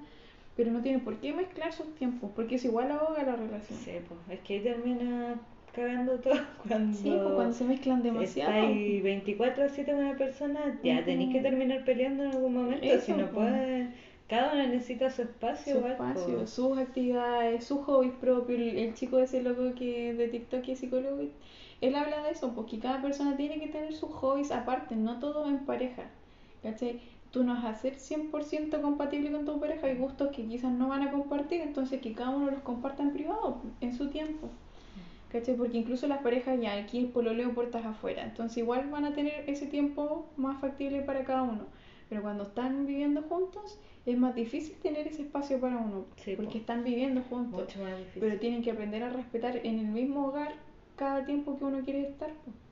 pero 0.56 0.72
no 0.72 0.82
tiene 0.82 1.00
por 1.00 1.18
qué 1.18 1.34
mezclar 1.34 1.74
sus 1.74 1.94
tiempos, 1.96 2.32
porque 2.36 2.56
es 2.56 2.66
igual 2.66 2.92
ahoga 2.92 3.24
la 3.24 3.36
relación. 3.36 3.80
Sí, 3.80 3.92
pues, 4.08 4.20
es 4.30 4.39
que 4.46 4.60
termina 4.60 5.36
cagando 5.74 6.20
todo 6.20 6.36
cuando, 6.68 6.96
sí, 6.98 7.10
pues, 7.10 7.34
cuando 7.34 7.54
se 7.54 7.63
mezclan 7.63 8.04
demasiado. 8.04 8.70
y 8.70 9.02
24 9.02 9.63
a 9.63 9.70
7 9.70 9.92
con 9.92 10.06
una 10.06 10.18
persona, 10.18 10.80
ya 10.84 11.04
tenéis 11.04 11.34
que 11.34 11.42
terminar 11.42 11.84
peleando 11.84 12.24
en 12.24 12.32
algún 12.32 12.54
momento, 12.54 13.02
si 13.02 13.13
no 13.13 13.30
puedes... 13.32 13.89
Cada 14.30 14.54
uno 14.54 14.68
necesita 14.68 15.12
su 15.12 15.24
espacio, 15.24 15.82
su 15.82 15.86
espacio, 15.86 16.48
sus 16.48 16.78
actividades, 16.78 17.66
sus 17.66 17.82
hobbies 17.86 18.13
propios. 18.13 18.60
El, 18.60 18.94
chico 18.94 19.18
de 19.18 19.26
ese 19.26 19.44
loco 19.44 19.76
que 19.76 20.13
de 20.13 20.28
TikTok 20.30 20.66
y 20.70 20.72
es 20.72 20.80
psicólogo, 20.80 21.24
él 21.82 21.96
habla 21.96 22.24
de 22.24 22.32
eso, 22.32 22.54
porque 22.56 22.80
cada 22.80 23.02
persona 23.02 23.36
tiene 23.36 23.60
que 23.60 23.68
tener 23.68 23.94
sus 23.94 24.10
hobbies 24.12 24.52
aparte, 24.52 24.96
no 24.96 25.20
todo 25.20 25.48
en 25.50 25.66
pareja. 25.66 26.04
¿Cachai? 26.63 27.02
Tú 27.34 27.43
no 27.43 27.56
vas 27.56 27.65
a 27.65 27.74
ser 27.74 27.96
100% 27.96 28.80
compatible 28.80 29.32
con 29.32 29.43
tu 29.43 29.60
pareja, 29.60 29.88
hay 29.88 29.98
gustos 29.98 30.30
que 30.30 30.46
quizás 30.46 30.72
no 30.72 30.89
van 30.89 31.02
a 31.02 31.12
compartir, 31.12 31.62
entonces 31.62 32.00
que 32.00 32.13
cada 32.13 32.30
uno 32.30 32.52
los 32.52 32.62
comparta 32.62 33.02
en 33.02 33.12
privado, 33.12 33.60
en 33.82 33.96
su 33.96 34.10
tiempo. 34.12 34.50
¿Cachai? 35.30 35.56
Porque 35.56 35.80
incluso 35.80 36.08
las 36.08 36.22
parejas 36.22 36.62
ya 36.62 36.78
aquí 36.78 37.06
es 37.06 37.12
pololeo 37.12 37.56
puertas 37.56 37.84
afuera, 37.86 38.24
entonces 38.24 38.60
igual 38.60 38.88
van 38.91 39.06
a 39.06 39.15
tener 39.15 39.50
ese 39.50 39.65
tiempo 39.65 40.28
más 40.38 40.62
factible 40.62 41.02
para 41.02 41.24
cada 41.24 41.41
uno. 41.41 41.63
Pero 42.08 42.22
cuando 42.22 42.43
están 42.43 42.86
viviendo 42.86 43.24
juntos 43.24 43.80
es 44.06 44.15
más 44.15 44.36
difícil 44.36 44.76
tener 44.76 45.08
ese 45.08 45.24
espacio 45.24 45.60
para 45.60 45.78
uno, 45.78 46.06
porque 46.38 46.60
están 46.60 46.84
viviendo 46.84 47.24
juntos. 47.24 47.74
Pero 48.13 48.39
tienen 48.39 48.62
que 48.62 48.69
aprender 48.69 49.02
a 49.02 49.10
respetar 49.10 49.58
en 49.58 49.80
el 49.80 49.88
mismo 49.88 50.28
hogar 50.28 50.54
cada 50.98 51.26
tiempo 51.26 51.58
que 51.58 51.65
uno 51.65 51.84
quiere 51.84 52.04
estar. 52.04 52.30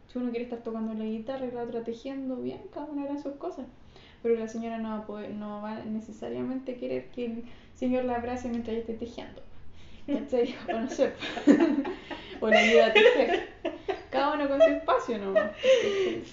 Si 0.08 0.20
uno 0.20 0.30
quiere 0.30 0.44
estar 0.44 0.62
tocando 0.62 0.94
la 0.94 1.06
guitarra 1.06 1.48
y 1.48 1.52
la 1.52 1.64
otra 1.64 1.84
tejiendo, 1.84 2.36
bien, 2.36 2.62
cada 2.72 2.86
uno 2.86 3.06
hará 3.06 3.18
sus 3.18 3.34
cosas 3.38 3.66
pero 4.22 4.36
la 4.36 4.48
señora 4.48 4.78
no 4.78 4.90
va, 4.90 4.98
a 4.98 5.06
poder, 5.06 5.32
no 5.32 5.62
va 5.62 5.84
necesariamente 5.84 6.76
querer 6.76 7.06
que 7.08 7.26
el 7.26 7.44
señor 7.76 8.06
la 8.06 8.16
abrace 8.16 8.50
mientras 8.50 8.76
ella 8.76 8.82
esté 8.82 8.94
tejiendo. 8.94 9.42
¿Cachai? 10.08 10.56
o 10.74 10.80
no 10.80 10.90
sé. 10.90 11.14
o 12.42 12.48
la 12.48 12.60
ayuda 12.60 12.88
a 12.88 12.94
tejer. 12.94 13.50
Cada 14.10 14.34
uno 14.34 14.48
con 14.50 14.62
su 14.62 14.68
espacio 14.70 15.18
nomás. 15.18 15.52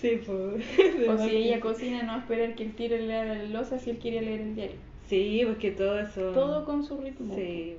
Sí, 0.01 0.21
pues. 0.27 0.65
O 1.09 1.19
si 1.19 1.37
ella 1.37 1.61
cocina, 1.61 2.03
no 2.03 2.09
va 2.09 2.15
a 2.17 2.21
esperar 2.21 2.55
que 2.55 2.65
el 2.65 2.75
tire 2.75 3.01
le 3.01 3.17
haga 3.17 3.35
la 3.35 3.45
losa 3.45 3.79
si 3.79 3.91
él 3.91 3.99
quiere 3.99 4.21
leer 4.21 4.41
el 4.41 4.55
diario. 4.55 4.77
Sí, 5.09 5.43
porque 5.47 5.71
todo 5.71 5.99
eso. 6.01 6.33
Todo 6.33 6.65
con 6.65 6.85
su 6.85 6.99
ritmo. 6.99 7.35
Sí. 7.35 7.77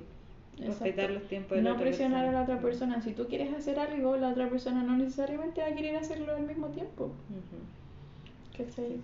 Respetar 0.58 1.10
los 1.10 1.22
tiempos 1.24 1.56
de 1.56 1.62
No 1.62 1.76
presionar 1.76 2.26
a 2.26 2.32
la 2.32 2.42
otra 2.42 2.60
persona. 2.60 3.00
Si 3.00 3.12
tú 3.12 3.28
quieres 3.28 3.54
hacer 3.54 3.78
algo, 3.78 4.16
la 4.16 4.30
otra 4.30 4.48
persona 4.48 4.82
no 4.82 4.96
necesariamente 4.96 5.60
va 5.60 5.68
a 5.68 5.74
querer 5.74 5.96
hacerlo 5.96 6.34
al 6.34 6.46
mismo 6.46 6.68
tiempo. 6.68 7.04
Uh 7.06 8.56
¿Cachai? 8.56 9.00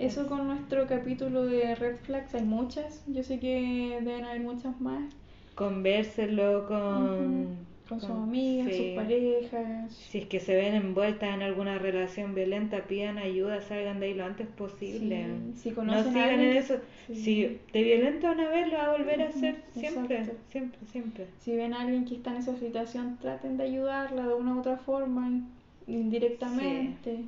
Eso 0.00 0.26
con 0.28 0.46
nuestro 0.46 0.86
capítulo 0.86 1.44
de 1.44 1.74
Red 1.74 1.96
Flags, 1.98 2.34
hay 2.34 2.42
muchas, 2.42 3.04
yo 3.06 3.22
sé 3.22 3.38
que 3.38 3.98
deben 4.00 4.24
haber 4.24 4.40
muchas 4.40 4.80
más. 4.80 5.12
Convérselo 5.54 6.66
con... 6.66 7.68
Con, 7.86 8.00
sus 8.00 8.08
amigas, 8.08 8.74
sus 8.74 8.86
parejas. 8.94 9.92
Si 9.92 10.18
es 10.18 10.26
que 10.26 10.38
se 10.38 10.54
ven 10.54 10.74
envueltas 10.74 11.34
en 11.34 11.42
alguna 11.42 11.76
relación 11.76 12.36
violenta, 12.36 12.84
pidan 12.84 13.18
ayuda, 13.18 13.60
salgan 13.62 13.98
de 13.98 14.06
ahí 14.06 14.14
lo 14.14 14.24
antes 14.24 14.46
posible. 14.46 15.26
Si 15.56 15.72
conocen 15.72 16.04
no 16.04 16.20
sigan 16.20 16.40
en 16.40 16.56
eso. 16.56 16.76
Si 17.12 17.58
te 17.72 17.82
violenta 17.82 18.30
una 18.30 18.48
vez, 18.48 18.68
lo 18.68 18.74
va 18.74 18.84
a 18.84 18.96
volver 18.96 19.20
a 19.20 19.28
hacer 19.28 19.56
siempre, 19.72 20.24
siempre, 20.50 20.78
siempre. 20.92 21.26
Si 21.40 21.56
ven 21.56 21.74
a 21.74 21.80
alguien 21.80 22.04
que 22.04 22.14
está 22.14 22.30
en 22.30 22.36
esa 22.36 22.56
situación, 22.56 23.18
traten 23.20 23.56
de 23.56 23.64
ayudarla 23.64 24.24
de 24.28 24.34
una 24.34 24.54
u 24.54 24.60
otra 24.60 24.76
forma, 24.76 25.42
indirectamente 25.88 27.24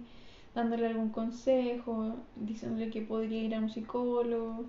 dándole 0.54 0.86
algún 0.86 1.10
consejo, 1.10 2.16
diciéndole 2.36 2.90
que 2.90 3.02
podría 3.02 3.42
ir 3.42 3.54
a 3.54 3.58
un 3.58 3.70
psicólogo, 3.70 4.64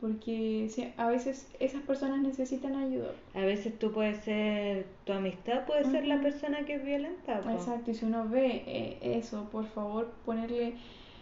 porque 0.00 0.92
a 0.98 1.08
veces 1.08 1.48
esas 1.60 1.82
personas 1.82 2.20
necesitan 2.20 2.76
ayuda. 2.76 3.12
A 3.34 3.40
veces 3.40 3.78
tú 3.78 3.92
puedes 3.92 4.18
ser, 4.18 4.86
tu 5.04 5.12
amistad 5.12 5.64
puede 5.64 5.84
ser 5.84 6.06
la 6.06 6.20
persona 6.20 6.64
que 6.66 6.74
es 6.74 6.84
violenta. 6.84 7.40
Exacto, 7.50 7.90
y 7.90 7.94
si 7.94 8.04
uno 8.04 8.28
ve 8.28 8.62
eh, 8.66 8.98
eso, 9.18 9.48
por 9.50 9.66
favor, 9.66 10.12
ponerle... 10.26 10.74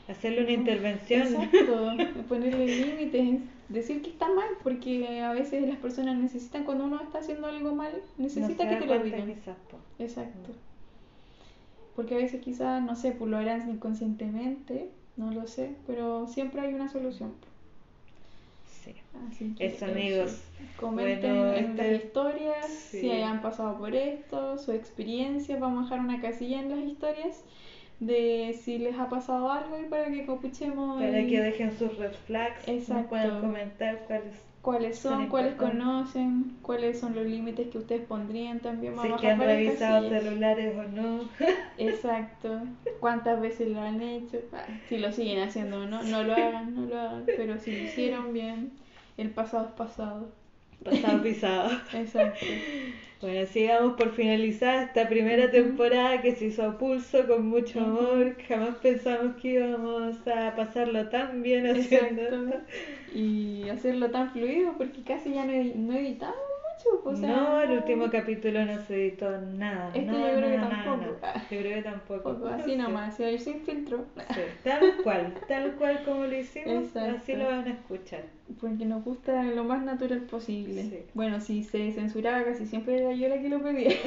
Hacerle 0.09 0.43
una 0.43 0.53
intervención. 0.53 1.23
Exacto, 1.23 1.93
ponerle 2.29 2.67
límites, 2.67 3.41
decir 3.69 4.03
que 4.03 4.11
está 4.11 4.29
mal, 4.29 4.49
porque 4.65 5.21
a 5.21 5.33
veces 5.33 5.69
las 5.69 5.77
personas 5.77 6.17
necesitan, 6.17 6.65
cuando 6.65 6.87
uno 6.87 7.01
está 7.01 7.19
haciendo 7.21 7.47
algo 7.47 7.73
mal, 7.77 7.93
necesita 8.19 8.69
que 8.69 8.77
te 8.77 8.87
lo 8.87 8.99
digan. 8.99 9.31
Exacto. 9.31 10.51
Mm 10.51 10.72
porque 11.95 12.15
a 12.15 12.19
veces 12.19 12.41
quizás, 12.41 12.83
no 12.83 12.97
sé, 12.97 13.13
pues 13.13 13.31
lo 13.31 13.37
harán 13.37 13.69
inconscientemente, 13.69 14.91
no 15.17 15.31
lo 15.31 15.47
sé, 15.47 15.75
pero 15.87 16.27
siempre 16.27 16.61
hay 16.63 16.75
una 16.75 16.89
solución. 16.89 17.33
Sí. 18.83 18.95
eso, 19.59 19.85
amigos. 19.85 20.43
Comenten 20.81 21.37
en 21.37 21.77
las 21.77 21.87
este 21.87 21.95
historias 21.97 22.67
si 22.67 23.11
hayan 23.11 23.41
pasado 23.41 23.79
por 23.79 23.95
esto, 23.95 24.59
su 24.59 24.73
experiencia. 24.73 25.57
Vamos 25.59 25.81
a 25.81 25.95
dejar 25.95 26.01
una 26.01 26.21
casilla 26.21 26.61
en 26.61 26.71
las 26.71 26.81
historias 26.81 27.45
de 28.01 28.59
si 28.61 28.79
les 28.79 28.99
ha 28.99 29.09
pasado 29.09 29.51
algo 29.51 29.79
y 29.79 29.85
para 29.85 30.11
que 30.11 30.27
copuchemos. 30.27 31.01
Para 31.01 31.25
que 31.27 31.41
dejen 31.41 31.79
sus 31.79 31.97
red 31.99 32.13
flags. 32.27 32.67
Exacto. 32.67 33.11
puedan 33.11 33.41
comentar 33.41 34.05
cuáles 34.07 34.35
cuáles 34.63 34.99
son, 34.99 35.29
cuáles 35.29 35.57
conocen, 35.57 36.57
cuáles 36.63 36.99
son 36.99 37.15
los 37.15 37.27
límites 37.27 37.69
que 37.69 37.79
ustedes 37.79 38.07
pondrían 38.07 38.61
también. 38.61 38.95
Si 39.03 39.13
que 39.21 39.29
han 39.29 39.41
revisado 39.41 40.09
celulares 40.09 40.77
o 40.79 40.85
no. 40.85 41.29
Exacto. 41.79 42.61
¿Cuántas 43.01 43.41
veces 43.41 43.69
lo 43.69 43.81
han 43.81 44.01
hecho? 44.01 44.39
Ah, 44.53 44.65
si 44.89 44.99
lo 44.99 45.13
siguen 45.13 45.41
haciendo 45.41 45.83
o 45.83 45.87
no, 45.87 46.03
no 46.05 46.23
lo 46.23 46.33
hagan, 46.33 46.75
no 46.75 46.87
lo 46.87 46.99
hagan. 46.99 47.25
Pero 47.27 47.59
si 47.59 47.73
lo 47.73 47.83
hicieron 47.83 48.33
bien, 48.33 48.71
el 49.19 49.31
pasado 49.31 49.67
es 49.67 49.73
pasado. 49.73 50.29
Pasado 50.85 51.23
pisado. 51.23 51.71
Exacto. 51.95 52.47
Bueno, 53.21 53.47
sigamos 53.47 53.95
por 53.95 54.13
finalizar 54.13 54.83
esta 54.89 55.09
primera 55.09 55.49
temporada 55.51 56.21
que 56.21 56.35
se 56.35 56.47
hizo 56.47 56.65
a 56.65 56.77
pulso 56.77 57.25
con 57.29 57.47
mucho 57.47 57.81
amor. 57.81 58.37
Jamás 58.49 58.77
pensamos 58.77 59.37
que 59.41 59.53
íbamos 59.53 60.17
a 60.27 60.57
pasarlo 60.57 61.09
tan 61.09 61.41
bien 61.41 61.67
haciendo 61.69 62.23
esto. 62.23 62.61
Y 63.15 63.69
hacerlo 63.69 64.11
tan 64.11 64.33
fluido 64.33 64.75
porque 64.77 65.03
casi 65.03 65.35
ya 65.35 65.45
no, 65.45 65.53
no 65.53 65.95
editamos 65.95 66.52
mucho. 66.85 67.09
O 67.09 67.17
sea, 67.17 67.29
no, 67.29 67.63
el 67.63 67.71
último 67.73 68.11
capítulo 68.11 68.65
no 68.65 68.81
se 68.87 68.95
editó 68.95 69.31
nada. 69.41 69.91
Este 69.95 70.07
yo 70.07 70.37
creo 70.37 70.51
que 70.51 70.59
tampoco. 70.59 71.05
Yo 71.51 71.59
creo 71.59 71.75
que 71.75 71.83
tampoco. 71.83 72.47
así 72.49 72.77
nomás, 72.77 73.17
se 73.17 73.23
va 73.25 73.29
a 73.29 73.33
ir 73.33 73.41
sin 73.41 73.61
filtro. 73.61 74.05
tal 74.65 74.97
cual, 75.03 75.35
tal 75.49 75.73
cual 75.75 76.03
como 76.05 76.25
lo 76.25 76.37
hicimos, 76.37 76.95
así 76.97 77.35
lo 77.35 77.47
van 77.47 77.67
a 77.67 77.71
escuchar. 77.71 78.25
Porque 78.61 78.85
nos 78.85 79.05
gusta 79.05 79.43
lo 79.45 79.65
más 79.65 79.83
natural 79.83 80.21
posible. 80.23 81.05
Bueno, 81.15 81.41
si 81.41 81.65
se 81.65 81.93
censuraba 81.93 82.45
casi 82.45 82.67
siempre 82.67 82.99
era 83.01 83.13
yo 83.13 83.29
la 83.29 83.41
que 83.41 83.49
lo 83.49 83.63
pedía. 83.63 83.93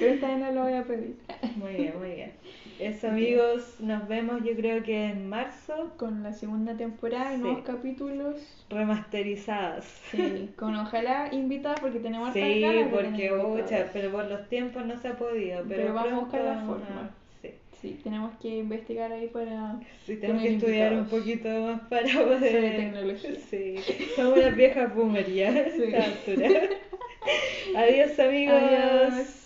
Pero 0.00 0.12
esta 0.12 0.28
vez 0.28 0.38
no 0.38 0.52
lo 0.52 0.62
voy 0.62 0.74
a 0.74 0.84
pedir. 0.84 1.16
Muy 1.56 1.74
bien, 1.74 1.98
muy 1.98 2.10
bien. 2.10 2.32
Eso 2.78 3.08
amigos, 3.08 3.76
nos 3.80 4.06
vemos 4.06 4.44
yo 4.44 4.54
creo 4.54 4.82
que 4.82 5.06
en 5.06 5.28
marzo. 5.28 5.94
Con 5.96 6.22
la 6.22 6.32
segunda 6.32 6.76
temporada 6.76 7.34
y 7.34 7.38
nuevos 7.38 7.62
capítulos. 7.62 8.36
Remasterizados. 8.68 9.84
Sí, 10.10 10.50
con 10.56 10.74
ojalá 10.76 11.28
invitadas 11.32 11.80
porque 11.80 12.00
tenemos 12.00 12.32
Sí, 12.32 12.64
porque 12.90 13.32
mucha, 13.32 13.90
pero 13.92 14.12
por 14.12 14.26
los 14.26 14.48
tiempos 14.48 14.84
no 14.84 14.96
se 14.98 15.08
ha 15.08 15.16
podido. 15.16 15.64
Pero, 15.66 15.94
vamos 15.94 16.12
a 16.12 16.18
buscar 16.18 16.40
la 16.42 16.60
forma. 16.64 17.10
Sí. 17.40 17.50
sí, 17.80 18.00
tenemos 18.02 18.32
que 18.40 18.58
investigar 18.58 19.10
ahí 19.12 19.28
para... 19.28 19.80
Sí, 20.04 20.16
tenemos 20.16 20.42
que 20.42 20.54
estudiar 20.54 20.92
un 20.94 21.06
poquito 21.06 21.48
más 21.48 21.80
para 21.88 22.12
poder... 22.12 22.52
Sobre 22.52 22.70
tecnología. 22.70 23.30
Sí, 23.48 23.76
somos 24.14 24.38
unas 24.38 24.56
viejas 24.56 24.94
boomer 24.94 25.32
ya. 25.32 25.52
Sí. 25.70 25.94
Adiós 27.76 28.18
amigos. 28.18 28.54
Adiós. 28.54 29.45